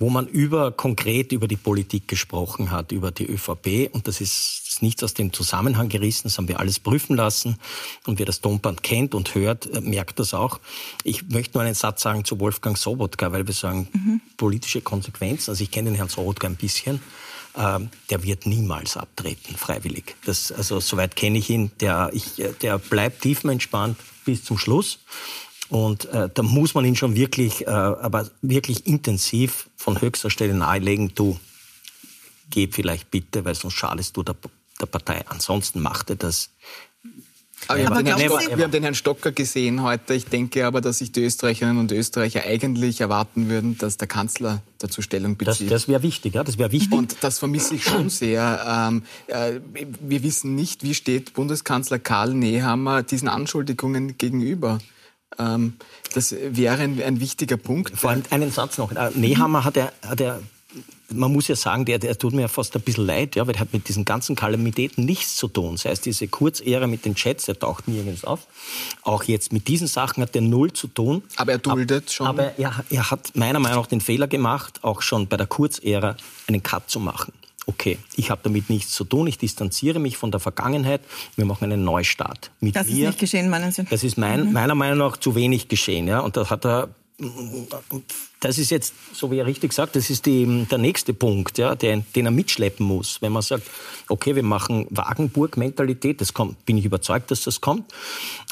wo 0.00 0.10
man 0.10 0.28
über 0.28 0.70
konkret 0.70 1.32
über 1.32 1.48
die 1.48 1.56
Politik 1.56 2.06
gesprochen 2.06 2.70
hat, 2.70 2.92
über 2.92 3.10
die 3.10 3.26
ÖVP. 3.26 3.92
Und 3.92 4.06
das 4.06 4.20
ist, 4.20 4.62
ist 4.68 4.82
nichts 4.82 5.02
aus 5.02 5.14
dem 5.14 5.32
Zusammenhang 5.32 5.88
gerissen, 5.88 6.22
das 6.24 6.38
haben 6.38 6.46
wir 6.46 6.60
alles 6.60 6.78
prüfen 6.78 7.16
lassen. 7.16 7.56
Und 8.06 8.20
wer 8.20 8.26
das 8.26 8.40
Tonband 8.40 8.84
kennt 8.84 9.14
und 9.14 9.34
hört, 9.34 9.66
äh, 9.66 9.80
merkt 9.80 10.20
das 10.20 10.34
auch. 10.34 10.60
Ich 11.02 11.28
möchte 11.28 11.58
nur 11.58 11.64
einen 11.64 11.74
Satz 11.74 12.02
sagen 12.02 12.24
zu 12.24 12.38
Wolfgang 12.38 12.78
Sobotka, 12.78 13.32
weil 13.32 13.46
wir 13.46 13.54
sagen, 13.54 13.88
mhm. 13.92 14.20
politische 14.36 14.82
Konsequenzen. 14.82 15.50
Also 15.50 15.64
ich 15.64 15.70
kenne 15.72 15.90
den 15.90 15.96
Herrn 15.96 16.08
Sobotka 16.08 16.46
ein 16.46 16.56
bisschen. 16.56 17.00
Ähm, 17.56 17.90
der 18.10 18.22
wird 18.22 18.46
niemals 18.46 18.96
abtreten, 18.96 19.56
freiwillig. 19.56 20.16
Das, 20.24 20.52
also 20.52 20.80
soweit 20.80 21.16
kenne 21.16 21.38
ich 21.38 21.50
ihn. 21.50 21.72
Der, 21.80 22.10
ich, 22.12 22.42
der 22.62 22.78
bleibt 22.78 23.22
tiefenentspannt 23.22 23.96
bis 24.24 24.44
zum 24.44 24.58
Schluss. 24.58 25.00
Und 25.68 26.06
äh, 26.06 26.28
da 26.32 26.42
muss 26.42 26.74
man 26.74 26.84
ihn 26.84 26.96
schon 26.96 27.14
wirklich, 27.14 27.66
äh, 27.66 27.70
aber 27.70 28.30
wirklich 28.40 28.86
intensiv 28.86 29.68
von 29.76 30.00
höchster 30.00 30.30
Stelle 30.30 30.54
nahelegen, 30.54 31.14
du 31.14 31.38
geh 32.50 32.68
vielleicht 32.70 33.10
bitte, 33.10 33.44
weil 33.44 33.54
sonst 33.54 33.74
schadest 33.74 34.16
du 34.16 34.22
der, 34.22 34.36
der 34.80 34.86
Partei. 34.86 35.24
Ansonsten 35.28 35.80
macht 35.80 36.10
er 36.10 36.16
das 36.16 36.50
aber, 37.66 37.86
aber 37.86 38.04
wir, 38.04 38.12
haben 38.12 38.20
wir, 38.56 38.64
haben 38.64 38.70
den 38.70 38.82
Herrn 38.82 38.94
Stocker 38.94 39.32
gesehen 39.32 39.82
heute. 39.82 40.14
Ich 40.14 40.26
denke 40.26 40.64
aber, 40.64 40.80
dass 40.80 40.98
sich 40.98 41.12
die 41.12 41.24
Österreicherinnen 41.24 41.78
und 41.78 41.92
Österreicher 41.92 42.44
eigentlich 42.44 43.00
erwarten 43.00 43.48
würden, 43.48 43.76
dass 43.76 43.96
der 43.96 44.08
Kanzler 44.08 44.62
dazu 44.78 45.02
Stellung 45.02 45.36
bezieht. 45.36 45.70
Das, 45.70 45.82
das 45.82 45.88
wäre 45.88 46.02
wichtig, 46.02 46.34
ja, 46.34 46.44
das 46.44 46.58
wäre 46.58 46.72
wichtig. 46.72 46.92
Und 46.92 47.16
das 47.20 47.38
vermisse 47.38 47.74
ich 47.74 47.84
schon 47.84 48.08
sehr. 48.10 48.88
Ähm, 48.90 49.02
äh, 49.26 49.60
wir 50.00 50.22
wissen 50.22 50.54
nicht, 50.54 50.82
wie 50.82 50.94
steht 50.94 51.34
Bundeskanzler 51.34 51.98
Karl 51.98 52.32
Nehammer 52.32 53.02
diesen 53.02 53.28
Anschuldigungen 53.28 54.16
gegenüber. 54.16 54.78
Ähm, 55.38 55.74
das 56.14 56.32
wäre 56.32 56.82
ein, 56.82 57.02
ein, 57.02 57.20
wichtiger 57.20 57.56
Punkt. 57.56 57.98
Vor 57.98 58.10
allem 58.10 58.22
einen 58.30 58.50
Satz 58.50 58.78
noch. 58.78 58.92
Äh, 58.92 59.10
Nehammer 59.14 59.64
hat 59.64 59.76
er, 59.76 59.92
hat 60.02 60.20
er 60.20 60.40
man 61.10 61.32
muss 61.32 61.48
ja 61.48 61.56
sagen, 61.56 61.84
der, 61.86 61.98
der 61.98 62.18
tut 62.18 62.34
mir 62.34 62.42
ja 62.42 62.48
fast 62.48 62.76
ein 62.76 62.82
bisschen 62.82 63.06
leid, 63.06 63.36
ja, 63.36 63.46
weil 63.46 63.54
er 63.54 63.60
hat 63.60 63.72
mit 63.72 63.88
diesen 63.88 64.04
ganzen 64.04 64.36
Kalamitäten 64.36 65.04
nichts 65.04 65.36
zu 65.36 65.48
tun. 65.48 65.76
Sei 65.76 65.90
es 65.90 66.00
diese 66.00 66.28
Kurzehre 66.28 66.86
mit 66.86 67.04
den 67.04 67.14
Chats, 67.14 67.46
der 67.46 67.58
taucht 67.58 67.88
nirgends 67.88 68.24
auf. 68.24 68.46
Auch 69.02 69.22
jetzt 69.24 69.52
mit 69.52 69.68
diesen 69.68 69.86
Sachen 69.86 70.22
hat 70.22 70.36
er 70.36 70.42
null 70.42 70.72
zu 70.72 70.88
tun. 70.88 71.22
Aber 71.36 71.52
er 71.52 71.58
duldet 71.58 72.12
schon. 72.12 72.26
Aber 72.26 72.58
er, 72.58 72.84
er 72.90 73.10
hat 73.10 73.34
meiner 73.34 73.58
Meinung 73.58 73.80
nach 73.80 73.86
den 73.86 74.02
Fehler 74.02 74.28
gemacht, 74.28 74.84
auch 74.84 75.00
schon 75.00 75.26
bei 75.28 75.38
der 75.38 75.46
Kurzehre 75.46 76.16
einen 76.46 76.62
Cut 76.62 76.90
zu 76.90 77.00
machen 77.00 77.32
okay, 77.68 77.98
ich 78.16 78.30
habe 78.30 78.40
damit 78.42 78.70
nichts 78.70 78.92
zu 78.92 79.04
tun, 79.04 79.26
ich 79.26 79.36
distanziere 79.36 79.98
mich 79.98 80.16
von 80.16 80.30
der 80.30 80.40
Vergangenheit, 80.40 81.02
wir 81.36 81.44
machen 81.44 81.64
einen 81.64 81.84
Neustart. 81.84 82.50
Mit 82.60 82.74
das 82.74 82.86
mir. 82.86 82.92
ist 82.94 83.06
nicht 83.06 83.18
geschehen, 83.18 83.50
meinen 83.50 83.70
Sie? 83.72 83.84
Das 83.84 84.02
ist 84.04 84.16
mein, 84.16 84.46
mhm. 84.46 84.52
meiner 84.54 84.74
Meinung 84.74 84.98
nach 84.98 85.18
zu 85.18 85.34
wenig 85.34 85.68
geschehen. 85.68 86.08
Ja? 86.08 86.20
Und 86.20 86.38
das 86.38 86.50
hat 86.50 86.64
er 86.64 86.88
das 88.40 88.58
ist 88.58 88.70
jetzt, 88.70 88.94
so 89.12 89.30
wie 89.30 89.38
er 89.38 89.46
richtig 89.46 89.72
sagt, 89.72 89.96
das 89.96 90.10
ist 90.10 90.26
die, 90.26 90.66
der 90.70 90.78
nächste 90.78 91.12
Punkt, 91.12 91.58
ja, 91.58 91.74
den, 91.74 92.04
den 92.14 92.26
er 92.26 92.30
mitschleppen 92.30 92.86
muss. 92.86 93.20
Wenn 93.20 93.32
man 93.32 93.42
sagt, 93.42 93.64
okay, 94.08 94.36
wir 94.36 94.42
machen 94.42 94.86
Wagenburg-Mentalität, 94.90 96.20
das 96.20 96.32
kommt, 96.32 96.64
bin 96.64 96.78
ich 96.78 96.84
überzeugt, 96.84 97.30
dass 97.30 97.42
das 97.42 97.60
kommt. 97.60 97.92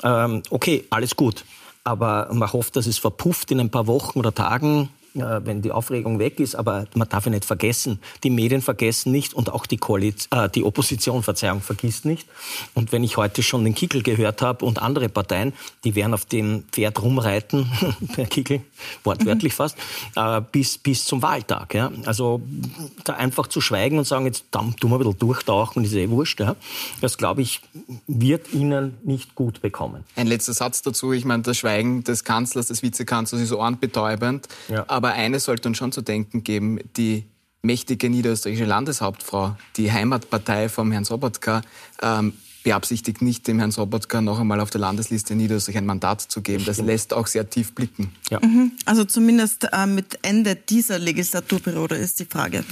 Ähm, 0.02 0.42
okay, 0.50 0.84
alles 0.90 1.14
gut. 1.14 1.44
Aber 1.84 2.28
man 2.32 2.52
hofft, 2.52 2.74
dass 2.74 2.86
es 2.86 2.98
verpufft 2.98 3.52
in 3.52 3.60
ein 3.60 3.70
paar 3.70 3.86
Wochen 3.86 4.18
oder 4.18 4.34
Tagen 4.34 4.88
wenn 5.20 5.62
die 5.62 5.72
Aufregung 5.72 6.18
weg 6.18 6.40
ist. 6.40 6.54
Aber 6.54 6.86
man 6.94 7.08
darf 7.08 7.26
ja 7.26 7.30
nicht 7.30 7.44
vergessen, 7.44 8.00
die 8.22 8.30
Medien 8.30 8.62
vergessen 8.62 9.12
nicht 9.12 9.34
und 9.34 9.52
auch 9.52 9.66
die, 9.66 9.76
Koalition, 9.76 10.44
äh, 10.44 10.48
die 10.48 10.64
Opposition, 10.64 11.22
Verzeihung, 11.22 11.60
vergisst 11.60 12.04
nicht. 12.04 12.26
Und 12.74 12.92
wenn 12.92 13.04
ich 13.04 13.16
heute 13.16 13.42
schon 13.42 13.64
den 13.64 13.74
Kickel 13.74 14.02
gehört 14.02 14.42
habe 14.42 14.64
und 14.64 14.80
andere 14.80 15.08
Parteien, 15.08 15.52
die 15.84 15.94
werden 15.94 16.14
auf 16.14 16.24
dem 16.24 16.64
Pferd 16.72 17.02
rumreiten, 17.02 17.70
der 18.16 18.26
Kickel, 18.26 18.62
wortwörtlich 19.04 19.52
mhm. 19.52 19.56
fast, 19.56 19.78
äh, 20.14 20.40
bis, 20.52 20.78
bis 20.78 21.04
zum 21.04 21.22
Wahltag. 21.22 21.74
Ja? 21.74 21.90
Also 22.04 22.42
da 23.04 23.14
einfach 23.14 23.46
zu 23.46 23.60
schweigen 23.60 23.98
und 23.98 24.04
sagen, 24.04 24.26
jetzt 24.26 24.44
tun 24.52 24.74
wir 24.80 24.92
ein 24.92 24.98
bisschen 24.98 25.18
durchtauchen, 25.18 25.84
ist 25.84 25.94
eh 25.94 26.08
wurscht. 26.10 26.40
Ja? 26.40 26.56
Das, 27.00 27.18
glaube 27.18 27.42
ich, 27.42 27.60
wird 28.06 28.52
Ihnen 28.52 28.96
nicht 29.04 29.34
gut 29.34 29.60
bekommen. 29.60 30.04
Ein 30.14 30.26
letzter 30.26 30.52
Satz 30.52 30.82
dazu. 30.82 31.12
Ich 31.12 31.24
meine, 31.24 31.42
das 31.42 31.56
Schweigen 31.58 32.04
des 32.04 32.24
Kanzlers, 32.24 32.66
des 32.66 32.82
Vizekanzlers 32.82 33.40
ist 33.40 33.52
ohrenbetäubend. 33.52 34.48
Ja. 34.68 34.84
Aber 34.88 35.05
aber 35.06 35.14
eines 35.14 35.44
sollte 35.44 35.68
uns 35.68 35.78
schon 35.78 35.92
zu 35.92 36.02
denken 36.02 36.42
geben, 36.42 36.80
die 36.96 37.24
mächtige 37.62 38.10
niederösterreichische 38.10 38.64
Landeshauptfrau, 38.64 39.56
die 39.76 39.92
Heimatpartei 39.92 40.68
vom 40.68 40.90
Herrn 40.90 41.04
Sobotka, 41.04 41.62
ähm, 42.02 42.32
beabsichtigt 42.64 43.22
nicht, 43.22 43.46
dem 43.46 43.60
Herrn 43.60 43.70
Sobotka 43.70 44.20
noch 44.20 44.40
einmal 44.40 44.58
auf 44.58 44.70
der 44.70 44.80
Landesliste 44.80 45.34
in 45.34 45.38
Niederösterreich 45.38 45.78
ein 45.78 45.86
Mandat 45.86 46.22
zu 46.22 46.42
geben. 46.42 46.64
Das 46.64 46.78
lässt 46.78 47.14
auch 47.14 47.28
sehr 47.28 47.48
tief 47.48 47.72
blicken. 47.72 48.12
Ja. 48.30 48.40
Mhm. 48.40 48.72
Also 48.84 49.04
zumindest 49.04 49.68
äh, 49.72 49.86
mit 49.86 50.18
Ende 50.22 50.56
dieser 50.56 50.98
Legislaturperiode 50.98 51.94
ist 51.94 52.18
die 52.18 52.24
Frage 52.24 52.64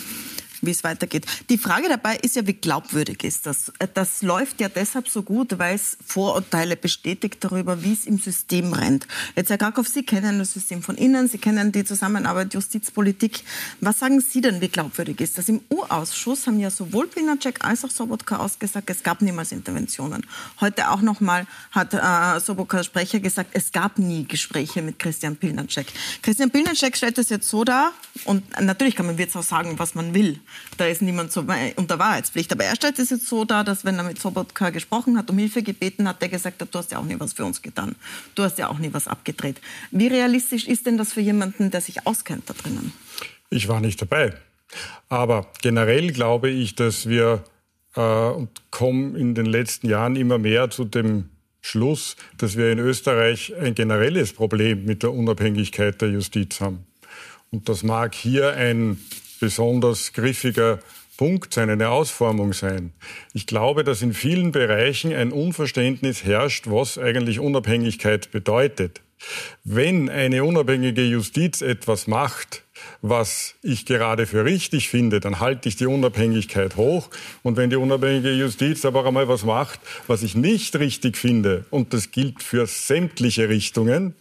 wie 0.62 0.70
es 0.70 0.84
weitergeht. 0.84 1.26
Die 1.48 1.58
Frage 1.58 1.88
dabei 1.88 2.16
ist 2.16 2.36
ja, 2.36 2.46
wie 2.46 2.54
glaubwürdig 2.54 3.24
ist 3.24 3.46
das? 3.46 3.72
Das 3.94 4.22
läuft 4.22 4.60
ja 4.60 4.68
deshalb 4.68 5.08
so 5.08 5.22
gut, 5.22 5.58
weil 5.58 5.74
es 5.74 5.96
Vorurteile 6.04 6.76
bestätigt 6.76 7.38
darüber, 7.40 7.82
wie 7.82 7.92
es 7.92 8.06
im 8.06 8.18
System 8.18 8.72
rennt. 8.72 9.06
Jetzt, 9.36 9.50
Herr 9.50 9.58
Krakow, 9.58 9.86
Sie 9.86 10.04
kennen 10.04 10.38
das 10.38 10.52
System 10.52 10.82
von 10.82 10.96
innen, 10.96 11.28
Sie 11.28 11.38
kennen 11.38 11.72
die 11.72 11.84
Zusammenarbeit 11.84 12.54
Justizpolitik. 12.54 13.44
Was 13.80 13.98
sagen 13.98 14.20
Sie 14.20 14.40
denn, 14.40 14.60
wie 14.60 14.68
glaubwürdig 14.68 15.20
ist 15.20 15.38
das? 15.38 15.48
Im 15.48 15.60
U-Ausschuss 15.70 16.46
haben 16.46 16.58
ja 16.58 16.70
sowohl 16.70 17.06
Pinacek 17.06 17.64
als 17.64 17.84
auch 17.84 17.90
Sobotka 17.90 18.36
ausgesagt, 18.36 18.90
es 18.90 19.02
gab 19.02 19.22
niemals 19.22 19.52
Interventionen. 19.52 20.26
Heute 20.60 20.90
auch 20.90 21.00
nochmal 21.00 21.46
hat 21.70 21.94
äh, 21.94 22.40
Sobotka 22.40 22.82
Sprecher 22.82 23.20
gesagt, 23.20 23.50
es 23.52 23.72
gab 23.72 23.98
nie 23.98 24.24
Gespräche 24.26 24.82
mit 24.82 24.98
Christian 24.98 25.36
Pilnacek. 25.36 25.86
Christian 26.22 26.50
Pilnacek 26.50 26.96
stellt 26.96 27.18
das 27.18 27.28
jetzt 27.28 27.48
so 27.48 27.64
dar, 27.64 27.92
und 28.24 28.42
natürlich 28.60 28.96
kann 28.96 29.06
man 29.06 29.18
jetzt 29.18 29.36
auch 29.36 29.42
sagen, 29.42 29.78
was 29.78 29.94
man 29.94 30.14
will. 30.14 30.40
Da 30.76 30.86
ist 30.86 31.02
niemand 31.02 31.32
so 31.32 31.44
unter 31.76 31.98
Wahrheitspflicht. 31.98 32.52
Aber 32.52 32.64
er 32.64 32.76
stellt 32.76 32.98
es 32.98 33.10
jetzt 33.10 33.26
so 33.26 33.44
dar, 33.44 33.64
dass 33.64 33.84
wenn 33.84 33.96
er 33.96 34.04
mit 34.04 34.20
Sobotka 34.20 34.70
gesprochen 34.70 35.16
hat, 35.16 35.30
um 35.30 35.38
Hilfe 35.38 35.62
gebeten 35.62 36.08
hat, 36.08 36.20
der 36.22 36.28
gesagt 36.28 36.60
hat, 36.60 36.74
du 36.74 36.78
hast 36.78 36.92
ja 36.92 36.98
auch 36.98 37.04
nie 37.04 37.18
was 37.18 37.32
für 37.32 37.44
uns 37.44 37.62
getan. 37.62 37.94
Du 38.34 38.42
hast 38.42 38.58
ja 38.58 38.68
auch 38.68 38.78
nie 38.78 38.92
was 38.92 39.08
abgedreht. 39.08 39.60
Wie 39.90 40.06
realistisch 40.06 40.66
ist 40.66 40.86
denn 40.86 40.98
das 40.98 41.12
für 41.12 41.20
jemanden, 41.20 41.70
der 41.70 41.80
sich 41.80 42.06
auskennt 42.06 42.48
da 42.48 42.54
drinnen? 42.54 42.92
Ich 43.50 43.68
war 43.68 43.80
nicht 43.80 44.00
dabei. 44.00 44.34
Aber 45.08 45.46
generell 45.62 46.12
glaube 46.12 46.50
ich, 46.50 46.74
dass 46.74 47.08
wir 47.08 47.44
äh, 47.94 48.00
und 48.00 48.48
kommen 48.70 49.16
in 49.16 49.34
den 49.34 49.46
letzten 49.46 49.88
Jahren 49.88 50.16
immer 50.16 50.38
mehr 50.38 50.70
zu 50.70 50.84
dem 50.84 51.30
Schluss, 51.60 52.16
dass 52.36 52.56
wir 52.56 52.70
in 52.70 52.78
Österreich 52.78 53.54
ein 53.58 53.74
generelles 53.74 54.32
Problem 54.32 54.84
mit 54.84 55.02
der 55.02 55.12
Unabhängigkeit 55.12 56.00
der 56.00 56.10
Justiz 56.10 56.60
haben. 56.60 56.86
Und 57.50 57.68
das 57.68 57.82
mag 57.82 58.14
hier 58.14 58.54
ein 58.54 58.98
besonders 59.44 60.14
griffiger 60.14 60.78
Punkt 61.18 61.52
sein, 61.52 61.68
eine 61.68 61.90
Ausformung 61.90 62.54
sein. 62.54 62.94
Ich 63.34 63.46
glaube, 63.46 63.84
dass 63.84 64.00
in 64.00 64.14
vielen 64.14 64.52
Bereichen 64.52 65.12
ein 65.12 65.32
Unverständnis 65.32 66.24
herrscht, 66.24 66.64
was 66.66 66.96
eigentlich 66.96 67.40
Unabhängigkeit 67.40 68.30
bedeutet. 68.30 69.02
Wenn 69.62 70.08
eine 70.08 70.44
unabhängige 70.44 71.02
Justiz 71.02 71.60
etwas 71.60 72.06
macht, 72.06 72.62
was 73.02 73.54
ich 73.62 73.84
gerade 73.84 74.24
für 74.24 74.46
richtig 74.46 74.88
finde, 74.88 75.20
dann 75.20 75.40
halte 75.40 75.68
ich 75.68 75.76
die 75.76 75.86
Unabhängigkeit 75.86 76.76
hoch. 76.76 77.10
Und 77.42 77.58
wenn 77.58 77.68
die 77.68 77.76
unabhängige 77.76 78.32
Justiz 78.32 78.86
aber 78.86 79.04
einmal 79.04 79.28
was 79.28 79.44
macht, 79.44 79.80
was 80.06 80.22
ich 80.22 80.34
nicht 80.34 80.74
richtig 80.76 81.18
finde, 81.18 81.66
und 81.68 81.92
das 81.92 82.12
gilt 82.12 82.42
für 82.42 82.66
sämtliche 82.66 83.50
Richtungen, 83.50 84.14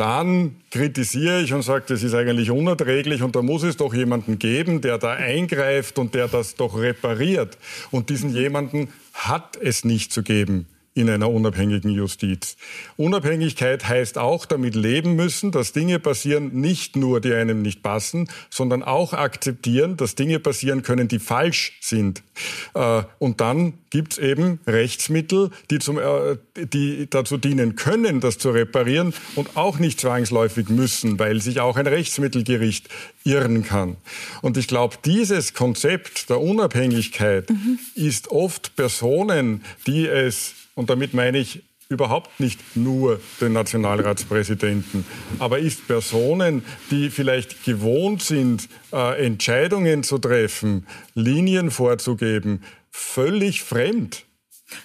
dann 0.00 0.56
kritisiere 0.70 1.42
ich 1.42 1.52
und 1.52 1.60
sage, 1.60 1.84
das 1.88 2.02
ist 2.02 2.14
eigentlich 2.14 2.50
unerträglich 2.50 3.22
und 3.22 3.36
da 3.36 3.42
muss 3.42 3.62
es 3.62 3.76
doch 3.76 3.92
jemanden 3.92 4.38
geben, 4.38 4.80
der 4.80 4.96
da 4.96 5.12
eingreift 5.12 5.98
und 5.98 6.14
der 6.14 6.26
das 6.26 6.54
doch 6.54 6.78
repariert. 6.78 7.58
Und 7.90 8.08
diesen 8.08 8.30
jemanden 8.30 8.88
hat 9.12 9.58
es 9.60 9.84
nicht 9.84 10.10
zu 10.10 10.22
geben 10.22 10.66
in 11.00 11.10
einer 11.10 11.30
unabhängigen 11.30 11.90
Justiz. 11.90 12.56
Unabhängigkeit 12.96 13.88
heißt 13.88 14.18
auch 14.18 14.46
damit 14.46 14.74
leben 14.74 15.16
müssen, 15.16 15.50
dass 15.50 15.72
Dinge 15.72 15.98
passieren, 15.98 16.60
nicht 16.60 16.96
nur 16.96 17.20
die 17.20 17.32
einem 17.32 17.62
nicht 17.62 17.82
passen, 17.82 18.28
sondern 18.50 18.82
auch 18.82 19.12
akzeptieren, 19.12 19.96
dass 19.96 20.14
Dinge 20.14 20.38
passieren 20.38 20.82
können, 20.82 21.08
die 21.08 21.18
falsch 21.18 21.78
sind. 21.80 22.22
Äh, 22.74 23.02
und 23.18 23.40
dann 23.40 23.74
gibt 23.90 24.12
es 24.12 24.18
eben 24.18 24.60
Rechtsmittel, 24.66 25.50
die, 25.70 25.78
zum, 25.78 25.98
äh, 25.98 26.36
die 26.54 27.08
dazu 27.10 27.36
dienen 27.36 27.76
können, 27.76 28.20
das 28.20 28.38
zu 28.38 28.50
reparieren 28.50 29.12
und 29.34 29.56
auch 29.56 29.78
nicht 29.78 30.00
zwangsläufig 30.00 30.68
müssen, 30.68 31.18
weil 31.18 31.40
sich 31.40 31.60
auch 31.60 31.76
ein 31.76 31.86
Rechtsmittelgericht 31.86 32.88
irren 33.24 33.64
kann. 33.64 33.96
Und 34.42 34.56
ich 34.56 34.68
glaube, 34.68 34.96
dieses 35.04 35.54
Konzept 35.54 36.30
der 36.30 36.40
Unabhängigkeit 36.40 37.50
mhm. 37.50 37.78
ist 37.94 38.28
oft 38.28 38.76
Personen, 38.76 39.64
die 39.86 40.06
es 40.06 40.54
und 40.74 40.90
damit 40.90 41.14
meine 41.14 41.38
ich 41.38 41.62
überhaupt 41.88 42.38
nicht 42.38 42.76
nur 42.76 43.20
den 43.40 43.52
Nationalratspräsidenten, 43.52 45.04
aber 45.40 45.58
ist 45.58 45.86
Personen, 45.88 46.64
die 46.90 47.10
vielleicht 47.10 47.64
gewohnt 47.64 48.22
sind, 48.22 48.68
äh, 48.92 49.26
Entscheidungen 49.26 50.04
zu 50.04 50.18
treffen, 50.18 50.86
Linien 51.14 51.72
vorzugeben, 51.72 52.62
völlig 52.90 53.62
fremd. 53.62 54.24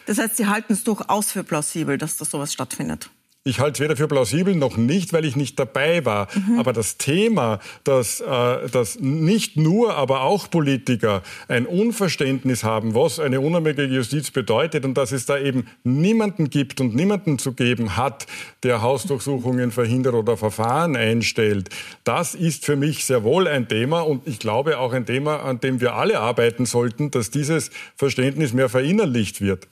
Das 0.08 0.18
heißt, 0.18 0.38
Sie 0.38 0.48
halten 0.48 0.74
es 0.74 0.84
durchaus 0.84 1.32
für 1.32 1.44
plausibel, 1.44 2.00
dass 2.00 2.18
da 2.18 2.26
sowas 2.26 2.52
stattfindet? 2.52 3.12
Ich 3.48 3.60
halte 3.60 3.74
es 3.74 3.80
weder 3.80 3.96
für 3.96 4.08
plausibel 4.08 4.56
noch 4.56 4.76
nicht, 4.76 5.14
weil 5.14 5.24
ich 5.24 5.36
nicht 5.36 5.60
dabei 5.60 6.04
war. 6.04 6.28
Mhm. 6.34 6.58
Aber 6.58 6.74
das 6.74 6.98
Thema, 6.98 7.60
dass, 7.84 8.20
äh, 8.20 8.68
dass 8.72 9.00
nicht 9.00 9.56
nur, 9.56 9.94
aber 9.94 10.22
auch 10.22 10.50
Politiker 10.50 11.22
ein 11.48 11.68
Unverständnis 11.68 12.64
haben, 12.64 12.96
was 12.96 13.20
eine 13.20 13.42
unabhängige 13.42 13.84
Justiz 13.84 14.32
bedeutet 14.32 14.84
und 14.84 14.96
dass 14.96 15.12
es 15.12 15.28
da 15.28 15.38
eben 15.38 15.68
niemanden 15.84 16.50
gibt 16.50 16.82
und 16.82 16.96
niemanden 16.96 17.38
zu 17.38 17.54
geben 17.54 17.96
hat, 17.96 18.26
der 18.64 18.82
Hausdurchsuchungen 18.82 19.70
verhindert 19.70 20.16
oder 20.16 20.38
Verfahren 20.38 20.96
einstellt, 20.96 21.70
das 22.04 22.34
ist 22.34 22.66
für 22.66 22.76
mich 22.76 23.06
sehr 23.06 23.24
wohl 23.24 23.48
ein 23.48 23.68
Thema 23.68 24.02
und 24.02 24.28
ich 24.28 24.40
glaube 24.40 24.80
auch 24.80 24.92
ein 24.92 25.06
Thema, 25.06 25.44
an 25.44 25.60
dem 25.60 25.82
wir 25.82 25.94
alle 25.94 26.20
arbeiten 26.20 26.66
sollten, 26.66 27.12
dass 27.12 27.30
dieses 27.30 27.70
Verständnis 27.96 28.54
mehr 28.54 28.70
verinnerlicht 28.70 29.40
wird. 29.40 29.68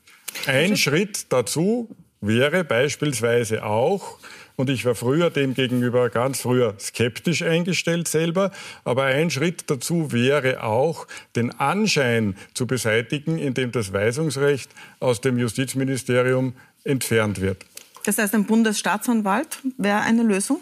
Ein 0.45 0.77
Schritt 0.77 1.25
dazu 1.29 1.89
wäre 2.27 2.63
beispielsweise 2.63 3.63
auch, 3.65 4.17
und 4.55 4.69
ich 4.69 4.85
war 4.85 4.95
früher 4.95 5.29
dem 5.29 5.55
gegenüber 5.55 6.09
ganz 6.09 6.41
früher 6.41 6.75
skeptisch 6.79 7.41
eingestellt 7.41 8.07
selber. 8.07 8.51
Aber 8.83 9.05
ein 9.05 9.31
Schritt 9.31 9.63
dazu 9.67 10.11
wäre 10.11 10.63
auch, 10.63 11.07
den 11.35 11.51
Anschein 11.59 12.35
zu 12.53 12.67
beseitigen, 12.67 13.39
indem 13.39 13.71
das 13.71 13.93
Weisungsrecht 13.93 14.69
aus 14.99 15.21
dem 15.21 15.39
Justizministerium 15.39 16.53
entfernt 16.83 17.41
wird. 17.41 17.65
Das 18.05 18.17
heißt, 18.17 18.33
ein 18.33 18.45
Bundesstaatsanwalt 18.45 19.59
wäre 19.77 20.01
eine 20.01 20.23
Lösung? 20.23 20.59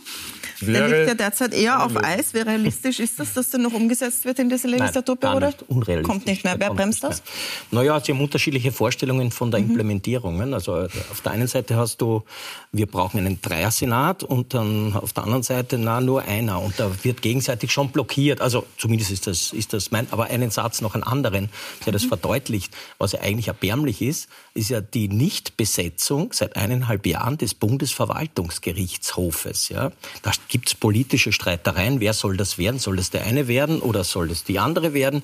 Der 0.61 0.87
liegt 0.87 1.07
ja 1.07 1.13
derzeit 1.15 1.53
eher 1.53 1.83
auf 1.83 1.95
Eis. 1.97 2.33
Wie 2.33 2.39
realistisch 2.39 2.99
ist 2.99 3.19
das, 3.19 3.33
dass 3.33 3.49
der 3.49 3.59
noch 3.59 3.73
umgesetzt 3.73 4.25
wird 4.25 4.39
in 4.39 4.49
dieser 4.49 4.67
Legislaturperiode? 4.67 5.53
Unrealistisch. 5.67 6.07
Kommt 6.07 6.25
nicht 6.27 6.43
mehr. 6.43 6.55
Wer 6.59 6.73
bremst 6.73 7.03
das? 7.03 7.23
Naja, 7.71 7.99
Sie 7.99 8.11
haben 8.11 8.21
unterschiedliche 8.21 8.71
Vorstellungen 8.71 9.31
von 9.31 9.49
der 9.49 9.59
mhm. 9.59 9.71
Implementierung. 9.71 10.53
Also 10.53 10.73
auf 10.73 11.21
der 11.23 11.31
einen 11.31 11.47
Seite 11.47 11.75
hast 11.77 12.01
du, 12.01 12.23
wir 12.71 12.85
brauchen 12.85 13.19
einen 13.19 13.41
Dreiersenat 13.41 14.23
und 14.23 14.53
dann 14.53 14.95
auf 14.95 15.13
der 15.13 15.23
anderen 15.23 15.43
Seite, 15.43 15.77
na, 15.77 15.99
nur 15.99 16.23
einer. 16.23 16.61
Und 16.61 16.79
da 16.79 16.91
wird 17.03 17.21
gegenseitig 17.21 17.71
schon 17.71 17.89
blockiert. 17.89 18.41
Also 18.41 18.65
zumindest 18.77 19.11
ist 19.11 19.27
das, 19.27 19.53
ist 19.53 19.73
das 19.73 19.91
mein, 19.91 20.07
aber 20.11 20.25
einen 20.25 20.51
Satz 20.51 20.81
noch 20.81 20.93
einen 20.93 21.03
anderen, 21.03 21.49
der 21.85 21.93
das 21.93 22.03
mhm. 22.03 22.09
verdeutlicht. 22.09 22.73
Was 22.99 23.13
ja 23.13 23.21
eigentlich 23.21 23.47
erbärmlich 23.47 24.01
ist, 24.01 24.29
ist 24.53 24.69
ja 24.69 24.81
die 24.81 25.07
Nichtbesetzung 25.07 26.33
seit 26.33 26.57
eineinhalb 26.57 27.05
Jahren 27.05 27.37
des 27.37 27.53
Bundesverwaltungsgerichtshofes. 27.53 29.69
Ja. 29.69 29.93
Da 30.23 30.31
gibt 30.49 30.67
es 30.67 30.75
politische 30.75 31.31
Streitereien. 31.31 32.01
Wer 32.01 32.13
soll 32.13 32.35
das 32.35 32.57
werden? 32.57 32.79
Soll 32.79 32.97
das 32.97 33.11
der 33.11 33.25
eine 33.25 33.47
werden 33.47 33.81
oder 33.81 34.03
soll 34.03 34.27
das 34.27 34.43
die 34.43 34.59
andere 34.59 34.93
werden? 34.93 35.23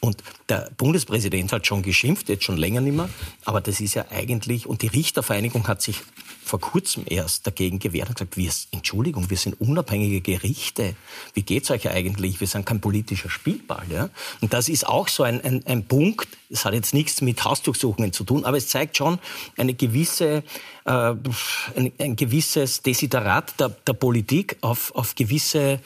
Und 0.00 0.22
der 0.48 0.70
Bundespräsident 0.76 1.52
hat 1.52 1.66
schon 1.66 1.82
geschimpft, 1.82 2.28
jetzt 2.28 2.44
schon 2.44 2.58
länger 2.58 2.82
nicht 2.82 2.96
mehr. 2.96 3.08
Aber 3.44 3.60
das 3.60 3.80
ist 3.80 3.94
ja 3.94 4.06
eigentlich, 4.10 4.66
und 4.66 4.82
die 4.82 4.88
Richtervereinigung 4.88 5.66
hat 5.66 5.80
sich 5.80 6.02
vor 6.48 6.60
kurzem 6.60 7.04
erst 7.06 7.46
dagegen 7.46 7.78
gewehrt 7.78 8.08
und 8.08 8.16
gesagt, 8.16 8.36
wir, 8.36 8.50
Entschuldigung, 8.72 9.30
wir 9.30 9.36
sind 9.36 9.60
unabhängige 9.60 10.20
Gerichte. 10.20 10.96
Wie 11.34 11.42
geht's 11.42 11.70
euch 11.70 11.88
eigentlich? 11.88 12.40
Wir 12.40 12.46
sind 12.46 12.64
kein 12.64 12.80
politischer 12.80 13.30
Spielball. 13.30 13.84
Ja? 13.90 14.08
Und 14.40 14.52
das 14.52 14.68
ist 14.68 14.86
auch 14.86 15.08
so 15.08 15.22
ein, 15.22 15.42
ein, 15.44 15.64
ein 15.66 15.84
Punkt, 15.84 16.28
es 16.50 16.64
hat 16.64 16.72
jetzt 16.72 16.94
nichts 16.94 17.20
mit 17.20 17.44
Hausdurchsuchungen 17.44 18.12
zu 18.12 18.24
tun, 18.24 18.44
aber 18.44 18.56
es 18.56 18.68
zeigt 18.68 18.96
schon 18.96 19.18
eine 19.56 19.74
gewisse, 19.74 20.42
äh, 20.84 20.90
ein, 20.90 21.92
ein 21.98 22.16
gewisses 22.16 22.82
Desiderat 22.82 23.60
der, 23.60 23.68
der 23.68 23.92
Politik 23.92 24.56
auf, 24.62 24.94
auf 24.94 25.14
gewisse 25.14 25.80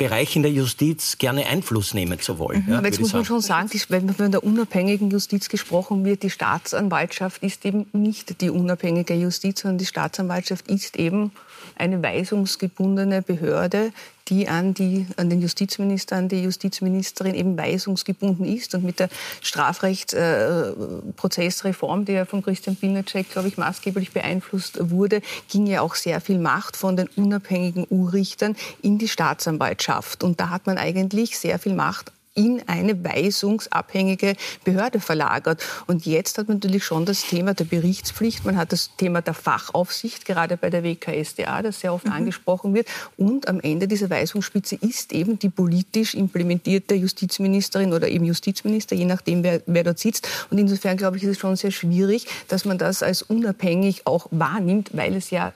Bereich 0.00 0.34
in 0.34 0.42
der 0.42 0.50
Justiz 0.50 1.18
gerne 1.18 1.46
Einfluss 1.46 1.92
nehmen 1.92 2.18
zu 2.20 2.38
wollen. 2.38 2.64
Mhm, 2.66 2.72
ja, 2.72 2.80
jetzt 2.80 3.00
muss 3.00 3.12
man 3.12 3.26
schon 3.26 3.42
sagen, 3.42 3.68
wenn 3.90 4.08
von 4.14 4.30
der 4.30 4.42
unabhängigen 4.42 5.10
Justiz 5.10 5.50
gesprochen 5.50 6.06
wird, 6.06 6.22
die 6.22 6.30
Staatsanwaltschaft 6.30 7.42
ist 7.42 7.66
eben 7.66 7.84
nicht 7.92 8.40
die 8.40 8.48
unabhängige 8.48 9.12
Justiz, 9.12 9.60
sondern 9.60 9.76
die 9.76 9.84
Staatsanwaltschaft 9.84 10.68
ist 10.68 10.96
eben 10.96 11.32
eine 11.80 12.02
weisungsgebundene 12.02 13.22
Behörde, 13.22 13.92
die 14.28 14.48
an, 14.48 14.74
die 14.74 15.06
an 15.16 15.28
den 15.28 15.42
Justizminister, 15.42 16.14
an 16.16 16.28
die 16.28 16.42
Justizministerin 16.42 17.34
eben 17.34 17.58
weisungsgebunden 17.58 18.46
ist. 18.46 18.72
Und 18.74 18.84
mit 18.84 19.00
der 19.00 19.08
Strafrechtsprozessreform, 19.40 22.02
äh, 22.02 22.04
die 22.04 22.12
ja 22.12 22.26
von 22.26 22.42
Christian 22.42 22.76
Pilnacek, 22.76 23.28
glaube 23.30 23.48
ich, 23.48 23.58
maßgeblich 23.58 24.12
beeinflusst 24.12 24.78
wurde, 24.90 25.20
ging 25.50 25.66
ja 25.66 25.80
auch 25.80 25.96
sehr 25.96 26.20
viel 26.20 26.38
Macht 26.38 26.76
von 26.76 26.96
den 26.96 27.08
unabhängigen 27.16 27.88
U-Richtern 27.90 28.54
in 28.82 28.98
die 28.98 29.08
Staatsanwaltschaft. 29.08 30.22
Und 30.22 30.38
da 30.38 30.50
hat 30.50 30.66
man 30.66 30.78
eigentlich 30.78 31.36
sehr 31.38 31.58
viel 31.58 31.74
Macht 31.74 32.12
in 32.34 32.62
eine 32.68 33.02
weisungsabhängige 33.04 34.36
Behörde 34.64 35.00
verlagert. 35.00 35.64
Und 35.86 36.06
jetzt 36.06 36.38
hat 36.38 36.48
man 36.48 36.58
natürlich 36.58 36.84
schon 36.84 37.04
das 37.04 37.22
Thema 37.22 37.54
der 37.54 37.64
Berichtspflicht, 37.64 38.44
man 38.44 38.56
hat 38.56 38.72
das 38.72 38.94
Thema 38.96 39.20
der 39.20 39.34
Fachaufsicht, 39.34 40.24
gerade 40.24 40.56
bei 40.56 40.70
der 40.70 40.84
WKSDA, 40.84 41.62
das 41.62 41.80
sehr 41.80 41.92
oft 41.92 42.06
mhm. 42.06 42.12
angesprochen 42.12 42.72
wird. 42.72 42.86
Und 43.16 43.48
am 43.48 43.60
Ende 43.60 43.88
dieser 43.88 44.10
Weisungsspitze 44.10 44.76
ist 44.76 45.12
eben 45.12 45.38
die 45.38 45.48
politisch 45.48 46.14
implementierte 46.14 46.94
Justizministerin 46.94 47.92
oder 47.92 48.08
eben 48.08 48.24
Justizminister, 48.24 48.94
je 48.94 49.06
nachdem, 49.06 49.42
wer, 49.42 49.62
wer 49.66 49.84
dort 49.84 49.98
sitzt. 49.98 50.28
Und 50.50 50.58
insofern, 50.58 50.96
glaube 50.96 51.16
ich, 51.16 51.24
ist 51.24 51.30
es 51.30 51.38
schon 51.38 51.56
sehr 51.56 51.72
schwierig, 51.72 52.26
dass 52.46 52.64
man 52.64 52.78
das 52.78 53.02
als 53.02 53.22
unabhängig 53.22 54.06
auch 54.06 54.28
wahrnimmt, 54.30 54.90
weil 54.92 55.16
es 55.16 55.30
ja 55.30 55.52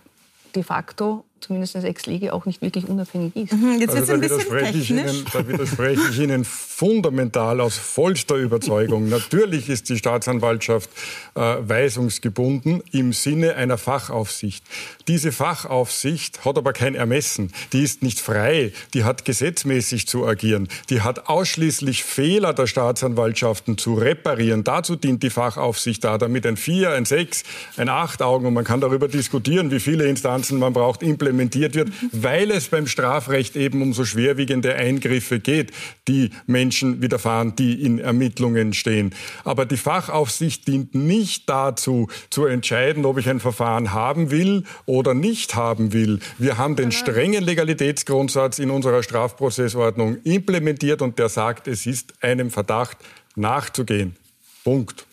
de 0.55 0.63
facto 0.63 1.25
zumindest 1.45 1.77
als 1.77 1.85
Ex-Lege 1.85 2.33
auch 2.33 2.47
nicht 2.47 2.63
wirklich 2.63 2.89
unabhängig 2.89 3.37
ist. 3.37 3.53
Mhm, 3.53 3.81
jetzt 3.81 3.95
also 3.95 4.21
wird 4.21 4.25
es 4.25 4.33
ein 4.33 4.39
bisschen 4.39 4.59
technisch. 4.59 4.91
Ihnen, 4.91 5.25
da 5.33 5.49
widerspreche 5.49 6.03
ich 6.11 6.19
Ihnen 6.19 6.45
fundamental 6.45 7.61
aus 7.61 7.77
vollster 7.77 8.37
Überzeugung. 8.37 9.09
Natürlich 9.11 9.69
ist 9.69 9.89
die 9.89 9.99
Staatsanwaltschaft 9.99 10.91
äh, 11.35 11.41
weisungsgebunden 11.41 12.83
im 12.93 13.13
Sinne 13.13 13.55
einer 13.57 13.79
Fachaufsicht. 13.79 14.65
Diese 15.07 15.33
Fachaufsicht 15.33 16.45
hat 16.45 16.59
aber 16.59 16.73
kein 16.73 16.95
Ermessen. 16.95 17.53
Die 17.73 17.83
ist 17.83 18.03
nicht 18.03 18.21
frei. 18.21 18.73
Die 18.95 19.05
hat 19.05 19.25
gesetzmäßig 19.25 20.09
zu 20.09 20.27
agieren. 20.27 20.69
Die 20.91 21.03
hat 21.03 21.29
ausschließlich 21.29 22.05
Fehler 22.05 22.55
der 22.55 22.67
Staatsanwaltschaften 22.67 23.79
zu 23.79 23.95
reparieren. 23.95 24.65
Dazu 24.65 24.97
dient 24.97 25.23
die 25.23 25.31
Fachaufsicht 25.31 26.03
da, 26.05 26.19
damit 26.19 26.47
ein 26.47 26.57
Vier, 26.57 26.91
ein 26.91 27.05
Sechs, 27.05 27.45
ein 27.77 27.89
Acht 27.89 28.23
Augen, 28.23 28.47
und 28.47 28.55
man 28.55 28.65
kann 28.65 28.81
darüber 28.81 29.09
diskutieren, 29.09 29.71
wie 29.71 29.81
viele 29.81 30.07
Instanzen 30.07 30.59
man 30.59 30.73
braucht, 30.73 31.03
implementiert 31.03 31.34
implementiert 31.35 31.75
wird, 31.75 31.89
weil 32.13 32.51
es 32.51 32.69
beim 32.69 32.87
Strafrecht 32.87 33.57
eben 33.57 33.83
um 33.83 33.93
so 33.93 34.05
schwerwiegende 34.05 34.75
Eingriffe 34.75 35.41
geht, 35.41 35.73
die 36.09 36.31
Menschen 36.47 37.03
widerfahren, 37.03 37.57
die 37.57 37.83
in 37.83 37.99
Ermittlungen 37.99 38.73
stehen. 38.73 39.15
Aber 39.45 39.67
die 39.67 39.77
Fachaufsicht 39.77 40.67
dient 40.69 40.95
nicht 40.95 41.49
dazu, 41.49 42.09
zu 42.31 42.47
entscheiden, 42.47 43.05
ob 43.05 43.19
ich 43.19 43.29
ein 43.29 43.41
Verfahren 43.41 43.93
haben 43.93 44.31
will 44.31 44.65
oder 44.87 45.15
nicht 45.15 45.55
haben 45.55 45.93
will. 45.93 46.21
Wir 46.39 46.59
haben 46.59 46.77
den 46.77 46.93
strengen 46.93 47.45
Legalitätsgrundsatz 47.45 48.59
in 48.59 48.71
unserer 48.71 49.03
Strafprozessordnung 49.03 50.19
implementiert 50.25 51.03
und 51.03 51.19
der 51.19 51.29
sagt, 51.29 51.69
es 51.69 51.87
ist 51.87 52.15
einem 52.23 52.51
Verdacht 52.51 52.99
nachzugehen. 53.35 54.17
Punkt. 54.63 55.07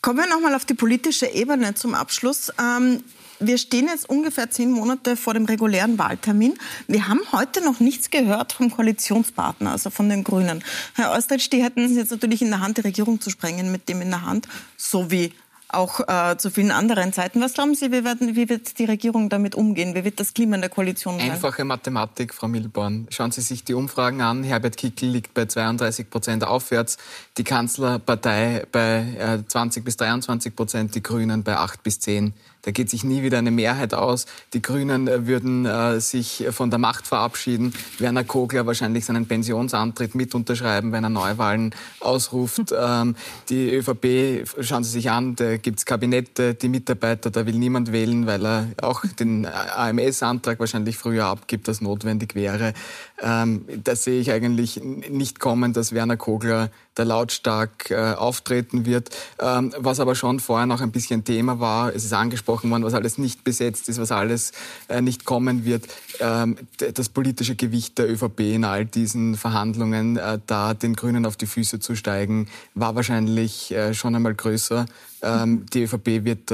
Kommen 0.00 0.20
wir 0.20 0.28
nochmal 0.28 0.54
auf 0.54 0.64
die 0.64 0.74
politische 0.74 1.26
Ebene 1.26 1.74
zum 1.74 1.94
Abschluss. 1.94 2.52
Ähm, 2.60 3.02
wir 3.40 3.58
stehen 3.58 3.86
jetzt 3.86 4.08
ungefähr 4.08 4.50
zehn 4.50 4.70
Monate 4.70 5.16
vor 5.16 5.34
dem 5.34 5.44
regulären 5.44 5.98
Wahltermin. 5.98 6.54
Wir 6.86 7.08
haben 7.08 7.20
heute 7.32 7.64
noch 7.64 7.80
nichts 7.80 8.10
gehört 8.10 8.52
vom 8.52 8.70
Koalitionspartner, 8.70 9.72
also 9.72 9.90
von 9.90 10.08
den 10.08 10.24
Grünen. 10.24 10.62
Herr 10.94 11.12
Ostrich, 11.12 11.50
die 11.50 11.62
hätten 11.62 11.84
es 11.84 11.96
jetzt 11.96 12.10
natürlich 12.10 12.42
in 12.42 12.50
der 12.50 12.60
Hand, 12.60 12.78
die 12.78 12.82
Regierung 12.82 13.20
zu 13.20 13.30
sprengen 13.30 13.70
mit 13.72 13.88
dem 13.88 14.00
in 14.00 14.10
der 14.10 14.24
Hand, 14.24 14.48
so 14.76 15.10
wie 15.10 15.32
auch 15.68 16.00
äh, 16.08 16.36
zu 16.36 16.50
vielen 16.50 16.70
anderen 16.70 17.12
Zeiten. 17.12 17.40
Was 17.40 17.54
glauben 17.54 17.74
Sie, 17.74 17.90
wie, 17.90 18.04
werden, 18.04 18.36
wie, 18.36 18.48
wird 18.48 18.78
die 18.78 18.84
Regierung 18.84 19.28
damit 19.28 19.54
umgehen? 19.54 19.94
Wie 19.94 20.04
wird 20.04 20.20
das 20.20 20.32
Klima 20.32 20.54
in 20.54 20.60
der 20.60 20.70
Koalition 20.70 21.18
sein? 21.18 21.32
Einfache 21.32 21.64
Mathematik, 21.64 22.32
Frau 22.34 22.48
Milborn. 22.48 23.08
Schauen 23.10 23.32
Sie 23.32 23.40
sich 23.40 23.64
die 23.64 23.74
Umfragen 23.74 24.20
an. 24.20 24.44
Herbert 24.44 24.76
Kickl 24.76 25.06
liegt 25.06 25.34
bei 25.34 25.46
32 25.46 26.08
Prozent 26.08 26.44
aufwärts, 26.44 26.98
die 27.36 27.44
Kanzlerpartei 27.44 28.64
bei 28.70 29.16
äh, 29.18 29.46
20 29.46 29.84
bis 29.84 29.96
23 29.96 30.54
Prozent, 30.54 30.94
die 30.94 31.02
Grünen 31.02 31.42
bei 31.42 31.56
8 31.56 31.82
bis 31.82 31.98
10 32.00 32.32
da 32.66 32.72
geht 32.72 32.90
sich 32.90 33.04
nie 33.04 33.22
wieder 33.22 33.38
eine 33.38 33.52
Mehrheit 33.52 33.94
aus. 33.94 34.26
Die 34.52 34.60
Grünen 34.60 35.06
äh, 35.06 35.28
würden 35.28 35.66
äh, 35.66 36.00
sich 36.00 36.44
von 36.50 36.68
der 36.68 36.80
Macht 36.80 37.06
verabschieden. 37.06 37.72
Werner 38.00 38.24
Kogler 38.24 38.66
wahrscheinlich 38.66 39.04
seinen 39.04 39.26
Pensionsantritt 39.26 40.16
mit 40.16 40.34
unterschreiben, 40.34 40.90
wenn 40.90 41.04
er 41.04 41.10
Neuwahlen 41.10 41.72
ausruft. 42.00 42.74
ähm, 42.76 43.14
die 43.50 43.72
ÖVP, 43.72 44.48
schauen 44.64 44.82
Sie 44.82 44.90
sich 44.90 45.10
an, 45.10 45.36
da 45.36 45.58
gibt 45.58 45.78
es 45.78 45.86
Kabinette, 45.86 46.54
die 46.54 46.68
Mitarbeiter, 46.68 47.30
da 47.30 47.46
will 47.46 47.54
niemand 47.54 47.92
wählen, 47.92 48.26
weil 48.26 48.44
er 48.44 48.66
auch 48.82 49.04
den 49.06 49.46
AMS-Antrag 49.46 50.58
wahrscheinlich 50.58 50.98
früher 50.98 51.26
abgibt, 51.26 51.68
als 51.68 51.80
notwendig 51.80 52.34
wäre. 52.34 52.74
Ähm, 53.22 53.64
das 53.84 54.02
sehe 54.02 54.20
ich 54.20 54.32
eigentlich 54.32 54.82
nicht 54.82 55.38
kommen, 55.38 55.72
dass 55.72 55.92
Werner 55.92 56.16
Kogler 56.16 56.70
da 56.96 57.04
lautstark 57.04 57.90
äh, 57.90 58.14
auftreten 58.14 58.84
wird. 58.84 59.10
Ähm, 59.38 59.72
was 59.78 60.00
aber 60.00 60.14
schon 60.14 60.40
vorher 60.40 60.66
noch 60.66 60.80
ein 60.80 60.90
bisschen 60.90 61.24
Thema 61.24 61.60
war, 61.60 61.94
es 61.94 62.04
ist 62.04 62.12
angesprochen 62.12 62.70
worden, 62.70 62.82
was 62.82 62.94
alles 62.94 63.18
nicht 63.18 63.44
besetzt 63.44 63.88
ist, 63.88 64.00
was 64.00 64.10
alles 64.10 64.52
äh, 64.88 65.00
nicht 65.00 65.24
kommen 65.24 65.64
wird. 65.64 65.84
Ähm, 66.20 66.56
das 66.94 67.08
politische 67.10 67.54
Gewicht 67.54 67.98
der 67.98 68.10
ÖVP 68.10 68.40
in 68.40 68.64
all 68.64 68.86
diesen 68.86 69.36
Verhandlungen, 69.36 70.16
äh, 70.16 70.38
da 70.46 70.74
den 70.74 70.96
Grünen 70.96 71.26
auf 71.26 71.36
die 71.36 71.46
Füße 71.46 71.78
zu 71.80 71.94
steigen, 71.94 72.48
war 72.74 72.96
wahrscheinlich 72.96 73.72
äh, 73.72 73.94
schon 73.94 74.14
einmal 74.14 74.34
größer. 74.34 74.86
Ähm, 75.22 75.66
die 75.72 75.84
ÖVP 75.84 76.24
wird 76.24 76.52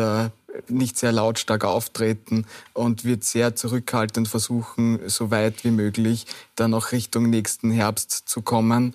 nicht 0.69 0.99
sehr 0.99 1.13
lautstark 1.13 1.65
auftreten 1.65 2.45
und 2.75 3.05
wird 3.05 3.25
sehr 3.25 3.57
zurückhaltend 3.57 4.29
versuchen, 4.29 5.01
so 5.07 5.31
weit 5.31 5.65
wie 5.65 5.71
möglich 5.71 6.27
dann 6.57 6.75
auch 6.75 6.93
Richtung 6.93 7.31
nächsten 7.31 7.71
Herbst 7.71 8.29
zu 8.29 8.43
kommen. 8.43 8.95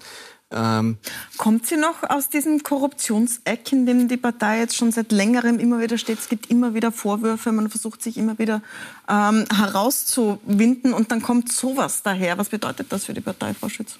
Ähm, 0.50 0.98
Kommt 1.38 1.68
sie 1.68 1.76
noch 1.76 2.04
aus 2.10 2.30
diesem 2.30 2.64
Korruptionseck, 2.64 3.72
in 3.72 3.86
dem 3.86 4.08
die 4.08 4.18
Partei 4.18 4.60
jetzt 4.60 4.76
schon 4.76 4.92
seit 4.92 5.12
längerem 5.12 5.60
immer 5.60 5.82
wieder 5.82 5.98
steht? 5.98 6.20
Es 6.20 6.30
gibt 6.30 6.50
immer 6.50 6.74
wieder 6.74 6.92
Vorwürfe, 6.92 7.52
man 7.52 7.70
versucht 7.70 8.02
sich 8.02 8.18
immer 8.18 8.40
wieder 8.40 8.62
ähm, 9.10 9.46
herauszuwinden 9.54 10.94
und 10.94 11.12
dann 11.12 11.22
kommt 11.22 11.52
sowas 11.52 12.02
daher. 12.02 12.38
Was 12.38 12.50
bedeutet 12.50 12.92
das 12.92 13.06
für 13.06 13.14
die 13.14 13.22
Partei, 13.22 13.54
Frau 13.54 13.68
Schütz? 13.68 13.98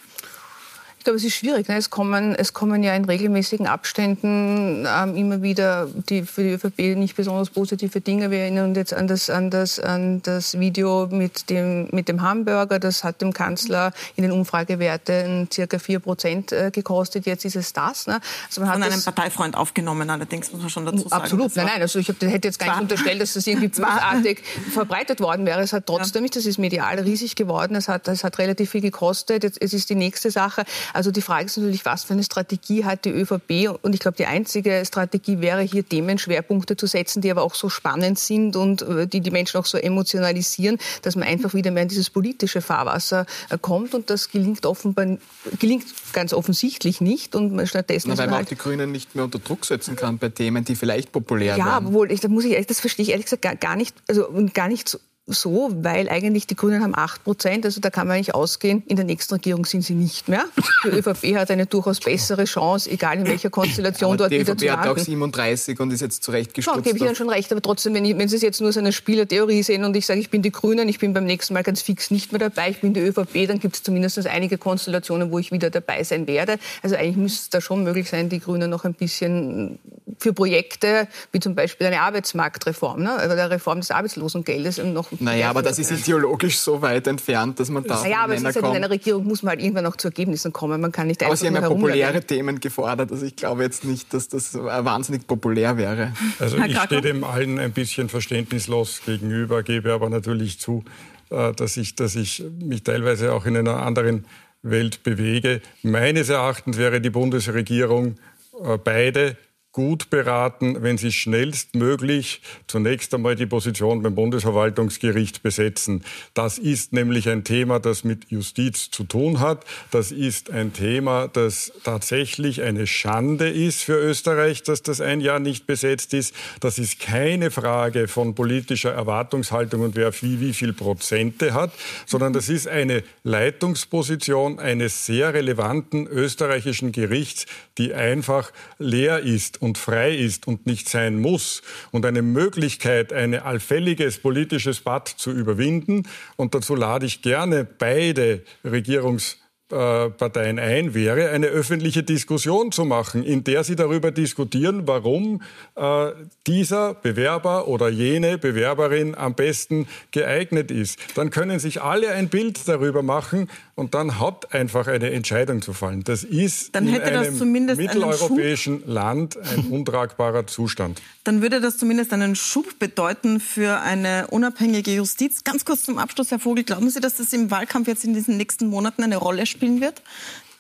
Glaube, 1.08 1.18
es 1.20 1.24
ist 1.24 1.36
schwierig. 1.36 1.70
Ne? 1.70 1.78
Es, 1.78 1.90
kommen, 1.90 2.36
es 2.36 2.52
kommen 2.52 2.84
ja 2.84 2.94
in 2.94 3.06
regelmäßigen 3.06 3.66
Abständen 3.66 4.86
ähm, 4.86 5.16
immer 5.16 5.42
wieder 5.42 5.88
die 6.10 6.24
für 6.24 6.44
die 6.44 6.50
ÖVP 6.50 6.98
nicht 6.98 7.16
besonders 7.16 7.50
positive 7.50 8.02
Dinge. 8.02 8.30
Wir 8.30 8.40
erinnern 8.40 8.70
uns 8.70 8.78
jetzt 8.78 8.94
an 8.94 9.08
das, 9.08 9.30
an 9.30 9.50
das, 9.50 9.80
an 9.80 10.22
das 10.24 10.60
Video 10.60 11.08
mit 11.10 11.50
dem, 11.50 11.88
mit 11.94 12.10
dem 12.10 12.22
Hamburger. 12.22 12.80
Das 12.80 13.06
hat 13.06 13.22
dem 13.22 13.32
Kanzler 13.32 13.94
in 14.18 14.24
den 14.24 14.34
Umfragewerten 14.34 15.48
circa 15.50 15.80
4 15.80 16.00
Prozent 16.00 16.52
äh, 16.52 16.72
gekostet. 16.72 17.26
Jetzt 17.26 17.46
ist 17.46 17.56
es 17.56 17.72
das. 17.72 18.08
Ne? 18.08 18.20
Also 18.48 18.60
man 18.60 18.74
Von 18.74 18.84
hat 18.84 18.92
einem 18.92 19.02
Parteifreund 19.02 19.56
aufgenommen, 19.56 20.10
allerdings 20.10 20.52
muss 20.52 20.60
man 20.60 20.70
schon 20.70 20.86
dazu 20.86 21.08
sagen. 21.08 21.24
Absolut. 21.24 21.56
Nein, 21.56 21.68
nein. 21.68 21.82
Also 21.82 22.00
ich 22.00 22.10
hab, 22.10 22.22
hätte 22.22 22.50
jetzt 22.50 22.60
gar 22.60 22.68
nicht 22.74 22.82
unterstellt, 22.82 23.22
dass 23.22 23.32
das 23.34 23.48
irgendwie 23.48 23.68
bösartig 23.70 24.44
verbreitet 24.74 25.22
worden 25.22 25.46
wäre. 25.46 25.62
Es 25.62 25.72
hat 25.72 25.86
trotzdem 25.86 26.24
nicht, 26.24 26.36
das 26.36 26.46
ist 26.46 26.58
medial 26.58 27.00
riesig 27.00 27.36
geworden. 27.36 27.76
Es 27.76 27.88
hat, 27.88 28.10
es 28.10 28.26
hat 28.26 28.38
relativ 28.40 28.72
viel 28.72 28.82
gekostet. 28.82 29.44
Jetzt, 29.44 29.62
es 29.62 29.72
ist 29.72 29.90
die 29.90 29.96
nächste 29.96 30.32
Sache. 30.32 30.66
Also 30.98 31.12
die 31.12 31.22
Frage 31.22 31.46
ist 31.46 31.56
natürlich, 31.58 31.86
was 31.86 32.06
für 32.06 32.14
eine 32.14 32.24
Strategie 32.24 32.84
hat 32.84 33.06
die 33.06 33.12
ÖVP? 33.12 33.70
Und 33.84 33.94
ich 33.94 34.00
glaube, 34.00 34.18
die 34.18 34.26
einzige 34.26 34.84
Strategie 34.84 35.42
wäre 35.42 35.62
hier 35.62 35.88
Themenschwerpunkte 35.88 36.76
zu 36.76 36.88
setzen, 36.88 37.22
die 37.22 37.30
aber 37.30 37.44
auch 37.44 37.54
so 37.54 37.70
spannend 37.70 38.18
sind 38.18 38.56
und 38.56 38.82
äh, 38.82 39.06
die 39.06 39.22
die 39.22 39.30
Menschen 39.30 39.60
auch 39.60 39.68
so 39.68 39.78
emotionalisieren, 39.78 40.80
dass 41.04 41.16
man 41.16 41.28
einfach 41.28 41.54
wieder 41.54 41.70
mehr 41.70 41.84
in 41.84 41.90
dieses 41.90 42.10
politische 42.10 42.62
Fahrwasser 42.62 43.28
äh, 43.52 43.60
kommt. 43.62 43.94
Und 43.94 44.10
das 44.10 44.32
gelingt 44.32 44.66
offenbar, 44.66 45.20
gelingt 45.60 45.86
ganz 46.14 46.34
offensichtlich 46.34 47.00
nicht. 47.00 47.36
Und 47.36 47.68
stattdessen. 47.68 48.10
Na, 48.10 48.18
weil 48.18 48.26
man 48.26 48.38
halt 48.38 48.48
auch 48.48 48.50
die 48.50 48.58
Grünen 48.58 48.92
nicht 48.92 49.14
mehr 49.14 49.26
unter 49.26 49.38
Druck 49.38 49.66
setzen 49.66 49.96
kann 49.96 50.18
bei 50.18 50.30
Themen, 50.30 50.66
die 50.66 50.74
vielleicht 50.74 51.12
populär 51.12 51.58
ja, 51.58 51.66
werden. 51.66 51.84
Ja, 51.84 51.90
obwohl, 51.90 52.12
ich, 52.12 52.22
da 52.22 52.28
muss 52.28 52.44
ich, 52.44 52.66
das 52.66 52.80
verstehe 52.80 53.04
ich 53.04 53.12
ehrlich 53.12 53.28
gesagt 53.28 53.44
gar, 53.44 53.56
gar 53.56 53.76
nicht, 53.76 53.96
also 54.08 54.28
gar 54.52 54.68
nicht 54.68 54.90
so 54.90 54.98
so, 55.30 55.70
weil 55.82 56.08
eigentlich 56.08 56.48
die 56.48 56.56
Grünen 56.56 56.82
haben 56.82 56.96
8 56.96 57.26
Prozent, 57.26 57.66
also 57.66 57.82
da 57.82 57.90
kann 57.90 58.08
man 58.08 58.16
eigentlich 58.16 58.34
ausgehen, 58.34 58.82
in 58.88 58.96
der 58.96 59.04
nächsten 59.04 59.34
Regierung 59.34 59.66
sind 59.66 59.82
sie 59.84 59.94
nicht 59.94 60.30
mehr. 60.30 60.46
Die 60.86 60.88
ÖVP 60.98 61.36
hat 61.36 61.52
eine 61.52 61.66
durchaus 61.66 62.00
bessere 62.00 62.46
Chance, 62.46 62.90
egal 62.90 63.18
in 63.18 63.28
welcher 63.28 63.50
Konstellation 63.50 64.12
aber 64.12 64.18
dort 64.18 64.32
die 64.32 64.40
wieder 64.40 64.54
ÖVP 64.54 64.60
zu 64.60 64.66
landen. 64.66 64.82
hat 64.82 64.90
auch 64.90 64.98
37 64.98 65.80
und 65.82 65.92
ist 65.92 66.00
jetzt 66.00 66.24
zurechtgestutzt. 66.24 66.76
Schon, 66.76 66.84
gebe 66.84 66.98
ich 66.98 67.04
Ihnen 67.04 67.16
schon 67.16 67.30
recht, 67.30 67.52
aber 67.52 67.62
trotzdem, 67.62 67.94
wenn, 67.94 68.06
ich, 68.06 68.18
wenn 68.18 68.30
Sie 68.30 68.38
es 68.38 68.42
jetzt 68.42 68.62
nur 68.62 68.72
so 68.72 68.80
eine 68.80 68.94
Spielertheorie 68.94 69.64
sehen 69.64 69.84
und 69.84 69.98
ich 69.98 70.06
sage, 70.06 70.22
ich 70.22 70.30
bin 70.30 70.42
die 70.42 70.52
Grünen, 70.52 70.88
ich 70.88 70.98
bin 70.98 71.14
beim 71.14 71.26
nächsten 71.26 71.54
Mal 71.54 71.64
ganz 71.64 71.82
fix 71.82 72.10
nicht 72.10 72.32
mehr 72.32 72.40
dabei, 72.40 72.70
ich 72.70 72.80
bin 72.80 72.94
die 72.94 73.02
ÖVP, 73.02 73.48
dann 73.48 73.60
gibt 73.60 73.76
es 73.76 73.84
zumindest 73.84 74.26
einige 74.28 74.58
Konstellationen, 74.58 75.32
wo 75.32 75.40
ich 75.40 75.52
wieder 75.52 75.70
dabei 75.70 76.06
sein 76.06 76.26
werde. 76.28 76.58
Also 76.84 76.96
eigentlich 76.96 77.18
müsste 77.18 77.42
es 77.42 77.50
da 77.50 77.60
schon 77.60 77.84
möglich 77.84 78.10
sein, 78.10 78.30
die 78.30 78.40
Grünen 78.40 78.70
noch 78.70 78.86
ein 78.86 78.94
bisschen 78.94 79.78
für 80.20 80.32
Projekte, 80.32 81.08
wie 81.34 81.42
zum 81.42 81.54
Beispiel 81.54 81.88
eine 81.88 82.02
Arbeitsmarktreform, 82.02 83.04
ne? 83.04 83.14
also 83.14 83.36
der 83.36 83.50
Reform 83.50 83.82
des 83.82 83.92
Arbeitslosengeldes 83.92 84.78
noch... 84.78 85.12
Naja, 85.20 85.50
aber 85.50 85.62
das 85.62 85.80
ist 85.80 85.92
ideologisch 85.92 86.58
so 86.58 86.82
weit 86.82 87.08
entfernt, 87.08 87.60
dass 87.60 87.70
man 87.70 87.84
da 87.84 88.02
naja, 88.02 88.20
aber 88.24 88.34
es 88.34 88.42
ist 88.42 88.46
halt 88.46 88.58
in 88.58 88.66
einer 88.66 88.90
Regierung 88.90 89.26
muss 89.26 89.44
man 89.44 89.52
halt 89.52 89.62
irgendwann 89.62 89.84
noch 89.84 89.96
zu 89.96 90.08
Ergebnissen 90.10 90.54
kommen. 90.54 90.80
Man 90.82 90.92
kann 90.92 91.08
nicht 91.08 91.22
einfach 91.22 91.32
Aber 91.32 91.38
Sie 91.38 91.48
haben 91.48 91.56
ja 91.56 91.68
populäre 91.68 92.22
Themen 92.22 92.60
gefordert. 92.60 93.12
Also 93.12 93.26
ich 93.26 93.36
glaube 93.36 93.64
jetzt 93.64 93.86
nicht, 93.86 94.14
dass 94.14 94.28
das 94.28 94.54
wahnsinnig 94.56 95.28
populär 95.28 95.78
wäre. 95.78 96.14
Also 96.40 96.58
ich 96.58 96.80
stehe 96.80 97.02
dem 97.02 97.24
allen 97.24 97.60
ein 97.60 97.72
bisschen 97.72 98.10
verständnislos 98.10 99.02
gegenüber, 99.06 99.64
gebe 99.64 99.94
aber 99.94 100.10
natürlich 100.10 100.60
zu, 100.60 100.84
äh, 101.30 101.54
dass 101.54 101.78
ich, 101.78 101.96
dass 101.96 102.16
ich 102.16 102.44
mich 102.60 102.84
teilweise 102.84 103.34
auch 103.34 103.46
in 103.46 103.58
einer 103.58 103.84
anderen 103.84 104.26
Welt 104.62 105.04
bewege. 105.04 105.62
Meines 105.84 106.30
Erachtens 106.30 106.78
wäre 106.78 107.02
die 107.02 107.10
Bundesregierung 107.10 108.16
äh, 108.64 108.78
beide 108.78 109.38
gut 109.78 110.10
beraten, 110.10 110.82
wenn 110.82 110.98
Sie 110.98 111.12
schnellstmöglich 111.12 112.42
zunächst 112.66 113.14
einmal 113.14 113.36
die 113.36 113.46
Position 113.46 114.02
beim 114.02 114.16
Bundesverwaltungsgericht 114.16 115.44
besetzen. 115.44 116.04
Das 116.34 116.58
ist 116.58 116.94
nämlich 116.94 117.30
ein 117.30 117.44
Thema, 117.44 117.80
das 117.80 118.04
mit 118.04 118.32
Justiz 118.32 118.90
zu 118.90 119.04
tun 119.04 119.40
hat. 119.40 119.66
Das 119.92 120.12
ist 120.12 120.50
ein 120.50 120.74
Thema, 120.74 121.28
das 121.28 121.72
tatsächlich 121.84 122.64
eine 122.64 122.88
Schande 122.88 123.50
ist 123.50 123.84
für 123.84 124.00
Österreich, 124.00 124.64
dass 124.64 124.82
das 124.82 125.00
ein 125.00 125.22
Jahr 125.22 125.38
nicht 125.38 125.68
besetzt 125.68 126.16
ist. 126.16 126.34
Das 126.60 126.80
ist 126.80 127.00
keine 127.00 127.52
Frage 127.52 128.08
von 128.08 128.34
politischer 128.34 128.94
Erwartungshaltung 128.94 129.82
und 129.82 129.96
wer 129.96 130.12
wie, 130.24 130.42
wie 130.42 130.54
viel 130.54 130.74
Prozente 130.74 131.54
hat, 131.54 131.72
sondern 132.08 132.34
das 132.34 132.50
ist 132.50 132.68
eine 132.68 133.04
Leitungsposition 133.22 134.58
eines 134.58 135.06
sehr 135.06 135.36
relevanten 135.36 136.08
österreichischen 136.08 136.92
Gerichts, 136.92 137.46
die 137.78 137.94
einfach 137.94 138.52
leer 138.80 139.20
ist 139.20 139.62
und 139.68 139.78
frei 139.78 140.16
ist 140.16 140.48
und 140.48 140.66
nicht 140.66 140.90
sein 140.90 141.20
muss 141.20 141.62
und 141.92 142.06
eine 142.06 142.22
Möglichkeit, 142.22 143.12
ein 143.12 143.36
allfälliges 143.36 144.18
politisches 144.18 144.80
Bad 144.80 145.08
zu 145.10 145.32
überwinden. 145.32 146.08
Und 146.38 146.56
dazu 146.56 146.74
lade 146.74 147.06
ich 147.06 147.22
gerne 147.22 147.66
beide 147.66 148.44
Regierungs 148.64 149.38
Parteien 149.70 150.60
ein, 150.60 150.94
wäre 150.94 151.30
eine 151.32 151.48
öffentliche 151.48 152.02
Diskussion 152.02 152.72
zu 152.72 152.86
machen, 152.86 153.24
in 153.24 153.44
der 153.44 153.66
sie 153.66 153.76
darüber 153.76 154.12
diskutieren, 154.12 154.88
warum 154.88 155.42
äh, 155.76 156.12
dieser 156.46 156.94
Bewerber 156.94 157.68
oder 157.68 157.90
jene 157.90 158.38
Bewerberin 158.38 159.16
am 159.16 159.34
besten 159.34 159.88
geeignet 160.12 160.72
ist. 160.72 161.00
Dann 161.16 161.32
können 161.32 161.60
sich 161.60 161.82
alle 161.82 162.12
ein 162.12 162.30
Bild 162.30 162.68
darüber 162.68 163.04
machen 163.04 163.50
und 163.76 163.94
dann 163.94 164.20
hat 164.20 164.54
einfach 164.54 164.88
eine 164.88 165.12
Entscheidung 165.12 165.62
zu 165.62 165.74
fallen. 165.74 166.04
Das 166.04 166.24
ist 166.24 166.74
dann 166.74 166.88
in 166.88 167.02
einem 167.02 167.38
mitteleuropäischen 167.76 168.84
Land 168.88 169.38
ein 169.38 169.68
untragbarer 169.70 170.48
Zustand. 170.48 171.02
Dann 171.26 171.42
würde 171.42 171.60
das 171.60 171.78
zumindest 171.78 172.14
einen 172.14 172.36
Schub 172.36 172.80
bedeuten 172.80 173.42
für 173.42 173.82
eine 173.82 174.28
unabhängige 174.28 174.92
Justiz. 174.96 175.44
Ganz 175.44 175.66
kurz 175.66 175.84
zum 175.84 175.98
Abschluss, 175.98 176.32
Herr 176.32 176.40
Vogel, 176.40 176.64
glauben 176.64 176.90
Sie, 176.90 177.02
dass 177.02 177.18
das 177.18 177.34
im 177.34 177.52
Wahlkampf 177.52 177.88
jetzt 177.88 178.06
in 178.06 178.14
diesen 178.14 178.38
nächsten 178.38 178.68
Monaten 178.68 179.04
eine 179.04 179.18
Rolle 179.18 179.46
spielen 179.58 179.82
wird? 179.82 180.02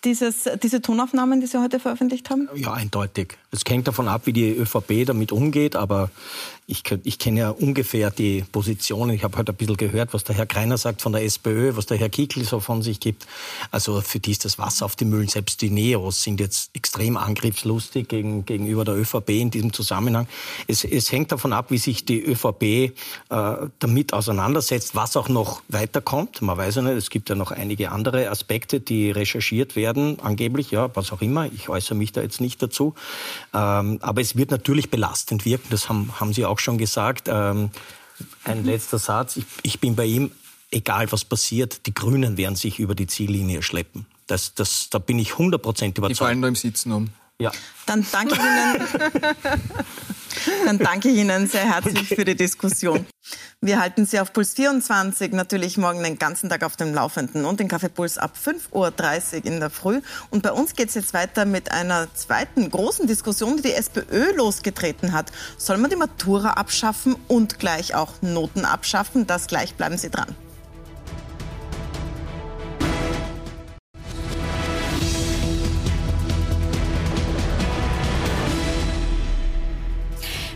Dieses, 0.03 0.47
diese 0.61 0.81
Tonaufnahmen, 0.81 1.41
die 1.41 1.47
Sie 1.47 1.59
heute 1.59 1.79
veröffentlicht 1.79 2.29
haben? 2.29 2.47
Ja, 2.55 2.73
eindeutig. 2.73 3.37
Es 3.51 3.61
hängt 3.67 3.87
davon 3.87 4.07
ab, 4.07 4.21
wie 4.25 4.33
die 4.33 4.55
ÖVP 4.55 5.05
damit 5.05 5.31
umgeht, 5.31 5.75
aber 5.75 6.11
ich, 6.69 6.83
ich 7.05 7.17
kenne 7.17 7.39
ja 7.39 7.49
ungefähr 7.49 8.11
die 8.11 8.43
Positionen. 8.51 9.15
Ich 9.15 9.23
habe 9.23 9.37
heute 9.37 9.53
ein 9.53 9.55
bisschen 9.55 9.77
gehört, 9.77 10.13
was 10.13 10.25
der 10.25 10.35
Herr 10.35 10.45
Kreiner 10.45 10.77
sagt 10.77 11.01
von 11.01 11.13
der 11.13 11.23
SPÖ, 11.23 11.77
was 11.77 11.85
der 11.85 11.97
Herr 11.97 12.09
Kickl 12.09 12.43
so 12.43 12.59
von 12.59 12.81
sich 12.81 12.99
gibt. 12.99 13.25
Also 13.71 14.01
für 14.01 14.19
die 14.19 14.31
ist 14.31 14.43
das 14.43 14.59
Wasser 14.59 14.83
auf 14.83 14.97
die 14.97 15.05
Mühlen. 15.05 15.29
Selbst 15.29 15.61
die 15.61 15.69
Neos 15.69 16.23
sind 16.23 16.41
jetzt 16.41 16.71
extrem 16.75 17.15
angriffslustig 17.15 18.09
gegen, 18.09 18.45
gegenüber 18.45 18.83
der 18.83 18.95
ÖVP 18.95 19.29
in 19.29 19.49
diesem 19.49 19.71
Zusammenhang. 19.71 20.27
Es, 20.67 20.83
es 20.83 21.09
hängt 21.09 21.31
davon 21.31 21.53
ab, 21.53 21.71
wie 21.71 21.77
sich 21.77 22.03
die 22.03 22.21
ÖVP 22.21 22.63
äh, 22.63 22.91
damit 23.79 24.11
auseinandersetzt, 24.11 24.93
was 24.93 25.15
auch 25.15 25.29
noch 25.29 25.61
weiterkommt. 25.69 26.41
Man 26.41 26.57
weiß 26.57 26.75
ja 26.75 26.81
nicht, 26.81 26.97
es 26.97 27.09
gibt 27.09 27.29
ja 27.29 27.35
noch 27.35 27.51
einige 27.51 27.93
andere 27.93 28.29
Aspekte, 28.29 28.81
die 28.81 29.09
recherchiert 29.09 29.77
werden, 29.77 30.19
angeblich, 30.19 30.71
ja, 30.71 30.93
was 30.95 31.13
auch 31.13 31.21
immer. 31.21 31.45
Ich 31.45 31.69
äußere 31.69 31.95
mich 31.95 32.11
da 32.11 32.21
jetzt 32.21 32.41
nicht 32.41 32.61
dazu. 32.61 32.93
Ähm, 33.53 33.99
aber 34.01 34.19
es 34.19 34.35
wird 34.35 34.51
natürlich 34.51 34.89
belastend 34.89 35.45
wirken. 35.45 35.67
Das 35.69 35.87
haben, 35.87 36.11
haben 36.19 36.33
Sie 36.33 36.43
auch 36.43 36.56
auch 36.57 36.59
schon 36.59 36.77
gesagt. 36.77 37.27
Ähm, 37.27 37.69
ein 38.43 38.65
letzter 38.65 38.97
Satz. 38.97 39.37
Ich, 39.37 39.45
ich 39.61 39.79
bin 39.79 39.95
bei 39.95 40.05
ihm, 40.05 40.31
egal 40.71 41.11
was 41.11 41.23
passiert, 41.23 41.85
die 41.85 41.93
Grünen 41.93 42.37
werden 42.37 42.55
sich 42.55 42.79
über 42.79 42.95
die 42.95 43.07
Ziellinie 43.07 43.61
schleppen. 43.61 44.05
Das, 44.25 44.55
das, 44.55 44.89
da 44.89 44.99
bin 44.99 45.19
ich 45.19 45.33
100% 45.33 45.57
überzeugt. 45.59 46.09
Die 46.09 46.15
fallen 46.15 46.39
nur 46.39 46.49
im 46.49 46.55
Sitzen 46.55 46.91
um. 46.91 47.09
Ja. 47.39 47.51
Dann 47.85 48.05
danke 48.11 48.33
ich 48.33 48.39
Ihnen. 48.39 48.87
Dann 50.65 50.79
danke 50.79 51.09
ich 51.09 51.17
Ihnen 51.17 51.47
sehr 51.47 51.65
herzlich 51.65 52.07
für 52.09 52.25
die 52.25 52.35
Diskussion. 52.35 53.05
Wir 53.59 53.79
halten 53.79 54.05
Sie 54.05 54.19
auf 54.19 54.33
Puls 54.33 54.53
24 54.53 55.33
natürlich 55.33 55.77
morgen 55.77 56.03
den 56.03 56.17
ganzen 56.17 56.49
Tag 56.49 56.63
auf 56.63 56.75
dem 56.75 56.93
Laufenden 56.93 57.45
und 57.45 57.59
den 57.59 57.67
Kaffeepuls 57.67 58.17
ab 58.17 58.33
5.30 58.41 58.71
Uhr 58.71 59.45
in 59.45 59.59
der 59.59 59.69
Früh. 59.69 60.01
Und 60.29 60.43
bei 60.43 60.51
uns 60.51 60.75
geht 60.75 60.89
es 60.89 60.95
jetzt 60.95 61.13
weiter 61.13 61.45
mit 61.45 61.71
einer 61.71 62.13
zweiten 62.13 62.69
großen 62.69 63.07
Diskussion, 63.07 63.57
die 63.57 63.63
die 63.63 63.73
SPÖ 63.73 64.35
losgetreten 64.35 65.11
hat. 65.11 65.31
Soll 65.57 65.77
man 65.77 65.89
die 65.89 65.95
Matura 65.95 66.51
abschaffen 66.51 67.15
und 67.27 67.59
gleich 67.59 67.95
auch 67.95 68.21
Noten 68.21 68.63
abschaffen? 68.63 69.27
Das 69.27 69.47
gleich 69.47 69.73
bleiben 69.75 69.97
Sie 69.97 70.09
dran. 70.09 70.35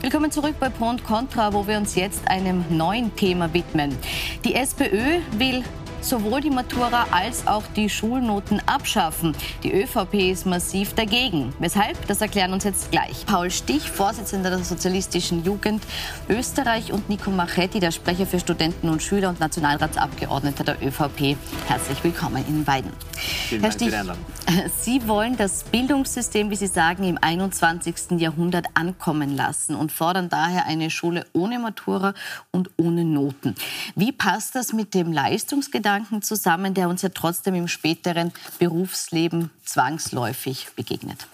Willkommen 0.01 0.31
zurück 0.31 0.55
bei 0.59 0.69
Pro 0.69 0.95
Contra, 1.05 1.53
wo 1.53 1.67
wir 1.67 1.77
uns 1.77 1.93
jetzt 1.93 2.27
einem 2.27 2.65
neuen 2.69 3.15
Thema 3.15 3.53
widmen. 3.53 3.95
Die 4.43 4.55
SPÖ 4.55 5.19
will 5.37 5.63
sowohl 6.01 6.41
die 6.41 6.49
Matura 6.49 7.05
als 7.11 7.45
auch 7.45 7.61
die 7.75 7.87
Schulnoten 7.87 8.63
abschaffen. 8.65 9.35
Die 9.61 9.71
ÖVP 9.71 10.31
ist 10.31 10.47
massiv 10.47 10.95
dagegen. 10.95 11.53
Weshalb? 11.59 12.07
Das 12.07 12.19
erklären 12.19 12.51
uns 12.51 12.63
jetzt 12.63 12.89
gleich. 12.89 13.27
Paul 13.27 13.51
Stich, 13.51 13.91
Vorsitzender 13.91 14.49
der 14.49 14.63
Sozialistischen 14.63 15.45
Jugend 15.45 15.83
Österreich 16.27 16.91
und 16.91 17.07
Nico 17.07 17.29
Machetti, 17.29 17.79
der 17.79 17.91
Sprecher 17.91 18.25
für 18.25 18.39
Studenten 18.39 18.89
und 18.89 19.03
Schüler 19.03 19.29
und 19.29 19.39
Nationalratsabgeordneter 19.39 20.63
der 20.63 20.81
ÖVP. 20.81 21.37
Herzlich 21.67 22.03
willkommen 22.03 22.43
Ihnen 22.49 22.65
beiden. 22.65 22.91
Vielen 23.21 23.61
Herr 23.61 23.71
Stich, 23.71 23.93
Sie 24.81 25.07
wollen 25.07 25.37
das 25.37 25.63
Bildungssystem, 25.65 26.49
wie 26.49 26.55
Sie 26.55 26.67
sagen, 26.67 27.03
im 27.03 27.17
21. 27.21 28.19
Jahrhundert 28.19 28.65
ankommen 28.73 29.35
lassen 29.35 29.75
und 29.75 29.91
fordern 29.91 30.29
daher 30.29 30.65
eine 30.65 30.89
Schule 30.89 31.25
ohne 31.33 31.59
Matura 31.59 32.13
und 32.51 32.69
ohne 32.77 33.05
Noten. 33.05 33.55
Wie 33.95 34.11
passt 34.11 34.55
das 34.55 34.73
mit 34.73 34.93
dem 34.93 35.13
Leistungsgedanken 35.13 36.21
zusammen, 36.21 36.73
der 36.73 36.89
uns 36.89 37.01
ja 37.01 37.09
trotzdem 37.09 37.55
im 37.55 37.67
späteren 37.67 38.31
Berufsleben 38.59 39.51
zwangsläufig 39.63 40.69
begegnet? 40.75 41.27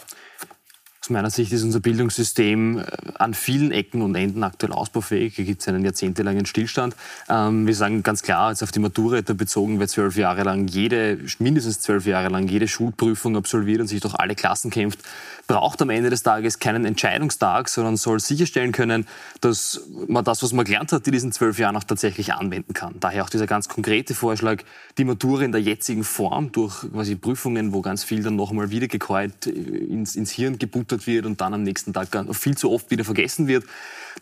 Aus 1.07 1.11
meiner 1.11 1.29
Sicht 1.29 1.53
ist 1.53 1.63
unser 1.63 1.79
Bildungssystem 1.79 2.79
äh, 2.79 2.83
an 3.17 3.33
vielen 3.33 3.71
Ecken 3.71 4.01
und 4.01 4.13
Enden 4.15 4.43
aktuell 4.43 4.73
ausbaufähig. 4.73 5.35
Hier 5.35 5.45
gibt 5.45 5.61
es 5.61 5.67
einen 5.69 5.85
jahrzehntelangen 5.85 6.45
Stillstand. 6.45 6.97
Ähm, 7.29 7.65
wir 7.65 7.75
sagen 7.75 8.03
ganz 8.03 8.23
klar, 8.23 8.49
jetzt 8.49 8.61
auf 8.61 8.73
die 8.73 8.79
Matura 8.79 9.21
bezogen, 9.21 9.79
wer 9.79 9.87
zwölf 9.87 10.17
Jahre 10.17 10.43
lang 10.43 10.67
jede, 10.67 11.17
mindestens 11.39 11.79
zwölf 11.79 12.05
Jahre 12.05 12.27
lang 12.27 12.49
jede 12.49 12.67
Schulprüfung 12.67 13.37
absolviert 13.37 13.79
und 13.79 13.87
sich 13.87 14.01
durch 14.01 14.15
alle 14.15 14.35
Klassen 14.35 14.69
kämpft, 14.69 14.99
braucht 15.47 15.81
am 15.81 15.89
Ende 15.89 16.09
des 16.09 16.23
Tages 16.23 16.59
keinen 16.59 16.83
Entscheidungstag, 16.83 17.69
sondern 17.69 17.95
soll 17.95 18.19
sicherstellen 18.19 18.73
können, 18.73 19.07
dass 19.39 19.79
man 20.09 20.25
das, 20.25 20.43
was 20.43 20.51
man 20.51 20.65
gelernt 20.65 20.91
hat, 20.91 21.07
in 21.07 21.13
diesen 21.13 21.31
zwölf 21.31 21.57
Jahren 21.57 21.77
auch 21.77 21.85
tatsächlich 21.85 22.33
anwenden 22.33 22.73
kann. 22.73 22.95
Daher 22.99 23.23
auch 23.23 23.29
dieser 23.29 23.47
ganz 23.47 23.69
konkrete 23.69 24.13
Vorschlag, 24.13 24.63
die 24.97 25.05
Matura 25.05 25.43
in 25.43 25.53
der 25.53 25.61
jetzigen 25.61 26.03
Form 26.03 26.51
durch 26.51 26.81
quasi 26.91 27.15
Prüfungen, 27.15 27.71
wo 27.71 27.81
ganz 27.81 28.03
viel 28.03 28.23
dann 28.23 28.35
nochmal 28.35 28.71
wiedergekäut 28.71 29.45
ins, 29.45 30.17
ins 30.17 30.31
Hirn 30.31 30.59
gebuttert 30.59 30.96
wird 31.05 31.25
und 31.25 31.41
dann 31.41 31.53
am 31.53 31.63
nächsten 31.63 31.93
Tag 31.93 32.07
viel 32.33 32.57
zu 32.57 32.71
oft 32.71 32.89
wieder 32.89 33.03
vergessen 33.03 33.47
wird, 33.47 33.65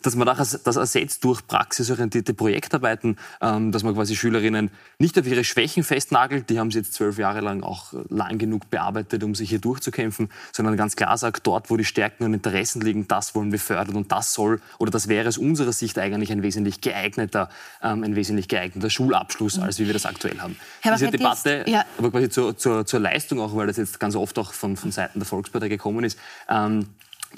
dass 0.06 0.14
man 0.14 0.26
das 0.26 0.76
ersetzt 0.76 1.24
durch 1.24 1.46
praxisorientierte 1.46 2.32
Projektarbeiten, 2.32 3.18
ähm, 3.40 3.72
dass 3.72 3.82
man 3.82 3.94
quasi 3.94 4.14
Schülerinnen 4.14 4.70
nicht 4.98 5.18
auf 5.18 5.26
ihre 5.26 5.42
Schwächen 5.42 5.82
festnagelt, 5.82 6.48
die 6.48 6.60
haben 6.60 6.70
sie 6.70 6.78
jetzt 6.78 6.94
zwölf 6.94 7.18
Jahre 7.18 7.40
lang 7.40 7.62
auch 7.62 7.92
lang 8.08 8.38
genug 8.38 8.70
bearbeitet, 8.70 9.24
um 9.24 9.34
sich 9.34 9.50
hier 9.50 9.58
durchzukämpfen, 9.58 10.30
sondern 10.52 10.76
ganz 10.76 10.94
klar 10.94 11.18
sagt, 11.18 11.46
dort, 11.46 11.70
wo 11.70 11.76
die 11.76 11.84
Stärken 11.84 12.24
und 12.24 12.34
Interessen 12.34 12.80
liegen, 12.80 13.08
das 13.08 13.34
wollen 13.34 13.50
wir 13.50 13.58
fördern 13.58 13.96
und 13.96 14.12
das 14.12 14.32
soll 14.32 14.60
oder 14.78 14.92
das 14.92 15.08
wäre 15.08 15.28
aus 15.28 15.38
unserer 15.38 15.72
Sicht 15.72 15.98
eigentlich 15.98 16.30
ein 16.30 16.42
wesentlich 16.42 16.80
geeigneter, 16.80 17.50
ähm, 17.82 18.04
ein 18.04 18.14
wesentlich 18.14 18.48
geeigneter 18.48 18.90
Schulabschluss, 18.90 19.58
als 19.58 19.80
wie 19.80 19.86
wir 19.86 19.92
das 19.92 20.06
aktuell 20.06 20.38
haben. 20.38 20.56
Herr 20.82 20.92
Diese 20.92 21.10
Debatte, 21.10 21.64
ja. 21.66 21.84
aber 21.98 22.12
quasi 22.12 22.28
zur, 22.28 22.56
zur, 22.56 22.86
zur 22.86 23.00
Leistung 23.00 23.40
auch, 23.40 23.56
weil 23.56 23.66
das 23.66 23.76
jetzt 23.76 23.98
ganz 23.98 24.14
oft 24.14 24.38
auch 24.38 24.52
von, 24.52 24.76
von 24.76 24.92
Seiten 24.92 25.18
der 25.18 25.26
Volkspartei 25.26 25.68
gekommen 25.68 26.04
ist, 26.04 26.18
ähm, 26.48 26.86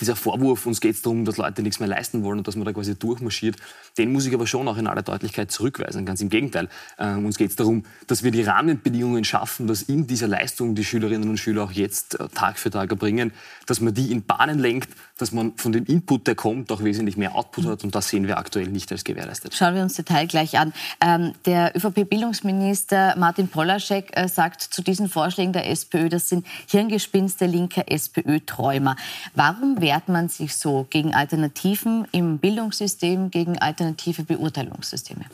dieser 0.01 0.16
Vorwurf, 0.16 0.66
uns 0.66 0.80
geht 0.80 0.94
es 0.94 1.03
darum, 1.03 1.24
dass 1.24 1.36
Leute 1.36 1.62
nichts 1.62 1.80
mehr 1.80 1.88
leisten 1.88 2.22
wollen 2.22 2.38
und 2.38 2.49
dass 2.49 2.57
man 2.57 2.64
da 2.64 2.72
quasi 2.72 2.94
durchmarschiert, 2.94 3.57
den 3.96 4.12
muss 4.12 4.26
ich 4.26 4.34
aber 4.34 4.46
schon 4.46 4.66
auch 4.68 4.76
in 4.76 4.86
aller 4.86 5.03
Deutlichkeit 5.03 5.51
zurückweisen. 5.51 6.07
Ganz 6.07 6.20
im 6.20 6.28
Gegenteil. 6.28 6.68
Äh, 6.96 7.14
uns 7.14 7.36
geht 7.36 7.51
es 7.51 7.57
darum, 7.57 7.84
dass 8.07 8.22
wir 8.22 8.30
die 8.30 8.42
Rahmenbedingungen 8.42 9.24
schaffen, 9.24 9.66
dass 9.66 9.82
in 9.82 10.07
dieser 10.07 10.28
Leistung 10.28 10.74
die 10.74 10.84
Schülerinnen 10.84 11.28
und 11.28 11.38
Schüler 11.38 11.64
auch 11.64 11.72
jetzt 11.72 12.18
äh, 12.18 12.28
Tag 12.28 12.59
für 12.59 12.70
Tag 12.70 12.90
erbringen, 12.90 13.32
dass 13.66 13.80
man 13.80 13.94
die 13.94 14.12
in 14.12 14.24
Bahnen 14.24 14.59
lenkt, 14.59 14.90
dass 15.18 15.32
man 15.32 15.53
von 15.57 15.72
dem 15.72 15.84
Input, 15.86 16.26
der 16.26 16.34
kommt, 16.34 16.70
auch 16.70 16.82
wesentlich 16.82 17.16
mehr 17.16 17.34
Output 17.34 17.66
hat. 17.66 17.84
Und 17.84 17.94
das 17.94 18.09
sehen 18.09 18.26
wir 18.26 18.38
aktuell 18.38 18.68
nicht 18.68 18.90
als 18.92 19.05
gewährleistet. 19.05 19.55
Schauen 19.55 19.74
wir 19.74 19.82
uns 19.82 19.94
Detail 19.94 20.26
gleich 20.26 20.59
an. 20.59 20.72
Ähm, 21.01 21.32
der 21.44 21.76
ÖVP-Bildungsminister 21.76 23.16
Martin 23.18 23.49
Polaschek 23.49 24.16
äh, 24.16 24.28
sagt 24.28 24.62
zu 24.62 24.82
diesen 24.82 25.09
Vorschlägen 25.09 25.53
der 25.53 25.68
SPÖ, 25.68 26.09
das 26.09 26.28
sind 26.28 26.46
Hirngespinste 26.68 27.46
linker 27.46 27.90
SPÖ-Träumer. 27.90 28.96
Warum 29.34 29.80
wehrt 29.89 30.11
man 30.11 30.28
sich 30.28 30.55
so 30.55 30.86
gegen 30.91 31.14
Alternativen 31.14 32.07
im 32.12 32.36
Bildungssystem, 32.36 33.30
gegen 33.30 33.59
alternative 33.59 34.22
Beurteilungssysteme? 34.22 35.24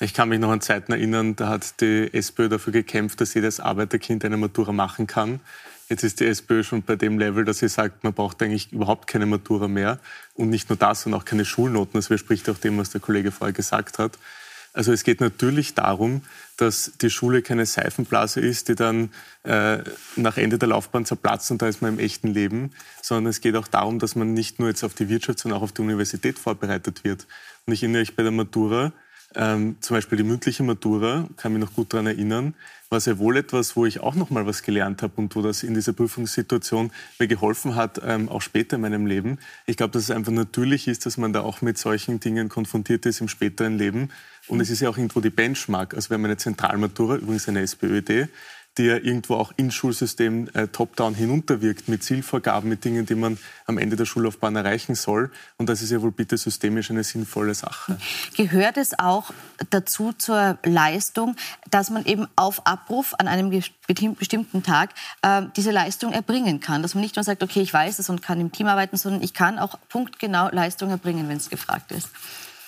Ich 0.00 0.12
kann 0.12 0.28
mich 0.28 0.38
noch 0.38 0.50
an 0.50 0.60
Zeiten 0.60 0.92
erinnern, 0.92 1.34
da 1.34 1.48
hat 1.48 1.80
die 1.80 2.12
SPÖ 2.12 2.50
dafür 2.50 2.74
gekämpft, 2.74 3.22
dass 3.22 3.32
jedes 3.32 3.60
Arbeiterkind 3.60 4.22
eine 4.22 4.36
Matura 4.36 4.72
machen 4.72 5.06
kann. 5.06 5.40
Jetzt 5.88 6.04
ist 6.04 6.20
die 6.20 6.26
SPÖ 6.26 6.62
schon 6.62 6.82
bei 6.82 6.96
dem 6.96 7.18
Level, 7.18 7.46
dass 7.46 7.60
sie 7.60 7.68
sagt, 7.68 8.04
man 8.04 8.12
braucht 8.12 8.42
eigentlich 8.42 8.70
überhaupt 8.70 9.06
keine 9.06 9.24
Matura 9.24 9.66
mehr. 9.66 9.98
Und 10.34 10.50
nicht 10.50 10.68
nur 10.68 10.76
das, 10.76 11.00
sondern 11.00 11.22
auch 11.22 11.24
keine 11.24 11.46
Schulnoten. 11.46 11.94
Das 11.94 12.10
widerspricht 12.10 12.50
auch 12.50 12.58
dem, 12.58 12.76
was 12.76 12.90
der 12.90 13.00
Kollege 13.00 13.32
vorher 13.32 13.54
gesagt 13.54 13.98
hat. 13.98 14.18
Also 14.74 14.92
es 14.92 15.04
geht 15.04 15.20
natürlich 15.20 15.74
darum, 15.74 16.22
dass 16.56 16.92
die 17.00 17.08
Schule 17.08 17.42
keine 17.42 17.64
Seifenblase 17.64 18.40
ist, 18.40 18.68
die 18.68 18.74
dann 18.74 19.10
äh, 19.44 19.78
nach 20.16 20.36
Ende 20.36 20.58
der 20.58 20.68
Laufbahn 20.68 21.06
zerplatzt 21.06 21.50
und 21.52 21.62
da 21.62 21.68
ist 21.68 21.80
man 21.80 21.94
im 21.94 21.98
echten 22.00 22.34
Leben, 22.34 22.72
sondern 23.00 23.30
es 23.30 23.40
geht 23.40 23.54
auch 23.54 23.68
darum, 23.68 24.00
dass 24.00 24.16
man 24.16 24.34
nicht 24.34 24.58
nur 24.58 24.68
jetzt 24.68 24.82
auf 24.82 24.94
die 24.94 25.08
Wirtschaft, 25.08 25.38
sondern 25.38 25.60
auch 25.60 25.62
auf 25.62 25.72
die 25.72 25.82
Universität 25.82 26.40
vorbereitet 26.40 27.04
wird. 27.04 27.26
Und 27.66 27.72
ich 27.72 27.84
erinnere 27.84 28.02
euch 28.02 28.16
bei 28.16 28.24
der 28.24 28.32
Matura, 28.32 28.92
ähm, 29.36 29.76
zum 29.80 29.96
Beispiel 29.96 30.18
die 30.18 30.24
mündliche 30.24 30.62
Matura, 30.62 31.28
kann 31.36 31.52
mich 31.52 31.60
noch 31.60 31.72
gut 31.72 31.92
daran 31.92 32.06
erinnern, 32.06 32.54
war 32.88 33.00
sehr 33.00 33.18
wohl 33.18 33.36
etwas, 33.36 33.74
wo 33.74 33.86
ich 33.86 34.00
auch 34.00 34.14
noch 34.14 34.30
mal 34.30 34.46
was 34.46 34.62
gelernt 34.62 35.02
habe 35.02 35.14
und 35.16 35.34
wo 35.34 35.42
das 35.42 35.64
in 35.64 35.74
dieser 35.74 35.92
Prüfungssituation 35.92 36.92
mir 37.18 37.26
geholfen 37.26 37.74
hat, 37.74 38.00
ähm, 38.04 38.28
auch 38.28 38.42
später 38.42 38.76
in 38.76 38.82
meinem 38.82 39.06
Leben. 39.06 39.38
Ich 39.66 39.76
glaube, 39.76 39.92
dass 39.92 40.04
es 40.04 40.10
einfach 40.12 40.32
natürlich 40.32 40.86
ist, 40.86 41.04
dass 41.06 41.16
man 41.16 41.32
da 41.32 41.40
auch 41.40 41.62
mit 41.62 41.78
solchen 41.78 42.20
Dingen 42.20 42.48
konfrontiert 42.48 43.06
ist 43.06 43.20
im 43.20 43.28
späteren 43.28 43.78
Leben. 43.78 44.10
Und 44.48 44.60
es 44.60 44.70
ist 44.70 44.80
ja 44.80 44.88
auch 44.88 44.96
irgendwo 44.96 45.20
die 45.20 45.30
Benchmark. 45.30 45.94
Also 45.94 46.10
wir 46.10 46.14
haben 46.14 46.24
eine 46.24 46.36
Zentralmatura, 46.36 47.16
übrigens 47.16 47.48
eine 47.48 47.60
SPÖ-Idee, 47.60 48.28
die 48.76 48.84
ja 48.84 48.96
irgendwo 48.96 49.36
auch 49.36 49.52
ins 49.56 49.74
Schulsystem 49.74 50.48
äh, 50.52 50.66
top-down 50.66 51.14
hinunterwirkt, 51.14 51.88
mit 51.88 52.02
Zielvorgaben, 52.02 52.68
mit 52.68 52.84
Dingen, 52.84 53.06
die 53.06 53.14
man 53.14 53.38
am 53.66 53.78
Ende 53.78 53.94
der 53.94 54.04
Schullaufbahn 54.04 54.56
erreichen 54.56 54.96
soll. 54.96 55.30
Und 55.58 55.68
das 55.68 55.80
ist 55.80 55.90
ja 55.90 56.02
wohl 56.02 56.10
bitte 56.10 56.36
systemisch 56.36 56.90
eine 56.90 57.04
sinnvolle 57.04 57.54
Sache. 57.54 57.98
Gehört 58.36 58.76
es 58.76 58.98
auch 58.98 59.32
dazu 59.70 60.12
zur 60.12 60.58
Leistung, 60.64 61.36
dass 61.70 61.90
man 61.90 62.04
eben 62.04 62.26
auf 62.34 62.66
Abruf 62.66 63.14
an 63.18 63.28
einem 63.28 63.50
bestimmten 64.18 64.62
Tag 64.64 64.90
äh, 65.22 65.42
diese 65.56 65.70
Leistung 65.70 66.12
erbringen 66.12 66.58
kann? 66.58 66.82
Dass 66.82 66.94
man 66.94 67.02
nicht 67.02 67.14
nur 67.14 67.24
sagt, 67.24 67.44
okay, 67.44 67.60
ich 67.60 67.72
weiß 67.72 68.00
es 68.00 68.10
und 68.10 68.22
kann 68.22 68.40
im 68.40 68.50
Team 68.50 68.66
arbeiten, 68.66 68.96
sondern 68.96 69.22
ich 69.22 69.34
kann 69.34 69.60
auch 69.60 69.78
punktgenau 69.88 70.48
Leistung 70.50 70.90
erbringen, 70.90 71.28
wenn 71.28 71.36
es 71.36 71.48
gefragt 71.48 71.92
ist. 71.92 72.08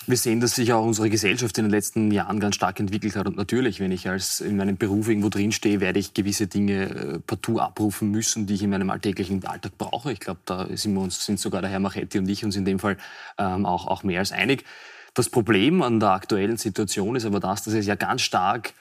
Wir 0.09 0.17
sehen, 0.17 0.39
dass 0.39 0.55
sich 0.55 0.73
auch 0.73 0.85
unsere 0.85 1.11
Gesellschaft 1.11 1.59
in 1.59 1.65
den 1.65 1.73
letzten 1.73 2.13
Jahren 2.13 2.39
ganz 2.39 2.55
stark 2.55 2.79
entwickelt 2.79 3.17
hat. 3.17 3.27
Und 3.27 3.37
natürlich, 3.37 3.81
wenn 3.81 3.91
ich 3.91 4.09
als 4.09 4.41
in 4.41 4.57
meinem 4.57 4.77
Beruf 4.77 5.09
irgendwo 5.09 5.31
drinstehe, 5.31 5.81
werde 5.81 5.99
ich 5.99 6.15
gewisse 6.15 6.47
Dinge 6.47 6.85
äh, 6.85 7.19
partout 7.19 7.59
abrufen 7.59 8.13
müssen, 8.13 8.47
die 8.47 8.55
ich 8.55 8.63
in 8.63 8.71
meinem 8.71 8.89
alltäglichen 8.91 9.45
Alltag 9.45 9.73
brauche. 9.77 10.13
Ich 10.13 10.21
glaube, 10.21 10.39
da 10.45 10.69
sind 10.77 10.95
wir 10.95 11.01
uns, 11.01 11.27
sind 11.27 11.41
sogar 11.41 11.61
der 11.61 11.71
Herr 11.71 11.81
Machetti 11.81 12.19
und 12.19 12.29
ich 12.29 12.45
uns 12.45 12.55
in 12.55 12.65
dem 12.65 12.79
Fall 12.79 12.99
ähm, 13.37 13.67
auch, 13.67 13.89
auch 13.89 14.05
mehr 14.05 14.21
als 14.21 14.31
einig. 14.31 14.65
Das 15.15 15.29
Problem 15.29 15.83
an 15.83 15.99
der 15.99 16.11
aktuellen 16.11 16.57
Situation 16.57 17.17
ist 17.17 17.25
aber 17.25 17.41
das, 17.41 17.65
dass 17.65 17.75
es 17.75 17.87
ja 17.87 17.97
ganz 17.97 18.23
stark 18.23 18.75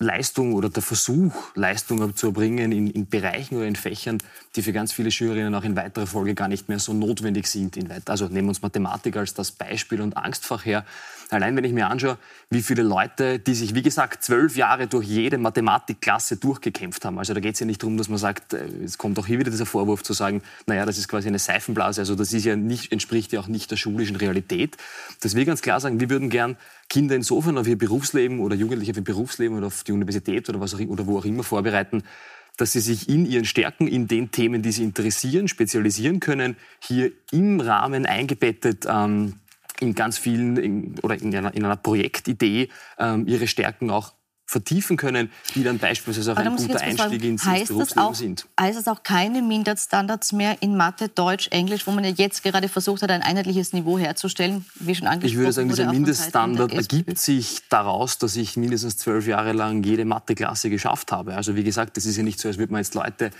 Leistung 0.00 0.52
oder 0.54 0.70
der 0.70 0.82
Versuch, 0.82 1.34
Leistung 1.56 2.14
zu 2.14 2.28
erbringen 2.28 2.70
in, 2.70 2.86
in, 2.88 3.08
Bereichen 3.08 3.56
oder 3.56 3.66
in 3.66 3.74
Fächern, 3.74 4.18
die 4.54 4.62
für 4.62 4.72
ganz 4.72 4.92
viele 4.92 5.10
Schülerinnen 5.10 5.54
auch 5.56 5.64
in 5.64 5.74
weiterer 5.74 6.06
Folge 6.06 6.34
gar 6.34 6.46
nicht 6.46 6.68
mehr 6.68 6.78
so 6.78 6.92
notwendig 6.92 7.48
sind. 7.48 7.76
also 8.08 8.26
nehmen 8.26 8.46
wir 8.46 8.50
uns 8.50 8.62
Mathematik 8.62 9.16
als 9.16 9.34
das 9.34 9.50
Beispiel 9.50 10.00
und 10.00 10.16
Angstfach 10.16 10.64
her. 10.64 10.84
Allein 11.30 11.56
wenn 11.56 11.64
ich 11.64 11.72
mir 11.72 11.88
anschaue, 11.88 12.16
wie 12.48 12.62
viele 12.62 12.82
Leute, 12.82 13.38
die 13.38 13.54
sich, 13.54 13.74
wie 13.74 13.82
gesagt, 13.82 14.24
zwölf 14.24 14.56
Jahre 14.56 14.86
durch 14.86 15.06
jede 15.06 15.36
Mathematikklasse 15.36 16.36
durchgekämpft 16.36 17.04
haben. 17.04 17.18
Also 17.18 17.34
da 17.34 17.40
geht 17.40 17.54
es 17.54 17.60
ja 17.60 17.66
nicht 17.66 17.82
darum, 17.82 17.98
dass 17.98 18.08
man 18.08 18.18
sagt, 18.18 18.54
äh, 18.54 18.64
es 18.82 18.96
kommt 18.96 19.18
auch 19.18 19.26
hier 19.26 19.38
wieder 19.38 19.50
dieser 19.50 19.66
Vorwurf 19.66 20.02
zu 20.02 20.14
sagen, 20.14 20.42
naja, 20.66 20.86
das 20.86 20.96
ist 20.96 21.08
quasi 21.08 21.28
eine 21.28 21.38
Seifenblase. 21.38 22.00
Also 22.00 22.14
das 22.14 22.32
ist 22.32 22.44
ja 22.44 22.56
nicht, 22.56 22.92
entspricht 22.92 23.32
ja 23.32 23.40
auch 23.40 23.48
nicht 23.48 23.70
der 23.70 23.76
schulischen 23.76 24.16
Realität. 24.16 24.78
Dass 25.20 25.34
wir 25.34 25.44
ganz 25.44 25.60
klar 25.60 25.80
sagen, 25.80 26.00
wir 26.00 26.08
würden 26.08 26.30
gern 26.30 26.56
Kinder 26.88 27.14
insofern 27.14 27.58
auf 27.58 27.68
ihr 27.68 27.78
Berufsleben 27.78 28.40
oder 28.40 28.56
Jugendliche 28.56 28.92
auf 28.92 28.96
ihr 28.96 29.04
Berufsleben 29.04 29.56
oder 29.56 29.66
auf 29.66 29.84
die 29.84 29.92
Universität 29.92 30.48
oder, 30.48 30.60
was 30.60 30.74
auch, 30.74 30.80
oder 30.80 31.06
wo 31.06 31.18
auch 31.18 31.24
immer 31.24 31.42
vorbereiten, 31.42 32.02
dass 32.56 32.72
sie 32.72 32.80
sich 32.80 33.08
in 33.08 33.24
ihren 33.24 33.44
Stärken, 33.44 33.86
in 33.86 34.08
den 34.08 34.30
Themen, 34.30 34.62
die 34.62 34.72
sie 34.72 34.82
interessieren, 34.82 35.48
spezialisieren 35.48 36.20
können, 36.20 36.56
hier 36.80 37.12
im 37.30 37.60
Rahmen 37.60 38.04
eingebettet 38.04 38.86
ähm, 38.88 39.34
in 39.80 39.94
ganz 39.94 40.18
vielen 40.18 40.56
in, 40.56 40.98
oder 41.02 41.20
in 41.20 41.34
einer, 41.34 41.54
in 41.54 41.64
einer 41.64 41.76
Projektidee 41.76 42.68
ähm, 42.98 43.26
ihre 43.28 43.46
Stärken 43.46 43.90
auch 43.90 44.12
vertiefen 44.48 44.96
können, 44.96 45.30
die 45.54 45.62
dann 45.62 45.78
beispielsweise 45.78 46.32
auch 46.32 46.36
ein 46.38 46.56
guter 46.56 46.80
Einstieg 46.80 47.22
ins, 47.22 47.44
ins 47.44 47.68
Berufsleben 47.68 48.02
auch, 48.02 48.14
sind. 48.14 48.46
Heißt 48.58 48.78
es 48.78 48.88
auch 48.88 49.02
keine 49.02 49.42
Mindeststandards 49.42 50.32
mehr 50.32 50.56
in 50.62 50.74
Mathe, 50.74 51.10
Deutsch, 51.10 51.48
Englisch, 51.50 51.86
wo 51.86 51.90
man 51.90 52.02
ja 52.02 52.10
jetzt 52.10 52.42
gerade 52.42 52.70
versucht 52.70 53.02
hat, 53.02 53.10
ein 53.10 53.20
einheitliches 53.20 53.74
Niveau 53.74 53.98
herzustellen, 53.98 54.64
wie 54.76 54.94
schon 54.94 55.06
angesprochen 55.06 55.32
Ich 55.32 55.38
würde 55.38 55.52
sagen, 55.52 55.68
dieser 55.68 55.92
Mindeststandard 55.92 56.72
ergibt 56.72 57.18
sich 57.18 57.58
daraus, 57.68 58.16
dass 58.16 58.36
ich 58.36 58.56
mindestens 58.56 58.96
zwölf 58.96 59.26
Jahre 59.26 59.52
lang 59.52 59.82
jede 59.82 60.06
Mathe-Klasse 60.06 60.70
geschafft 60.70 61.12
habe. 61.12 61.36
Also 61.36 61.54
wie 61.54 61.62
gesagt, 61.62 61.98
das 61.98 62.06
ist 62.06 62.16
ja 62.16 62.22
nicht 62.22 62.40
so, 62.40 62.48
als 62.48 62.56
würde 62.56 62.72
man 62.72 62.80
jetzt 62.80 62.94
Leute 62.94 63.30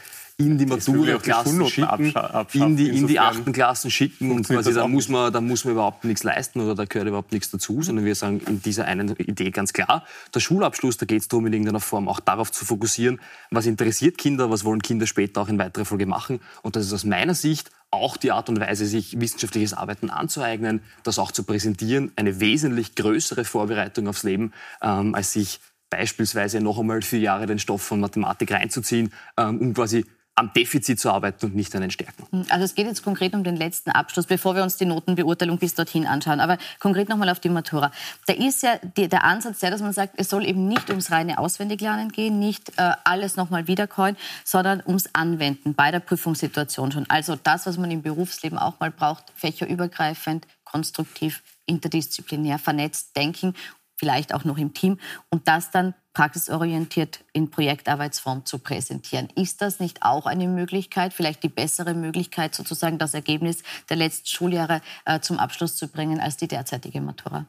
in 0.40 0.56
die 0.56 0.66
Matura-Klassen 0.66 1.66
schicken, 1.66 2.14
in 2.52 2.76
die, 2.76 2.88
in 2.90 3.08
die 3.08 3.18
achten 3.18 3.52
Klassen 3.52 3.90
schicken 3.90 4.30
und 4.30 4.46
quasi 4.46 4.72
da 4.72 4.86
muss, 4.86 5.08
man, 5.08 5.32
da 5.32 5.40
muss 5.40 5.64
man 5.64 5.72
überhaupt 5.72 6.04
nichts 6.04 6.22
leisten 6.22 6.60
oder 6.60 6.76
da 6.76 6.84
gehört 6.84 7.08
überhaupt 7.08 7.32
nichts 7.32 7.50
dazu, 7.50 7.82
sondern 7.82 8.04
wir 8.04 8.14
sagen 8.14 8.40
in 8.46 8.62
dieser 8.62 8.84
einen 8.84 9.16
Idee 9.16 9.50
ganz 9.50 9.72
klar, 9.72 10.04
der 10.32 10.38
Schulabschluss, 10.38 10.96
da 10.96 11.06
geht 11.06 11.22
es 11.22 11.28
darum, 11.28 11.46
in 11.46 11.54
irgendeiner 11.54 11.80
Form 11.80 12.06
auch 12.06 12.20
darauf 12.20 12.52
zu 12.52 12.64
fokussieren, 12.64 13.20
was 13.50 13.66
interessiert 13.66 14.16
Kinder, 14.16 14.48
was 14.48 14.64
wollen 14.64 14.80
Kinder 14.80 15.08
später 15.08 15.40
auch 15.40 15.48
in 15.48 15.58
weiterer 15.58 15.84
Folge 15.84 16.06
machen. 16.06 16.38
Und 16.62 16.76
das 16.76 16.86
ist 16.86 16.92
aus 16.92 17.04
meiner 17.04 17.34
Sicht 17.34 17.72
auch 17.90 18.16
die 18.16 18.30
Art 18.30 18.48
und 18.48 18.60
Weise, 18.60 18.86
sich 18.86 19.20
wissenschaftliches 19.20 19.74
Arbeiten 19.74 20.08
anzueignen, 20.08 20.82
das 21.02 21.18
auch 21.18 21.32
zu 21.32 21.42
präsentieren, 21.42 22.12
eine 22.14 22.38
wesentlich 22.38 22.94
größere 22.94 23.44
Vorbereitung 23.44 24.06
aufs 24.06 24.22
Leben, 24.22 24.52
ähm, 24.82 25.16
als 25.16 25.32
sich 25.32 25.58
beispielsweise 25.90 26.60
noch 26.60 26.78
einmal 26.78 27.02
vier 27.02 27.18
Jahre 27.20 27.46
den 27.46 27.58
Stoff 27.58 27.82
von 27.82 27.98
Mathematik 27.98 28.52
reinzuziehen, 28.52 29.12
ähm, 29.36 29.58
um 29.58 29.74
quasi 29.74 30.04
am 30.38 30.52
Defizit 30.52 31.00
zu 31.00 31.10
arbeiten 31.10 31.46
und 31.46 31.54
nicht 31.54 31.74
an 31.74 31.82
den 31.82 31.90
Stärken. 31.90 32.26
Hm, 32.30 32.46
also 32.48 32.64
es 32.64 32.74
geht 32.74 32.86
jetzt 32.86 33.02
konkret 33.02 33.34
um 33.34 33.44
den 33.44 33.56
letzten 33.56 33.90
Abschluss, 33.90 34.26
bevor 34.26 34.54
wir 34.54 34.62
uns 34.62 34.76
die 34.76 34.84
Notenbeurteilung 34.84 35.58
bis 35.58 35.74
dorthin 35.74 36.06
anschauen. 36.06 36.40
Aber 36.40 36.58
konkret 36.78 37.08
nochmal 37.08 37.28
auf 37.28 37.40
die 37.40 37.48
Matura. 37.48 37.90
Da 38.26 38.34
ist 38.34 38.62
ja 38.62 38.78
die, 38.96 39.08
der 39.08 39.24
Ansatz 39.24 39.58
der, 39.60 39.70
dass 39.70 39.80
man 39.80 39.92
sagt, 39.92 40.14
es 40.16 40.30
soll 40.30 40.46
eben 40.46 40.68
nicht 40.68 40.90
ums 40.90 41.10
reine 41.10 41.38
Auswendiglernen 41.38 42.10
gehen, 42.10 42.38
nicht 42.38 42.70
äh, 42.78 42.92
alles 43.04 43.36
nochmal 43.36 43.66
wiederkäuen, 43.66 44.16
sondern 44.44 44.82
ums 44.86 45.10
Anwenden 45.12 45.74
bei 45.74 45.90
der 45.90 46.00
Prüfungssituation 46.00 46.92
schon. 46.92 47.06
Also 47.08 47.36
das, 47.36 47.66
was 47.66 47.76
man 47.76 47.90
im 47.90 48.02
Berufsleben 48.02 48.58
auch 48.58 48.78
mal 48.80 48.90
braucht, 48.90 49.24
fächerübergreifend, 49.34 50.46
konstruktiv, 50.64 51.42
interdisziplinär, 51.66 52.58
vernetzt 52.58 53.16
denken 53.16 53.54
vielleicht 53.98 54.32
auch 54.32 54.44
noch 54.44 54.58
im 54.58 54.72
Team 54.72 54.98
und 55.30 55.48
das 55.48 55.70
dann 55.70 55.94
praxisorientiert 56.18 57.20
in 57.32 57.48
Projektarbeitsform 57.48 58.44
zu 58.44 58.58
präsentieren. 58.58 59.28
Ist 59.36 59.62
das 59.62 59.78
nicht 59.78 60.02
auch 60.02 60.26
eine 60.26 60.48
Möglichkeit, 60.48 61.14
vielleicht 61.14 61.44
die 61.44 61.48
bessere 61.48 61.94
Möglichkeit, 61.94 62.56
sozusagen 62.56 62.98
das 62.98 63.14
Ergebnis 63.14 63.62
der 63.88 63.98
letzten 63.98 64.26
Schuljahre 64.26 64.80
äh, 65.04 65.20
zum 65.20 65.38
Abschluss 65.38 65.76
zu 65.76 65.86
bringen 65.86 66.18
als 66.18 66.36
die 66.36 66.48
derzeitige 66.48 67.00
Matura? 67.00 67.46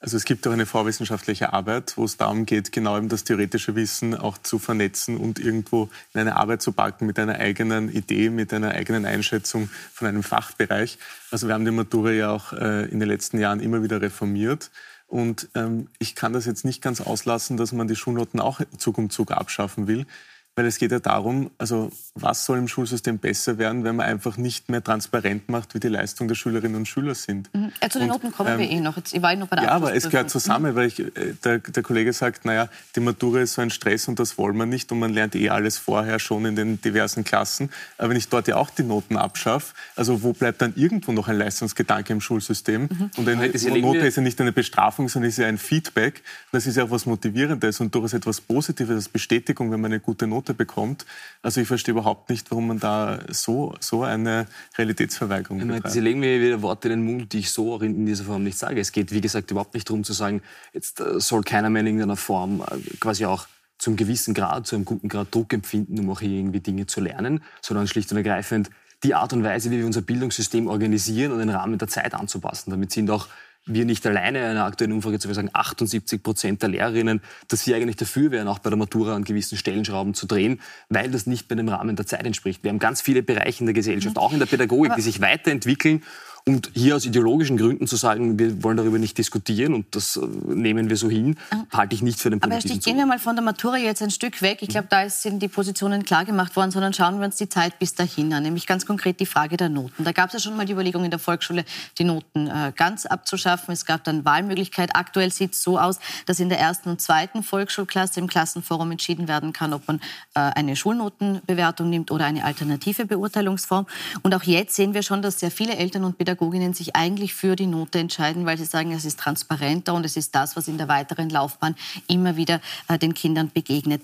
Also 0.00 0.16
es 0.16 0.24
gibt 0.24 0.44
auch 0.48 0.52
eine 0.52 0.66
vorwissenschaftliche 0.66 1.52
Arbeit, 1.52 1.96
wo 1.96 2.04
es 2.04 2.16
darum 2.16 2.44
geht, 2.44 2.72
genau 2.72 2.98
eben 2.98 3.08
das 3.08 3.22
theoretische 3.22 3.76
Wissen 3.76 4.16
auch 4.16 4.36
zu 4.36 4.58
vernetzen 4.58 5.16
und 5.16 5.38
irgendwo 5.38 5.88
in 6.12 6.22
eine 6.22 6.34
Arbeit 6.34 6.60
zu 6.60 6.72
packen 6.72 7.06
mit 7.06 7.20
einer 7.20 7.36
eigenen 7.36 7.88
Idee, 7.88 8.30
mit 8.30 8.52
einer 8.52 8.72
eigenen 8.72 9.06
Einschätzung 9.06 9.70
von 9.92 10.08
einem 10.08 10.24
Fachbereich. 10.24 10.98
Also 11.30 11.46
wir 11.46 11.54
haben 11.54 11.64
die 11.64 11.70
Matura 11.70 12.10
ja 12.10 12.32
auch 12.32 12.52
äh, 12.52 12.86
in 12.86 12.98
den 12.98 13.08
letzten 13.08 13.38
Jahren 13.38 13.60
immer 13.60 13.84
wieder 13.84 14.02
reformiert. 14.02 14.72
Und 15.12 15.50
ähm, 15.54 15.88
ich 15.98 16.14
kann 16.14 16.32
das 16.32 16.46
jetzt 16.46 16.64
nicht 16.64 16.80
ganz 16.80 17.02
auslassen, 17.02 17.58
dass 17.58 17.72
man 17.72 17.86
die 17.86 17.96
Schulnoten 17.96 18.40
auch 18.40 18.62
Zug 18.78 18.96
um 18.96 19.10
Zug 19.10 19.30
abschaffen 19.30 19.86
will. 19.86 20.06
Weil 20.54 20.66
es 20.66 20.78
geht 20.78 20.92
ja 20.92 20.98
darum, 20.98 21.50
also 21.56 21.90
was 22.14 22.44
soll 22.44 22.58
im 22.58 22.68
Schulsystem 22.68 23.18
besser 23.18 23.56
werden, 23.56 23.84
wenn 23.84 23.96
man 23.96 24.04
einfach 24.04 24.36
nicht 24.36 24.68
mehr 24.68 24.84
transparent 24.84 25.48
macht, 25.48 25.74
wie 25.74 25.80
die 25.80 25.88
Leistungen 25.88 26.28
der 26.28 26.34
Schülerinnen 26.34 26.76
und 26.76 26.86
Schüler 26.86 27.14
sind. 27.14 27.48
Mhm. 27.54 27.72
Ja, 27.82 27.88
zu 27.88 27.98
den 27.98 28.08
Noten 28.08 28.32
kommen 28.32 28.52
ähm, 28.52 28.58
wir 28.58 28.70
eh 28.70 28.80
noch. 28.80 28.98
Jetzt, 28.98 29.14
ich 29.14 29.22
war 29.22 29.34
noch 29.34 29.48
bei 29.48 29.56
der 29.56 29.64
ja, 29.64 29.70
aber 29.70 29.94
es 29.94 30.10
gehört 30.10 30.28
zusammen, 30.28 30.72
mhm. 30.72 30.76
weil 30.76 30.88
ich, 30.88 30.98
äh, 31.00 31.34
der, 31.42 31.60
der, 31.60 31.82
Kollege 31.82 32.12
sagt, 32.12 32.44
naja, 32.44 32.68
die 32.94 33.00
Matura 33.00 33.40
ist 33.40 33.54
so 33.54 33.62
ein 33.62 33.70
Stress 33.70 34.08
und 34.08 34.18
das 34.18 34.36
wollen 34.36 34.58
wir 34.58 34.66
nicht 34.66 34.92
und 34.92 34.98
man 34.98 35.14
lernt 35.14 35.34
eh 35.34 35.48
alles 35.48 35.78
vorher 35.78 36.18
schon 36.18 36.44
in 36.44 36.54
den 36.54 36.82
diversen 36.82 37.24
Klassen. 37.24 37.70
Aber 37.96 38.10
wenn 38.10 38.18
ich 38.18 38.28
dort 38.28 38.46
ja 38.46 38.56
auch 38.56 38.68
die 38.68 38.82
Noten 38.82 39.16
abschaffe, 39.16 39.72
also 39.96 40.22
wo 40.22 40.34
bleibt 40.34 40.60
dann 40.60 40.74
irgendwo 40.76 41.12
noch 41.12 41.28
ein 41.28 41.38
Leistungsgedanke 41.38 42.12
im 42.12 42.20
Schulsystem? 42.20 42.82
Mhm. 42.82 43.10
Und 43.16 43.26
eine 43.26 43.48
Note 43.80 44.00
ist 44.00 44.16
ja 44.16 44.22
nicht 44.22 44.38
eine 44.38 44.52
Bestrafung, 44.52 45.08
sondern 45.08 45.30
ist 45.30 45.38
ja 45.38 45.46
ein 45.46 45.56
Feedback. 45.56 46.22
Das 46.50 46.66
ist 46.66 46.76
ja 46.76 46.84
auch 46.84 46.90
was 46.90 47.06
Motivierendes 47.06 47.80
und 47.80 47.94
durchaus 47.94 48.12
etwas 48.12 48.42
Positives 48.42 48.94
als 48.94 49.08
Bestätigung, 49.08 49.70
wenn 49.70 49.80
man 49.80 49.92
eine 49.92 50.00
gute 50.00 50.26
Note 50.26 50.41
Note 50.42 50.54
bekommt. 50.54 51.06
Also 51.40 51.60
ich 51.60 51.68
verstehe 51.68 51.92
überhaupt 51.92 52.28
nicht, 52.28 52.50
warum 52.50 52.66
man 52.66 52.80
da 52.80 53.20
so, 53.28 53.74
so 53.80 54.02
eine 54.02 54.46
Realitätsverweigerung 54.76 55.60
ich 55.60 55.66
betreibt. 55.66 55.90
Sie 55.90 56.00
legen 56.00 56.20
mir 56.20 56.40
wieder 56.40 56.62
Worte 56.62 56.88
in 56.88 57.00
den 57.00 57.04
Mund, 57.04 57.32
die 57.32 57.38
ich 57.38 57.50
so 57.50 57.74
auch 57.74 57.82
in, 57.82 58.06
dieser 58.06 58.24
Form 58.24 58.42
nicht 58.42 58.58
sage. 58.58 58.80
Es 58.80 58.92
geht, 58.92 59.12
wie 59.12 59.20
gesagt, 59.20 59.50
überhaupt 59.50 59.74
nicht 59.74 59.88
darum 59.88 60.04
zu 60.04 60.12
sagen, 60.12 60.42
jetzt 60.72 61.00
äh, 61.00 61.20
soll 61.20 61.42
keiner 61.42 61.70
mehr 61.70 61.80
in 61.80 61.86
irgendeiner 61.86 62.16
Form 62.16 62.60
äh, 62.60 62.96
quasi 62.98 63.24
auch 63.24 63.46
zum 63.78 63.96
gewissen 63.96 64.34
Grad, 64.34 64.66
zu 64.66 64.76
einem 64.76 64.84
guten 64.84 65.08
Grad 65.08 65.34
Druck 65.34 65.52
empfinden, 65.52 65.98
um 65.98 66.10
auch 66.10 66.20
hier 66.20 66.30
irgendwie 66.30 66.60
Dinge 66.60 66.86
zu 66.86 67.00
lernen, 67.00 67.42
sondern 67.60 67.86
schlicht 67.86 68.10
und 68.10 68.16
ergreifend 68.16 68.70
die 69.02 69.14
Art 69.14 69.32
und 69.32 69.42
Weise, 69.42 69.70
wie 69.70 69.78
wir 69.78 69.86
unser 69.86 70.02
Bildungssystem 70.02 70.68
organisieren 70.68 71.32
und 71.32 71.40
den 71.40 71.50
Rahmen 71.50 71.76
der 71.78 71.88
Zeit 71.88 72.14
anzupassen. 72.14 72.70
Damit 72.70 72.92
sind 72.92 73.10
auch 73.10 73.26
wir 73.66 73.84
nicht 73.84 74.04
alleine 74.06 74.38
in 74.38 74.44
einer 74.44 74.64
aktuellen 74.64 74.92
Umfrage 74.92 75.18
zu 75.18 75.32
sagen, 75.32 75.50
78 75.52 76.22
Prozent 76.22 76.62
der 76.62 76.68
Lehrerinnen, 76.70 77.20
dass 77.48 77.64
sie 77.64 77.74
eigentlich 77.74 77.96
dafür 77.96 78.30
wären, 78.30 78.48
auch 78.48 78.58
bei 78.58 78.70
der 78.70 78.76
Matura 78.76 79.14
an 79.14 79.24
gewissen 79.24 79.56
Stellenschrauben 79.56 80.14
zu 80.14 80.26
drehen, 80.26 80.60
weil 80.88 81.10
das 81.10 81.26
nicht 81.26 81.48
bei 81.48 81.54
dem 81.54 81.68
Rahmen 81.68 81.94
der 81.94 82.06
Zeit 82.06 82.26
entspricht. 82.26 82.64
Wir 82.64 82.70
haben 82.70 82.80
ganz 82.80 83.00
viele 83.00 83.22
Bereiche 83.22 83.60
in 83.60 83.66
der 83.66 83.74
Gesellschaft, 83.74 84.16
auch 84.18 84.32
in 84.32 84.40
der 84.40 84.46
Pädagogik, 84.46 84.94
die 84.96 85.02
sich 85.02 85.20
weiterentwickeln 85.20 86.02
und 86.44 86.70
hier 86.74 86.96
aus 86.96 87.04
ideologischen 87.04 87.56
Gründen 87.56 87.86
zu 87.86 87.94
sagen, 87.94 88.36
wir 88.36 88.64
wollen 88.64 88.76
darüber 88.76 88.98
nicht 88.98 89.16
diskutieren 89.16 89.74
und 89.74 89.94
das 89.94 90.16
äh, 90.16 90.26
nehmen 90.46 90.90
wir 90.90 90.96
so 90.96 91.08
hin, 91.08 91.36
halte 91.72 91.94
ich 91.94 92.02
nicht 92.02 92.18
für 92.18 92.30
den 92.30 92.40
politischen 92.40 92.70
Aber 92.70 92.80
Stich, 92.80 92.84
gehen 92.84 92.96
wir 92.96 93.06
mal 93.06 93.20
von 93.20 93.36
der 93.36 93.44
Matura 93.44 93.76
jetzt 93.76 94.02
ein 94.02 94.10
Stück 94.10 94.42
weg. 94.42 94.58
Ich 94.60 94.68
glaube, 94.68 94.88
da 94.90 95.08
sind 95.08 95.40
die 95.40 95.46
Positionen 95.46 96.04
klar 96.04 96.24
gemacht 96.24 96.56
worden, 96.56 96.72
sondern 96.72 96.92
schauen 96.92 97.20
wir 97.20 97.26
uns 97.26 97.36
die 97.36 97.48
Zeit 97.48 97.78
bis 97.78 97.94
dahin 97.94 98.32
an. 98.32 98.42
Nämlich 98.42 98.66
ganz 98.66 98.86
konkret 98.86 99.20
die 99.20 99.26
Frage 99.26 99.56
der 99.56 99.68
Noten. 99.68 100.02
Da 100.02 100.10
gab 100.10 100.28
es 100.28 100.32
ja 100.32 100.40
schon 100.40 100.56
mal 100.56 100.66
die 100.66 100.72
Überlegung 100.72 101.04
in 101.04 101.10
der 101.10 101.20
Volksschule, 101.20 101.64
die 101.98 102.04
Noten 102.04 102.48
äh, 102.48 102.72
ganz 102.74 103.06
abzuschaffen. 103.06 103.72
Es 103.72 103.86
gab 103.86 104.02
dann 104.02 104.24
Wahlmöglichkeit. 104.24 104.96
Aktuell 104.96 105.30
sieht 105.30 105.52
es 105.52 105.62
so 105.62 105.78
aus, 105.78 106.00
dass 106.26 106.40
in 106.40 106.48
der 106.48 106.58
ersten 106.58 106.88
und 106.88 107.00
zweiten 107.00 107.44
Volksschulklasse 107.44 108.18
im 108.18 108.26
Klassenforum 108.26 108.90
entschieden 108.90 109.28
werden 109.28 109.52
kann, 109.52 109.72
ob 109.72 109.86
man 109.86 110.00
äh, 110.34 110.40
eine 110.40 110.74
Schulnotenbewertung 110.74 111.88
nimmt 111.88 112.10
oder 112.10 112.24
eine 112.24 112.44
alternative 112.44 113.06
Beurteilungsform. 113.06 113.86
Und 114.22 114.34
auch 114.34 114.42
jetzt 114.42 114.74
sehen 114.74 114.92
wir 114.92 115.04
schon, 115.04 115.22
dass 115.22 115.38
sehr 115.38 115.52
viele 115.52 115.76
Eltern 115.76 116.02
und 116.02 116.18
Pädagogen 116.18 116.31
Pädagoginnen 116.32 116.72
sich 116.72 116.96
eigentlich 116.96 117.34
für 117.34 117.56
die 117.56 117.66
Note 117.66 117.98
entscheiden, 117.98 118.46
weil 118.46 118.56
sie 118.56 118.64
sagen, 118.64 118.92
es 118.92 119.04
ist 119.04 119.20
transparenter 119.20 119.92
und 119.92 120.06
es 120.06 120.16
ist 120.16 120.34
das, 120.34 120.56
was 120.56 120.66
in 120.66 120.78
der 120.78 120.88
weiteren 120.88 121.28
Laufbahn 121.28 121.74
immer 122.08 122.36
wieder 122.36 122.62
äh, 122.88 122.98
den 122.98 123.12
Kindern 123.12 123.50
begegnet. 123.52 124.02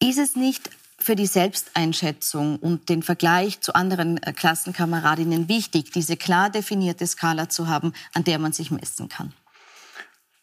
Ist 0.00 0.18
es 0.18 0.36
nicht 0.36 0.70
für 0.96 1.16
die 1.16 1.26
Selbsteinschätzung 1.26 2.56
und 2.56 2.88
den 2.88 3.02
Vergleich 3.02 3.60
zu 3.60 3.74
anderen 3.74 4.22
äh, 4.22 4.32
Klassenkameradinnen 4.32 5.48
wichtig, 5.48 5.90
diese 5.90 6.16
klar 6.16 6.50
definierte 6.50 7.04
Skala 7.04 7.48
zu 7.48 7.66
haben, 7.66 7.92
an 8.14 8.22
der 8.22 8.38
man 8.38 8.52
sich 8.52 8.70
messen 8.70 9.08
kann? 9.08 9.32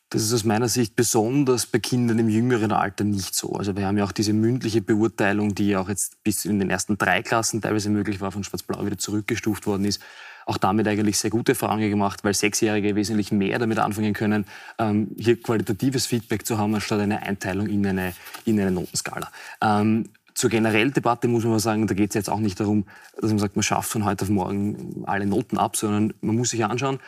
Das 0.09 0.23
ist 0.23 0.33
aus 0.33 0.43
meiner 0.43 0.67
Sicht 0.67 0.97
besonders 0.97 1.65
bei 1.65 1.79
Kindern 1.79 2.19
im 2.19 2.27
jüngeren 2.27 2.73
Alter 2.73 3.05
nicht 3.05 3.33
so. 3.33 3.53
Also 3.53 3.77
wir 3.77 3.87
haben 3.87 3.97
ja 3.97 4.03
auch 4.03 4.11
diese 4.11 4.33
mündliche 4.33 4.81
Beurteilung, 4.81 5.55
die 5.55 5.69
ja 5.69 5.79
auch 5.79 5.87
jetzt 5.87 6.21
bis 6.21 6.43
in 6.43 6.59
den 6.59 6.69
ersten 6.69 6.97
drei 6.97 7.23
Klassen 7.23 7.61
teilweise 7.61 7.89
möglich 7.89 8.19
war, 8.19 8.31
von 8.33 8.43
Schwarz-Blau 8.43 8.85
wieder 8.85 8.97
zurückgestuft 8.97 9.65
worden 9.65 9.85
ist 9.85 10.01
auch 10.45 10.57
damit 10.57 10.87
eigentlich 10.87 11.17
sehr 11.17 11.29
gute 11.29 11.53
Erfahrungen 11.53 11.89
gemacht, 11.89 12.23
weil 12.23 12.33
Sechsjährige 12.33 12.95
wesentlich 12.95 13.31
mehr 13.31 13.59
damit 13.59 13.79
anfangen 13.79 14.13
können, 14.13 14.45
ähm, 14.77 15.09
hier 15.17 15.41
qualitatives 15.41 16.05
Feedback 16.05 16.45
zu 16.45 16.57
haben, 16.57 16.75
anstatt 16.75 16.99
eine 16.99 17.21
Einteilung 17.23 17.67
in 17.67 17.85
eine, 17.85 18.13
in 18.45 18.59
eine 18.59 18.71
Notenskala. 18.71 19.29
Ähm, 19.61 20.09
zur 20.33 20.49
generellen 20.49 20.93
Debatte 20.93 21.27
muss 21.27 21.43
man 21.43 21.53
mal 21.53 21.59
sagen, 21.59 21.87
da 21.87 21.93
geht 21.93 22.09
es 22.09 22.15
jetzt 22.15 22.29
auch 22.29 22.39
nicht 22.39 22.59
darum, 22.59 22.85
dass 23.19 23.29
man 23.29 23.39
sagt, 23.39 23.55
man 23.55 23.63
schafft 23.63 23.91
von 23.91 24.03
heute 24.05 24.25
auf 24.25 24.29
morgen 24.29 25.03
alle 25.05 25.25
Noten 25.25 25.57
ab, 25.57 25.75
sondern 25.75 26.13
man 26.21 26.35
muss 26.35 26.49
sich 26.49 26.65
anschauen, 26.65 26.99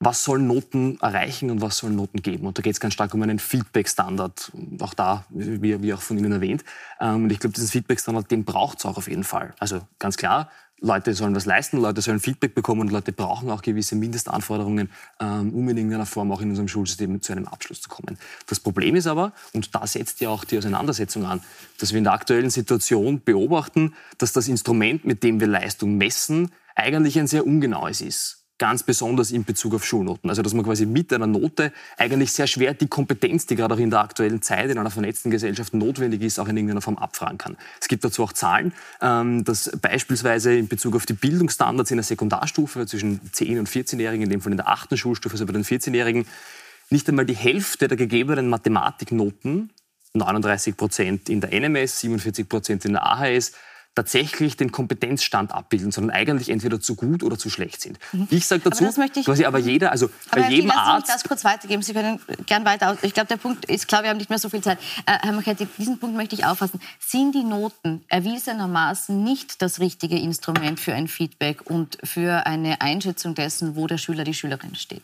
was 0.00 0.24
sollen 0.24 0.46
Noten 0.46 0.98
erreichen 1.00 1.50
und 1.50 1.60
was 1.60 1.78
sollen 1.78 1.96
Noten 1.96 2.20
geben. 2.20 2.46
Und 2.46 2.58
da 2.58 2.62
geht 2.62 2.72
es 2.72 2.80
ganz 2.80 2.94
stark 2.94 3.14
um 3.14 3.22
einen 3.22 3.38
Feedback-Standard, 3.38 4.52
auch 4.80 4.94
da, 4.94 5.24
wie, 5.30 5.82
wie, 5.82 5.94
auch 5.94 6.00
von 6.00 6.18
Ihnen 6.18 6.32
erwähnt. 6.32 6.64
Ähm, 7.00 7.24
und 7.24 7.30
ich 7.30 7.38
glaube, 7.38 7.54
diesen 7.54 7.68
Feedback-Standard, 7.68 8.30
den 8.30 8.44
braucht 8.44 8.78
es 8.78 8.86
auch 8.86 8.96
auf 8.96 9.08
jeden 9.08 9.24
Fall. 9.24 9.54
Also 9.58 9.80
ganz 9.98 10.16
klar, 10.16 10.50
Leute 10.80 11.14
sollen 11.14 11.34
was 11.34 11.46
leisten, 11.46 11.78
Leute 11.78 12.02
sollen 12.02 12.20
Feedback 12.20 12.54
bekommen 12.54 12.82
und 12.82 12.90
Leute 12.90 13.12
brauchen 13.12 13.50
auch 13.50 13.62
gewisse 13.62 13.96
Mindestanforderungen, 13.96 14.90
ähm, 15.20 15.54
um 15.54 15.68
in 15.68 15.76
irgendeiner 15.76 16.06
Form 16.06 16.30
auch 16.30 16.40
in 16.40 16.50
unserem 16.50 16.68
Schulsystem 16.68 17.22
zu 17.22 17.32
einem 17.32 17.46
Abschluss 17.46 17.80
zu 17.80 17.88
kommen. 17.88 18.18
Das 18.46 18.60
Problem 18.60 18.94
ist 18.96 19.06
aber, 19.06 19.32
und 19.52 19.74
da 19.74 19.86
setzt 19.86 20.20
ja 20.20 20.28
auch 20.28 20.44
die 20.44 20.58
Auseinandersetzung 20.58 21.24
an, 21.24 21.40
dass 21.78 21.92
wir 21.92 21.98
in 21.98 22.04
der 22.04 22.12
aktuellen 22.12 22.50
Situation 22.50 23.22
beobachten, 23.24 23.94
dass 24.18 24.32
das 24.32 24.48
Instrument, 24.48 25.04
mit 25.04 25.22
dem 25.22 25.40
wir 25.40 25.46
Leistung 25.46 25.96
messen, 25.96 26.50
eigentlich 26.74 27.18
ein 27.18 27.28
sehr 27.28 27.46
ungenaues 27.46 28.00
ist 28.00 28.43
ganz 28.58 28.82
besonders 28.82 29.30
in 29.32 29.44
Bezug 29.44 29.74
auf 29.74 29.84
Schulnoten. 29.84 30.30
Also 30.30 30.42
dass 30.42 30.54
man 30.54 30.64
quasi 30.64 30.86
mit 30.86 31.12
einer 31.12 31.26
Note 31.26 31.72
eigentlich 31.96 32.32
sehr 32.32 32.46
schwer 32.46 32.74
die 32.74 32.86
Kompetenz, 32.86 33.46
die 33.46 33.56
gerade 33.56 33.74
auch 33.74 33.78
in 33.78 33.90
der 33.90 34.00
aktuellen 34.00 34.42
Zeit 34.42 34.70
in 34.70 34.78
einer 34.78 34.90
vernetzten 34.90 35.30
Gesellschaft 35.30 35.74
notwendig 35.74 36.22
ist, 36.22 36.38
auch 36.38 36.48
in 36.48 36.56
irgendeiner 36.56 36.80
Form 36.80 36.96
abfragen 36.96 37.38
kann. 37.38 37.56
Es 37.80 37.88
gibt 37.88 38.04
dazu 38.04 38.22
auch 38.22 38.32
Zahlen, 38.32 38.72
ähm, 39.00 39.44
dass 39.44 39.70
beispielsweise 39.80 40.54
in 40.54 40.68
Bezug 40.68 40.94
auf 40.94 41.06
die 41.06 41.14
Bildungsstandards 41.14 41.90
in 41.90 41.96
der 41.96 42.04
Sekundarstufe 42.04 42.86
zwischen 42.86 43.20
10- 43.20 43.58
und 43.58 43.68
14-Jährigen, 43.68 44.24
in 44.24 44.30
dem 44.30 44.40
Fall 44.40 44.52
in 44.52 44.58
der 44.58 44.68
8. 44.68 44.96
Schulstufe, 44.96 45.34
also 45.34 45.46
bei 45.46 45.52
den 45.52 45.64
14-Jährigen, 45.64 46.26
nicht 46.90 47.08
einmal 47.08 47.26
die 47.26 47.34
Hälfte 47.34 47.88
der 47.88 47.96
gegebenen 47.96 48.48
Mathematiknoten, 48.48 49.70
39 50.12 50.76
Prozent 50.76 51.28
in 51.28 51.40
der 51.40 51.52
NMS, 51.52 52.00
47 52.00 52.48
Prozent 52.48 52.84
in 52.84 52.92
der 52.92 53.04
AHS, 53.04 53.52
tatsächlich 53.94 54.56
den 54.56 54.72
Kompetenzstand 54.72 55.52
abbilden, 55.52 55.92
sondern 55.92 56.14
eigentlich 56.14 56.48
entweder 56.48 56.80
zu 56.80 56.96
gut 56.96 57.22
oder 57.22 57.38
zu 57.38 57.48
schlecht 57.48 57.80
sind. 57.80 57.98
Mhm. 58.12 58.26
Ich 58.30 58.46
sage 58.46 58.62
dazu, 58.64 58.84
aber 58.84 59.06
ich, 59.14 59.24
quasi 59.24 59.44
aber 59.44 59.58
jeder, 59.58 59.92
also 59.92 60.10
aber 60.30 60.42
bei 60.42 60.50
jedem 60.50 60.68
lassen 60.68 60.78
Arzt... 60.80 61.06
Sie 61.06 61.12
das 61.12 61.24
kurz 61.24 61.44
weitergeben. 61.44 61.82
Sie 61.82 61.92
können 61.92 62.20
gern 62.46 62.64
weiter 62.64 62.90
aus. 62.90 62.98
Ich 63.02 63.14
glaube, 63.14 63.28
der 63.28 63.36
Punkt 63.36 63.64
ist 63.66 63.86
klar, 63.86 64.02
wir 64.02 64.10
haben 64.10 64.16
nicht 64.16 64.30
mehr 64.30 64.38
so 64.38 64.48
viel 64.48 64.62
Zeit. 64.62 64.78
Äh, 65.06 65.18
Herr 65.22 65.32
Machetti, 65.32 65.66
diesen 65.78 65.98
Punkt 65.98 66.16
möchte 66.16 66.34
ich 66.34 66.44
auffassen. 66.44 66.80
Sind 66.98 67.34
die 67.34 67.44
Noten 67.44 68.04
erwiesenermaßen 68.08 69.22
nicht 69.22 69.62
das 69.62 69.78
richtige 69.78 70.18
Instrument 70.18 70.80
für 70.80 70.94
ein 70.94 71.08
Feedback 71.08 71.70
und 71.70 71.98
für 72.02 72.46
eine 72.46 72.80
Einschätzung 72.80 73.34
dessen, 73.34 73.76
wo 73.76 73.86
der 73.86 73.98
Schüler, 73.98 74.24
die 74.24 74.34
Schülerin 74.34 74.74
steht? 74.74 75.02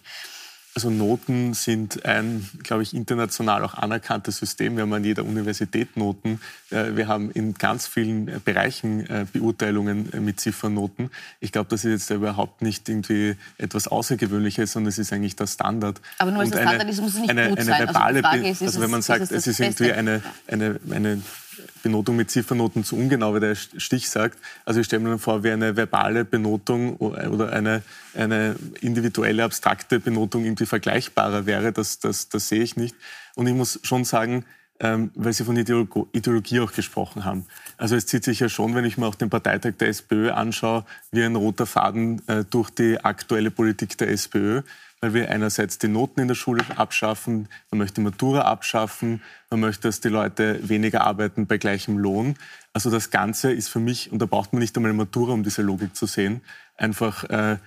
Also 0.74 0.88
Noten 0.88 1.52
sind 1.54 2.04
ein, 2.04 2.48
glaube 2.62 2.84
ich, 2.84 2.94
international 2.94 3.64
auch 3.64 3.74
anerkanntes 3.74 4.36
System. 4.36 4.76
Wir 4.76 4.82
haben 4.82 4.92
an 4.92 5.02
jeder 5.02 5.24
Universität 5.24 5.96
Noten. 5.96 6.40
Äh, 6.70 6.94
wir 6.94 7.08
haben 7.08 7.32
in 7.32 7.54
ganz 7.54 7.88
vielen 7.88 8.28
äh, 8.28 8.38
Bereichen 8.44 9.04
äh, 9.06 9.26
Beurteilungen 9.32 10.10
mit 10.20 10.38
Ziffernoten. 10.38 11.10
Ich 11.40 11.50
glaube, 11.50 11.68
das 11.70 11.84
ist 11.84 12.08
jetzt 12.08 12.10
überhaupt 12.10 12.62
nicht 12.62 12.88
irgendwie 12.88 13.36
etwas 13.58 13.88
Außergewöhnliches, 13.88 14.70
sondern 14.70 14.90
es 14.90 14.98
ist 14.98 15.12
eigentlich 15.12 15.34
der 15.34 15.48
Standard. 15.48 16.00
Aber 16.18 16.30
nur 16.30 16.40
als 16.40 16.50
Standard 16.50 16.88
ist, 16.88 17.00
muss 17.00 17.14
es 17.14 17.20
nicht 17.20 17.30
eine, 17.30 17.48
gut 17.48 17.58
eine 17.58 17.66
sein. 17.66 17.86
Verbale, 17.86 18.24
also, 18.24 18.46
ist, 18.46 18.62
also 18.62 18.80
wenn 18.80 18.90
man 18.90 19.02
sagt, 19.02 19.22
es, 19.22 19.32
es 19.32 19.46
ist 19.48 19.60
irgendwie 19.60 19.92
eine, 19.92 20.22
eine, 20.46 20.78
eine 20.90 21.20
Benotung 21.82 22.16
mit 22.16 22.30
Ziffernoten 22.30 22.84
zu 22.84 22.96
ungenau, 22.96 23.34
wie 23.34 23.40
der 23.40 23.54
Stich 23.54 24.10
sagt. 24.10 24.38
Also 24.64 24.80
ich 24.80 24.86
stelle 24.86 25.02
mir 25.02 25.10
dann 25.10 25.18
vor, 25.18 25.42
wie 25.44 25.50
eine 25.50 25.76
verbale 25.76 26.24
Benotung 26.24 26.96
oder 26.96 27.52
eine, 27.52 27.82
eine 28.14 28.56
individuelle, 28.80 29.44
abstrakte 29.44 30.00
Benotung 30.00 30.44
irgendwie 30.44 30.66
vergleichbarer 30.66 31.46
wäre. 31.46 31.72
Das, 31.72 31.98
das, 31.98 32.28
das 32.28 32.48
sehe 32.48 32.62
ich 32.62 32.76
nicht. 32.76 32.94
Und 33.34 33.46
ich 33.46 33.54
muss 33.54 33.80
schon 33.82 34.04
sagen, 34.04 34.44
ähm, 34.80 35.10
weil 35.14 35.32
Sie 35.32 35.44
von 35.44 35.56
Ideologie 35.56 36.60
auch 36.60 36.72
gesprochen 36.72 37.24
haben. 37.24 37.46
Also 37.76 37.96
es 37.96 38.06
zieht 38.06 38.24
sich 38.24 38.40
ja 38.40 38.48
schon, 38.48 38.74
wenn 38.74 38.86
ich 38.86 38.96
mir 38.96 39.06
auch 39.06 39.14
den 39.14 39.28
Parteitag 39.28 39.74
der 39.78 39.88
SPÖ 39.88 40.30
anschaue, 40.30 40.84
wie 41.12 41.22
ein 41.22 41.36
roter 41.36 41.66
Faden 41.66 42.26
äh, 42.28 42.44
durch 42.48 42.70
die 42.70 42.98
aktuelle 42.98 43.50
Politik 43.50 43.98
der 43.98 44.08
SPÖ 44.08 44.62
weil 45.00 45.14
wir 45.14 45.30
einerseits 45.30 45.78
die 45.78 45.88
Noten 45.88 46.20
in 46.20 46.28
der 46.28 46.34
Schule 46.34 46.62
abschaffen, 46.76 47.48
man 47.70 47.78
möchte 47.78 47.96
die 47.96 48.00
Matura 48.02 48.42
abschaffen, 48.42 49.22
man 49.50 49.60
möchte, 49.60 49.88
dass 49.88 50.00
die 50.00 50.08
Leute 50.08 50.60
weniger 50.68 51.02
arbeiten 51.02 51.46
bei 51.46 51.58
gleichem 51.58 51.98
Lohn. 51.98 52.36
Also 52.72 52.90
das 52.90 53.10
Ganze 53.10 53.50
ist 53.52 53.68
für 53.68 53.80
mich, 53.80 54.12
und 54.12 54.20
da 54.20 54.26
braucht 54.26 54.52
man 54.52 54.60
nicht 54.60 54.76
einmal 54.76 54.90
eine 54.90 54.98
Matura, 54.98 55.32
um 55.32 55.42
diese 55.42 55.62
Logik 55.62 55.96
zu 55.96 56.06
sehen, 56.06 56.42
einfach, 56.76 57.24
äh, 57.24 57.58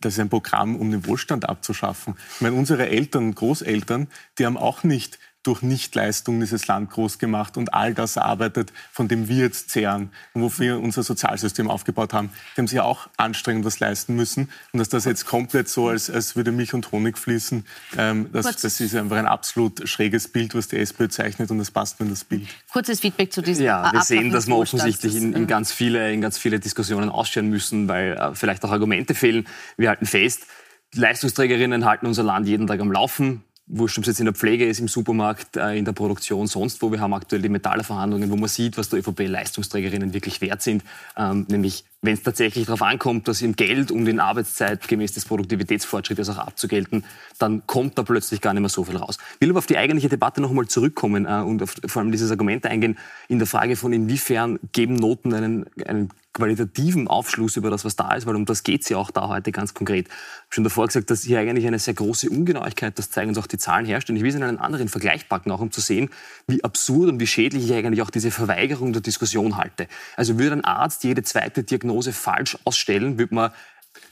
das 0.00 0.14
ist 0.14 0.20
ein 0.20 0.28
Programm, 0.28 0.76
um 0.76 0.90
den 0.90 1.06
Wohlstand 1.06 1.48
abzuschaffen. 1.48 2.16
Ich 2.34 2.40
meine, 2.40 2.56
unsere 2.56 2.88
Eltern 2.88 3.34
Großeltern, 3.34 4.08
die 4.38 4.46
haben 4.46 4.56
auch 4.56 4.82
nicht 4.82 5.18
durch 5.42 5.62
Nichtleistung 5.62 6.40
dieses 6.40 6.66
Land 6.66 6.90
groß 6.90 7.18
gemacht 7.18 7.56
und 7.56 7.72
all 7.72 7.94
das 7.94 8.16
erarbeitet, 8.16 8.72
von 8.92 9.08
dem 9.08 9.28
wir 9.28 9.44
jetzt 9.44 9.70
zehren 9.70 10.10
und 10.34 10.42
wofür 10.42 10.58
wir 10.76 10.80
unser 10.80 11.02
Sozialsystem 11.02 11.70
aufgebaut 11.70 12.12
haben. 12.12 12.30
Die 12.54 12.60
haben 12.60 12.66
sich 12.66 12.76
ja 12.76 12.82
auch 12.82 13.08
anstrengend 13.16 13.64
was 13.64 13.80
leisten 13.80 14.14
müssen. 14.16 14.50
Und 14.72 14.80
dass 14.80 14.88
das 14.88 15.04
jetzt 15.04 15.26
komplett 15.26 15.68
so, 15.68 15.88
als, 15.88 16.10
als 16.10 16.36
würde 16.36 16.52
Milch 16.52 16.74
und 16.74 16.90
Honig 16.92 17.16
fließen, 17.16 17.64
ähm, 17.96 18.28
das, 18.32 18.56
das 18.56 18.80
ist 18.80 18.94
einfach 18.94 19.16
ein 19.16 19.26
absolut 19.26 19.88
schräges 19.88 20.28
Bild, 20.28 20.54
was 20.54 20.68
die 20.68 20.76
SPÖ 20.76 21.08
zeichnet 21.08 21.50
und 21.50 21.58
das 21.58 21.70
passt 21.70 22.00
mir 22.00 22.06
in 22.06 22.10
das 22.10 22.24
Bild. 22.24 22.46
Kurzes 22.70 23.00
Feedback 23.00 23.32
zu 23.32 23.40
diesem 23.40 23.64
Ja, 23.64 23.92
wir 23.92 24.02
sehen, 24.02 24.30
dass 24.30 24.46
wir 24.48 24.56
offensichtlich 24.56 25.14
in, 25.16 25.32
in, 25.32 25.46
ganz 25.46 25.72
viele, 25.72 26.12
in 26.12 26.20
ganz 26.20 26.36
viele 26.36 26.60
Diskussionen 26.60 27.08
ausstellen 27.08 27.48
müssen, 27.48 27.88
weil 27.88 28.12
äh, 28.12 28.34
vielleicht 28.34 28.64
auch 28.64 28.70
Argumente 28.70 29.14
fehlen. 29.14 29.46
Wir 29.76 29.88
halten 29.90 30.06
fest, 30.06 30.46
Leistungsträgerinnen 30.94 31.84
halten 31.84 32.06
unser 32.06 32.22
Land 32.22 32.46
jeden 32.46 32.66
Tag 32.66 32.80
am 32.80 32.90
Laufen 32.90 33.44
wurscht, 33.68 33.98
ob 33.98 34.02
es 34.02 34.08
jetzt 34.08 34.20
in 34.20 34.24
der 34.24 34.34
Pflege 34.34 34.66
ist, 34.66 34.80
im 34.80 34.88
Supermarkt, 34.88 35.56
äh, 35.56 35.76
in 35.76 35.84
der 35.84 35.92
Produktion, 35.92 36.46
sonst 36.46 36.80
wo. 36.82 36.90
Wir 36.90 37.00
haben 37.00 37.14
aktuell 37.14 37.42
die 37.42 37.48
Metallerverhandlungen, 37.48 38.30
wo 38.30 38.36
man 38.36 38.48
sieht, 38.48 38.76
was 38.78 38.88
der 38.88 39.00
ÖVP-Leistungsträgerinnen 39.00 40.12
wirklich 40.14 40.40
wert 40.40 40.62
sind. 40.62 40.82
Ähm, 41.16 41.46
nämlich, 41.48 41.84
wenn 42.00 42.14
es 42.14 42.22
tatsächlich 42.22 42.66
darauf 42.66 42.82
ankommt, 42.82 43.26
dass 43.26 43.42
im 43.42 43.56
Geld 43.56 43.90
und 43.90 44.06
in 44.06 44.20
Arbeitszeit 44.20 44.86
gemäß 44.86 45.12
des 45.12 45.24
Produktivitätsfortschrittes 45.24 46.28
auch 46.28 46.38
abzugelten, 46.38 47.04
dann 47.38 47.66
kommt 47.66 47.98
da 47.98 48.04
plötzlich 48.04 48.40
gar 48.40 48.54
nicht 48.54 48.60
mehr 48.60 48.68
so 48.68 48.84
viel 48.84 48.96
raus. 48.96 49.18
Ich 49.34 49.40
will 49.40 49.50
aber 49.50 49.58
auf 49.58 49.66
die 49.66 49.78
eigentliche 49.78 50.08
Debatte 50.08 50.40
noch 50.40 50.50
einmal 50.50 50.68
zurückkommen 50.68 51.26
äh, 51.26 51.40
und 51.40 51.62
auf 51.62 51.74
vor 51.86 52.02
allem 52.02 52.12
dieses 52.12 52.30
Argument 52.30 52.66
eingehen, 52.66 52.98
in 53.28 53.38
der 53.38 53.48
Frage 53.48 53.74
von 53.74 53.92
inwiefern 53.92 54.60
geben 54.72 54.94
Noten 54.94 55.34
einen, 55.34 55.66
einen 55.86 56.10
qualitativen 56.38 57.08
Aufschluss 57.08 57.56
über 57.56 57.68
das, 57.68 57.84
was 57.84 57.96
da 57.96 58.14
ist, 58.14 58.26
weil 58.26 58.36
um 58.36 58.44
das 58.44 58.62
geht 58.62 58.82
es 58.82 58.88
ja 58.88 58.96
auch 58.96 59.10
da 59.10 59.26
heute 59.26 59.50
ganz 59.50 59.74
konkret. 59.74 60.06
Ich 60.06 60.12
habe 60.12 60.50
schon 60.50 60.64
davor 60.64 60.86
gesagt, 60.86 61.10
dass 61.10 61.22
hier 61.22 61.40
eigentlich 61.40 61.66
eine 61.66 61.80
sehr 61.80 61.94
große 61.94 62.30
Ungenauigkeit, 62.30 62.96
das 62.96 63.10
zeigen 63.10 63.30
uns 63.30 63.38
auch 63.38 63.48
die 63.48 63.58
Zahlen 63.58 63.86
herrscht. 63.86 64.08
Und 64.08 64.16
ich 64.16 64.22
will 64.22 64.30
es 64.30 64.36
in 64.36 64.44
einen 64.44 64.58
anderen 64.58 64.88
Vergleich 64.88 65.28
packen, 65.28 65.50
auch 65.50 65.60
um 65.60 65.72
zu 65.72 65.80
sehen, 65.80 66.10
wie 66.46 66.62
absurd 66.62 67.10
und 67.10 67.18
wie 67.18 67.26
schädlich 67.26 67.64
ich 67.64 67.74
eigentlich 67.74 68.02
auch 68.02 68.10
diese 68.10 68.30
Verweigerung 68.30 68.92
der 68.92 69.02
Diskussion 69.02 69.56
halte. 69.56 69.88
Also 70.16 70.38
würde 70.38 70.54
ein 70.54 70.64
Arzt 70.64 71.02
jede 71.02 71.24
zweite 71.24 71.64
Diagnose 71.64 71.87
falsch 72.12 72.58
ausstellen, 72.64 73.18
würde 73.18 73.34
man 73.34 73.52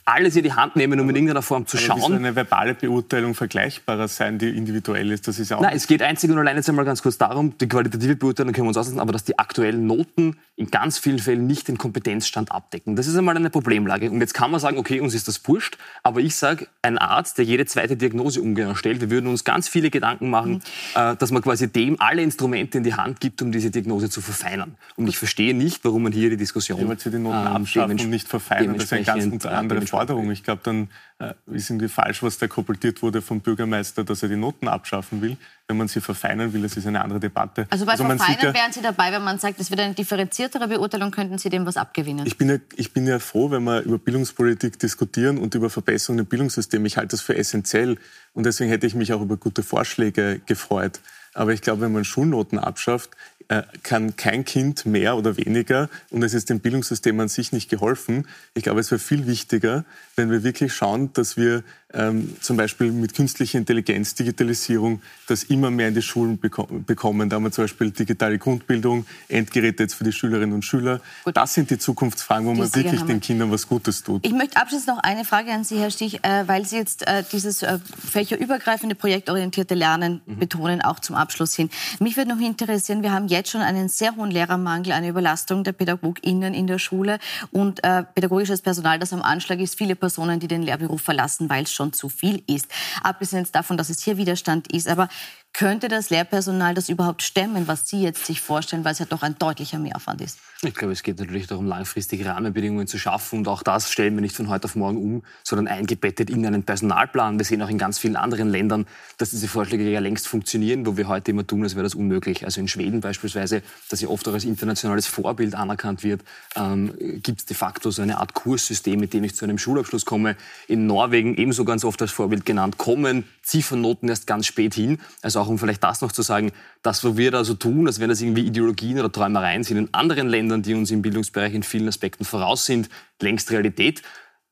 alles 0.06 0.36
in 0.36 0.44
die 0.44 0.52
Hand 0.52 0.76
nehmen, 0.76 0.98
um 1.00 1.10
in 1.10 1.16
irgendeiner 1.16 1.42
Form 1.42 1.66
zu 1.66 1.76
schauen. 1.76 2.02
Aber 2.02 2.14
eine 2.14 2.34
verbale 2.34 2.74
Beurteilung 2.74 3.34
vergleichbarer 3.34 4.06
sein, 4.06 4.38
die 4.38 4.56
individuell 4.56 5.10
ist? 5.10 5.26
Das 5.26 5.38
ist 5.38 5.50
ja 5.50 5.56
auch 5.56 5.60
Nein, 5.60 5.76
es 5.76 5.86
geht 5.86 6.00
einzig 6.00 6.30
und 6.30 6.38
allein 6.38 6.56
jetzt 6.56 6.68
einmal 6.68 6.84
ganz 6.84 7.02
kurz 7.02 7.18
darum, 7.18 7.58
die 7.58 7.68
qualitative 7.68 8.14
Beurteilung 8.14 8.52
können 8.52 8.66
wir 8.66 8.68
uns 8.68 8.76
auslassen, 8.76 9.00
aber 9.00 9.12
dass 9.12 9.24
die 9.24 9.38
aktuellen 9.38 9.86
Noten 9.86 10.36
in 10.54 10.70
ganz 10.70 10.98
vielen 10.98 11.18
Fällen 11.18 11.46
nicht 11.46 11.68
den 11.68 11.76
Kompetenzstand 11.76 12.50
abdecken. 12.52 12.96
Das 12.96 13.06
ist 13.06 13.16
einmal 13.16 13.36
eine 13.36 13.50
Problemlage. 13.50 14.10
Und 14.10 14.20
jetzt 14.20 14.32
kann 14.32 14.50
man 14.50 14.60
sagen, 14.60 14.78
okay, 14.78 15.00
uns 15.00 15.12
ist 15.14 15.28
das 15.28 15.46
wurscht, 15.46 15.76
aber 16.02 16.20
ich 16.20 16.34
sage, 16.36 16.68
ein 16.82 16.96
Arzt, 16.98 17.36
der 17.38 17.44
jede 17.44 17.66
zweite 17.66 17.96
Diagnose 17.96 18.40
ungenau 18.40 18.74
stellt, 18.74 19.00
wir 19.00 19.10
würden 19.10 19.26
uns 19.26 19.44
ganz 19.44 19.68
viele 19.68 19.90
Gedanken 19.90 20.30
machen, 20.30 20.52
mhm. 20.52 20.60
äh, 20.94 21.16
dass 21.16 21.30
man 21.30 21.42
quasi 21.42 21.68
dem 21.68 22.00
alle 22.00 22.22
Instrumente 22.22 22.78
in 22.78 22.84
die 22.84 22.94
Hand 22.94 23.20
gibt, 23.20 23.42
um 23.42 23.52
diese 23.52 23.70
Diagnose 23.70 24.08
zu 24.08 24.20
verfeinern. 24.20 24.76
Und 24.96 25.08
ich 25.08 25.18
verstehe 25.18 25.52
nicht, 25.52 25.84
warum 25.84 26.04
man 26.04 26.12
hier 26.12 26.30
die 26.30 26.36
Diskussion... 26.36 26.80
Ja, 26.80 26.88
weil 26.88 26.98
Sie 26.98 27.10
die 27.10 27.18
Noten 27.18 27.38
ähm, 27.38 27.46
abschaffen 27.48 28.00
und 28.00 28.10
nicht 28.10 28.28
verfeinern, 28.28 28.74
das 28.74 28.84
ist 28.84 28.92
eine 28.92 29.02
ganz 29.02 29.44
andere 29.44 29.80
Forderung. 29.96 30.30
Ich 30.30 30.42
glaube, 30.42 30.60
dann 30.62 30.88
äh, 31.18 31.32
ist 31.46 31.70
irgendwie 31.70 31.88
falsch, 31.88 32.22
was 32.22 32.36
da 32.36 32.46
koppeltiert 32.48 33.00
wurde 33.00 33.22
vom 33.22 33.40
Bürgermeister, 33.40 34.04
dass 34.04 34.22
er 34.22 34.28
die 34.28 34.36
Noten 34.36 34.68
abschaffen 34.68 35.22
will. 35.22 35.38
Wenn 35.68 35.78
man 35.78 35.88
sie 35.88 36.02
verfeinern 36.02 36.52
will, 36.52 36.62
das 36.62 36.76
ist 36.76 36.86
eine 36.86 37.00
andere 37.00 37.18
Debatte. 37.18 37.66
Also 37.70 37.86
bei 37.86 37.92
also 37.92 38.04
Verfeinern 38.04 38.54
wären 38.54 38.72
Sie 38.72 38.82
dabei, 38.82 39.10
wenn 39.10 39.24
man 39.24 39.38
sagt, 39.38 39.58
es 39.58 39.70
wird 39.70 39.80
eine 39.80 39.94
differenziertere 39.94 40.68
Beurteilung, 40.68 41.10
könnten 41.10 41.38
Sie 41.38 41.48
dem 41.48 41.64
was 41.64 41.78
abgewinnen? 41.78 42.26
Ich 42.26 42.36
bin, 42.36 42.50
ja, 42.50 42.56
ich 42.76 42.92
bin 42.92 43.06
ja 43.06 43.18
froh, 43.18 43.50
wenn 43.50 43.64
wir 43.64 43.80
über 43.80 43.98
Bildungspolitik 43.98 44.78
diskutieren 44.78 45.38
und 45.38 45.54
über 45.54 45.70
Verbesserungen 45.70 46.24
im 46.24 46.26
Bildungssystem. 46.26 46.84
Ich 46.84 46.98
halte 46.98 47.12
das 47.12 47.22
für 47.22 47.34
essentiell 47.34 47.96
und 48.34 48.44
deswegen 48.44 48.70
hätte 48.70 48.86
ich 48.86 48.94
mich 48.94 49.14
auch 49.14 49.22
über 49.22 49.38
gute 49.38 49.62
Vorschläge 49.62 50.40
gefreut. 50.44 51.00
Aber 51.36 51.52
ich 51.52 51.60
glaube, 51.60 51.82
wenn 51.82 51.92
man 51.92 52.04
Schulnoten 52.04 52.58
abschafft, 52.58 53.10
äh, 53.48 53.62
kann 53.84 54.16
kein 54.16 54.44
Kind 54.44 54.86
mehr 54.86 55.16
oder 55.16 55.36
weniger 55.36 55.88
und 56.10 56.24
es 56.24 56.34
ist 56.34 56.50
dem 56.50 56.58
Bildungssystem 56.58 57.20
an 57.20 57.28
sich 57.28 57.52
nicht 57.52 57.70
geholfen. 57.70 58.26
Ich 58.54 58.64
glaube, 58.64 58.80
es 58.80 58.90
wäre 58.90 58.98
viel 58.98 59.26
wichtiger, 59.28 59.84
wenn 60.16 60.30
wir 60.32 60.42
wirklich 60.42 60.72
schauen, 60.72 61.12
dass 61.12 61.36
wir 61.36 61.62
ähm, 61.94 62.36
zum 62.40 62.56
Beispiel 62.56 62.90
mit 62.90 63.14
künstlicher 63.14 63.58
Intelligenz, 63.58 64.14
Digitalisierung, 64.14 65.00
das 65.28 65.44
immer 65.44 65.70
mehr 65.70 65.88
in 65.88 65.94
die 65.94 66.02
Schulen 66.02 66.38
beko 66.38 66.64
bekommen. 66.64 67.28
Da 67.28 67.36
haben 67.36 67.44
wir 67.44 67.52
zum 67.52 67.64
Beispiel 67.64 67.90
digitale 67.90 68.38
Grundbildung, 68.38 69.06
Endgeräte 69.28 69.84
jetzt 69.84 69.94
für 69.94 70.04
die 70.04 70.12
Schülerinnen 70.12 70.52
und 70.52 70.64
Schüler. 70.64 71.00
Gut. 71.24 71.36
Das 71.36 71.54
sind 71.54 71.70
die 71.70 71.78
Zukunftsfragen, 71.78 72.46
wo 72.46 72.52
die 72.52 72.58
man 72.58 72.74
wirklich 72.74 73.02
den 73.02 73.20
Kindern 73.20 73.52
was 73.52 73.68
Gutes 73.68 74.02
tut. 74.02 74.26
Ich 74.26 74.32
möchte 74.32 74.56
abschließend 74.56 74.88
noch 74.88 75.02
eine 75.04 75.24
Frage 75.24 75.52
an 75.52 75.62
Sie, 75.62 75.78
Herr 75.78 75.90
Stich, 75.90 76.24
äh, 76.24 76.48
weil 76.48 76.64
Sie 76.66 76.76
jetzt 76.76 77.06
äh, 77.06 77.22
dieses 77.30 77.62
äh, 77.62 77.78
fächerübergreifende, 78.10 78.96
projektorientierte 78.96 79.74
Lernen 79.74 80.20
mhm. 80.26 80.38
betonen, 80.38 80.82
auch 80.82 80.98
zum 80.98 81.14
Abschluss 81.14 81.25
hin. 81.54 81.70
Mich 82.00 82.16
würde 82.16 82.30
noch 82.30 82.40
interessieren, 82.40 83.02
wir 83.02 83.12
haben 83.12 83.28
jetzt 83.28 83.50
schon 83.50 83.60
einen 83.60 83.88
sehr 83.88 84.16
hohen 84.16 84.30
Lehrermangel, 84.30 84.92
eine 84.92 85.08
Überlastung 85.08 85.64
der 85.64 85.72
PädagogInnen 85.72 86.54
in 86.54 86.66
der 86.66 86.78
Schule 86.78 87.18
und 87.50 87.82
äh, 87.84 88.02
pädagogisches 88.02 88.62
Personal, 88.62 88.98
das 88.98 89.12
am 89.12 89.22
Anschlag 89.22 89.60
ist, 89.60 89.76
viele 89.76 89.96
Personen, 89.96 90.40
die 90.40 90.48
den 90.48 90.62
Lehrberuf 90.62 91.02
verlassen, 91.02 91.48
weil 91.48 91.64
es 91.64 91.72
schon 91.72 91.92
zu 91.92 92.08
viel 92.08 92.42
ist. 92.46 92.66
Abgesehen 93.02 93.46
davon, 93.52 93.76
dass 93.76 93.90
es 93.90 94.02
hier 94.02 94.16
Widerstand 94.16 94.72
ist. 94.72 94.88
Aber 94.88 95.08
könnte 95.52 95.88
das 95.88 96.10
Lehrpersonal 96.10 96.74
das 96.74 96.90
überhaupt 96.90 97.22
stemmen, 97.22 97.66
was 97.66 97.88
Sie 97.88 98.02
jetzt 98.02 98.26
sich 98.26 98.42
vorstellen, 98.42 98.84
weil 98.84 98.92
es 98.92 98.98
ja 98.98 99.06
doch 99.06 99.22
ein 99.22 99.38
deutlicher 99.38 99.78
Mehraufwand 99.78 100.20
ist? 100.20 100.38
Ich 100.66 100.74
glaube, 100.74 100.92
es 100.92 101.02
geht 101.02 101.18
natürlich 101.18 101.46
darum, 101.46 101.66
langfristige 101.66 102.26
Rahmenbedingungen 102.26 102.86
zu 102.86 102.98
schaffen. 102.98 103.38
Und 103.38 103.48
auch 103.48 103.62
das 103.62 103.90
stellen 103.90 104.14
wir 104.14 104.20
nicht 104.20 104.34
von 104.34 104.48
heute 104.48 104.64
auf 104.64 104.74
morgen 104.74 104.96
um, 104.96 105.22
sondern 105.44 105.68
eingebettet 105.68 106.28
in 106.28 106.44
einen 106.44 106.64
Personalplan. 106.64 107.38
Wir 107.38 107.44
sehen 107.44 107.62
auch 107.62 107.68
in 107.68 107.78
ganz 107.78 107.98
vielen 107.98 108.16
anderen 108.16 108.48
Ländern, 108.48 108.86
dass 109.18 109.30
diese 109.30 109.46
Vorschläge 109.46 109.88
ja 109.88 110.00
längst 110.00 110.26
funktionieren, 110.26 110.84
wo 110.84 110.96
wir 110.96 111.06
heute 111.06 111.30
immer 111.30 111.46
tun, 111.46 111.62
als 111.62 111.76
wäre 111.76 111.84
das 111.84 111.94
unmöglich. 111.94 112.44
Also 112.44 112.60
in 112.60 112.68
Schweden 112.68 113.00
beispielsweise, 113.00 113.62
das 113.90 114.00
ja 114.00 114.08
oft 114.08 114.26
auch 114.28 114.32
als 114.32 114.44
internationales 114.44 115.06
Vorbild 115.06 115.54
anerkannt 115.54 116.02
wird, 116.02 116.22
ähm, 116.56 116.92
gibt 117.22 117.40
es 117.40 117.46
de 117.46 117.56
facto 117.56 117.90
so 117.90 118.02
eine 118.02 118.18
Art 118.18 118.34
Kurssystem, 118.34 118.98
mit 118.98 119.12
dem 119.12 119.22
ich 119.22 119.36
zu 119.36 119.44
einem 119.44 119.58
Schulabschluss 119.58 120.04
komme. 120.04 120.36
In 120.66 120.86
Norwegen 120.86 121.36
ebenso 121.36 121.64
ganz 121.64 121.84
oft 121.84 122.02
als 122.02 122.10
Vorbild 122.10 122.44
genannt, 122.44 122.76
kommen 122.76 123.24
Ziffernnoten 123.42 124.08
erst 124.08 124.26
ganz 124.26 124.46
spät 124.46 124.74
hin. 124.74 124.98
Also 125.22 125.40
auch 125.40 125.48
um 125.48 125.58
vielleicht 125.58 125.84
das 125.84 126.00
noch 126.00 126.10
zu 126.10 126.22
sagen, 126.22 126.50
das, 126.86 127.02
was 127.04 127.16
wir 127.16 127.30
da 127.32 127.44
so 127.44 127.54
tun, 127.54 127.86
als 127.86 128.00
wenn 128.00 128.08
das 128.08 128.20
irgendwie 128.20 128.46
Ideologien 128.46 128.98
oder 128.98 129.10
Träumereien 129.10 129.64
sind, 129.64 129.76
in 129.76 129.88
anderen 129.92 130.28
Ländern, 130.28 130.62
die 130.62 130.74
uns 130.74 130.90
im 130.90 131.02
Bildungsbereich 131.02 131.52
in 131.52 131.64
vielen 131.64 131.88
Aspekten 131.88 132.24
voraus 132.24 132.64
sind, 132.64 132.88
längst 133.20 133.50
Realität. 133.50 134.02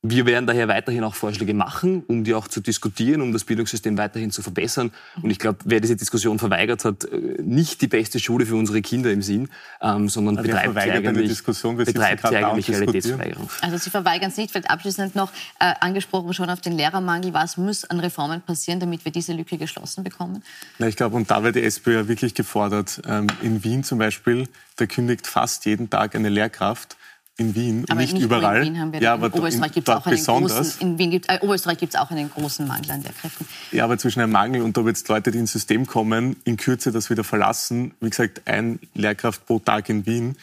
Wir 0.07 0.27
werden 0.27 0.47
daher 0.47 0.69
weiterhin 0.69 1.03
auch 1.03 1.15
Vorschläge 1.15 1.55
machen, 1.55 2.05
um 2.09 2.25
die 2.25 2.35
auch 2.35 2.47
zu 2.47 2.61
diskutieren, 2.61 3.23
um 3.23 3.33
das 3.33 3.45
Bildungssystem 3.45 3.97
weiterhin 3.97 4.31
zu 4.31 4.43
verbessern. 4.43 4.93
Und 5.23 5.31
ich 5.31 5.39
glaube, 5.39 5.61
wer 5.65 5.81
diese 5.81 5.97
Diskussion 5.97 6.39
verweigert, 6.39 6.85
hat 6.85 7.05
äh, 7.05 7.41
nicht 7.41 7.81
die 7.81 7.87
beste 7.87 8.19
Schule 8.19 8.45
für 8.45 8.55
unsere 8.55 8.83
Kinder 8.83 9.11
im 9.11 9.23
Sinn, 9.23 9.49
ähm, 9.81 10.11
sondern 10.11 10.37
Aber 10.37 10.47
betreibt 10.47 10.75
sie 10.75 10.91
eigentlich, 10.91 11.29
Diskussion, 11.31 11.79
wir 11.79 11.87
betreibt 11.87 12.29
sie 12.29 12.37
eigentlich 12.37 12.69
Realitätsverweigerung. 12.69 13.49
Also 13.63 13.79
Sie 13.79 13.89
verweigern 13.89 14.29
es 14.29 14.37
nicht, 14.37 14.51
vielleicht 14.51 14.69
abschließend 14.69 15.15
noch 15.15 15.33
äh, 15.59 15.73
angesprochen 15.81 16.35
schon 16.35 16.51
auf 16.51 16.61
den 16.61 16.75
Lehrermangel. 16.75 17.33
Was 17.33 17.57
muss 17.57 17.87
an 17.87 17.99
Reformen 17.99 18.43
passieren, 18.43 18.81
damit 18.81 19.07
wir 19.07 19.13
diese 19.13 19.33
Lücke 19.33 19.57
geschlossen 19.57 20.05
bekommen? 20.05 20.43
Na, 20.79 20.87
ich 20.87 20.97
glaube, 20.97 21.17
und 21.17 21.31
da 21.31 21.43
wird 21.43 21.57
die 21.57 21.63
SPÖ 21.63 21.95
ja 21.95 22.09
wirklich 22.09 22.35
gefordert. 22.35 23.01
Ähm, 23.09 23.29
in 23.41 23.65
Wien 23.65 23.83
zum 23.85 23.99
Beispiel, 23.99 24.49
da 24.77 24.85
kündigt 24.85 25.27
fast 25.27 25.65
jeden 25.65 25.89
Tag 25.89 26.15
eine 26.15 26.29
Lehrkraft 26.29 26.99
in 27.37 27.55
Wien 27.55 27.85
aber 27.89 28.01
nicht, 28.01 28.15
nicht 28.15 28.23
überall. 28.23 28.59
in 28.59 28.75
Wien 28.75 28.81
haben 28.81 28.93
wir 28.93 29.01
ja, 29.01 29.15
in 29.15 29.23
aber 29.23 29.35
Oberösterreich 29.35 29.73
gibt 29.73 29.89
es 29.89 29.95
auch, 29.95 30.07
einen 30.07 30.23
großen, 30.23 30.81
in 30.81 30.99
Wien 30.99 31.11
gibt, 31.11 31.29
äh, 31.29 31.39
Oberösterreich 31.41 31.79
gibt's 31.79 31.97
auch 31.97 32.11
einen 32.11 32.31
großen 32.31 32.67
Mangel 32.67 32.93
an 32.93 33.03
Lehrkräften. 33.03 33.47
Ja, 33.73 33.85
aber 33.85 33.99
zwischen 33.99 34.21
einem 34.21 34.33
Mangel 34.33 34.63
und 34.63 34.79
ob 34.79 34.87
jetzt 34.87 35.09
Leute, 35.09 35.31
die 35.33 35.39
ins 35.39 35.53
System 35.53 35.87
kommen, 35.87 36.37
in 36.45 36.57
Kürze 36.57 36.93
das 36.93 37.11
wieder 37.11 37.25
verlassen, 37.25 37.95
wie 38.01 38.11
gesagt, 38.11 38.43
ein 38.45 38.79
Lehrkraft 38.95 39.47
pro 39.47 39.59
Tag 39.59 39.89
in 39.89 40.07
Wien, 40.07 40.37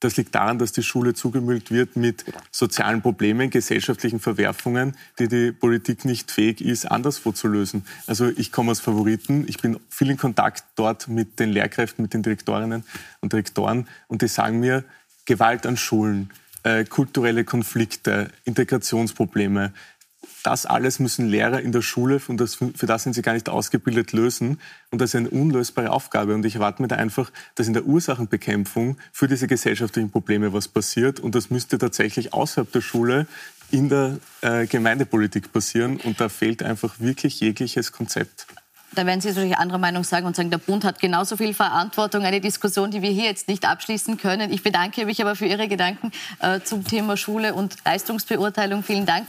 das 0.00 0.16
liegt 0.16 0.34
daran, 0.34 0.58
dass 0.58 0.70
die 0.70 0.84
Schule 0.84 1.14
zugemüllt 1.14 1.72
wird 1.72 1.96
mit 1.96 2.24
sozialen 2.52 3.02
Problemen, 3.02 3.50
gesellschaftlichen 3.50 4.20
Verwerfungen, 4.20 4.96
die 5.18 5.26
die 5.26 5.50
Politik 5.50 6.04
nicht 6.04 6.30
fähig 6.30 6.60
ist, 6.60 6.84
anderswo 6.84 7.32
zu 7.32 7.48
lösen. 7.48 7.84
Also 8.06 8.28
ich 8.28 8.52
komme 8.52 8.70
aus 8.70 8.78
Favoriten, 8.78 9.44
ich 9.48 9.58
bin 9.58 9.80
viel 9.88 10.10
in 10.10 10.16
Kontakt 10.16 10.62
dort 10.76 11.08
mit 11.08 11.40
den 11.40 11.50
Lehrkräften, 11.50 12.02
mit 12.02 12.14
den 12.14 12.22
Direktorinnen 12.22 12.84
und 13.20 13.32
Direktoren 13.32 13.88
und 14.06 14.22
die 14.22 14.28
sagen 14.28 14.60
mir, 14.60 14.84
Gewalt 15.28 15.66
an 15.66 15.76
Schulen, 15.76 16.30
äh, 16.62 16.84
kulturelle 16.84 17.44
Konflikte, 17.44 18.30
Integrationsprobleme, 18.44 19.74
das 20.42 20.64
alles 20.64 21.00
müssen 21.00 21.28
Lehrer 21.28 21.60
in 21.60 21.70
der 21.70 21.82
Schule, 21.82 22.18
und 22.28 22.38
das, 22.40 22.54
für 22.54 22.86
das 22.86 23.02
sind 23.02 23.12
sie 23.12 23.20
gar 23.20 23.34
nicht 23.34 23.50
ausgebildet, 23.50 24.12
lösen. 24.12 24.58
Und 24.90 25.02
das 25.02 25.10
ist 25.10 25.16
eine 25.16 25.28
unlösbare 25.28 25.90
Aufgabe. 25.90 26.34
Und 26.34 26.46
ich 26.46 26.54
erwarte 26.54 26.80
mir 26.80 26.88
da 26.88 26.96
einfach, 26.96 27.30
dass 27.56 27.66
in 27.66 27.74
der 27.74 27.84
Ursachenbekämpfung 27.84 28.96
für 29.12 29.28
diese 29.28 29.46
gesellschaftlichen 29.46 30.10
Probleme 30.10 30.54
was 30.54 30.66
passiert. 30.66 31.20
Und 31.20 31.34
das 31.34 31.50
müsste 31.50 31.76
tatsächlich 31.76 32.32
außerhalb 32.32 32.72
der 32.72 32.80
Schule 32.80 33.26
in 33.70 33.90
der 33.90 34.18
äh, 34.40 34.66
Gemeindepolitik 34.66 35.52
passieren. 35.52 35.98
Und 35.98 36.20
da 36.20 36.30
fehlt 36.30 36.62
einfach 36.62 37.00
wirklich 37.00 37.40
jegliches 37.40 37.92
Konzept. 37.92 38.46
Da 38.94 39.06
werden 39.06 39.20
Sie 39.20 39.28
natürlich 39.28 39.56
andere 39.56 39.78
Meinung 39.78 40.02
sagen 40.02 40.26
und 40.26 40.34
sagen, 40.34 40.50
der 40.50 40.58
Bund 40.58 40.84
hat 40.84 40.98
genauso 40.98 41.36
viel 41.36 41.54
Verantwortung. 41.54 42.24
Eine 42.24 42.40
Diskussion, 42.40 42.90
die 42.90 43.02
wir 43.02 43.10
hier 43.10 43.24
jetzt 43.24 43.48
nicht 43.48 43.64
abschließen 43.64 44.16
können. 44.16 44.52
Ich 44.52 44.62
bedanke 44.62 45.04
mich 45.04 45.20
aber 45.20 45.36
für 45.36 45.46
Ihre 45.46 45.68
Gedanken 45.68 46.10
äh, 46.40 46.60
zum 46.60 46.84
Thema 46.84 47.16
Schule 47.16 47.54
und 47.54 47.76
Leistungsbeurteilung. 47.84 48.82
Vielen 48.82 49.06
Dank. 49.06 49.26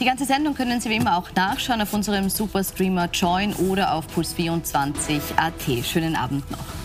Die 0.00 0.04
ganze 0.04 0.24
Sendung 0.24 0.54
können 0.54 0.80
Sie 0.80 0.90
wie 0.90 0.96
immer 0.96 1.16
auch 1.16 1.30
nachschauen 1.34 1.82
auf 1.82 1.92
unserem 1.92 2.30
Superstreamer 2.30 3.10
Join 3.12 3.52
oder 3.54 3.94
auf 3.94 4.06
Puls24.at. 4.16 5.84
Schönen 5.84 6.16
Abend 6.16 6.50
noch. 6.50 6.81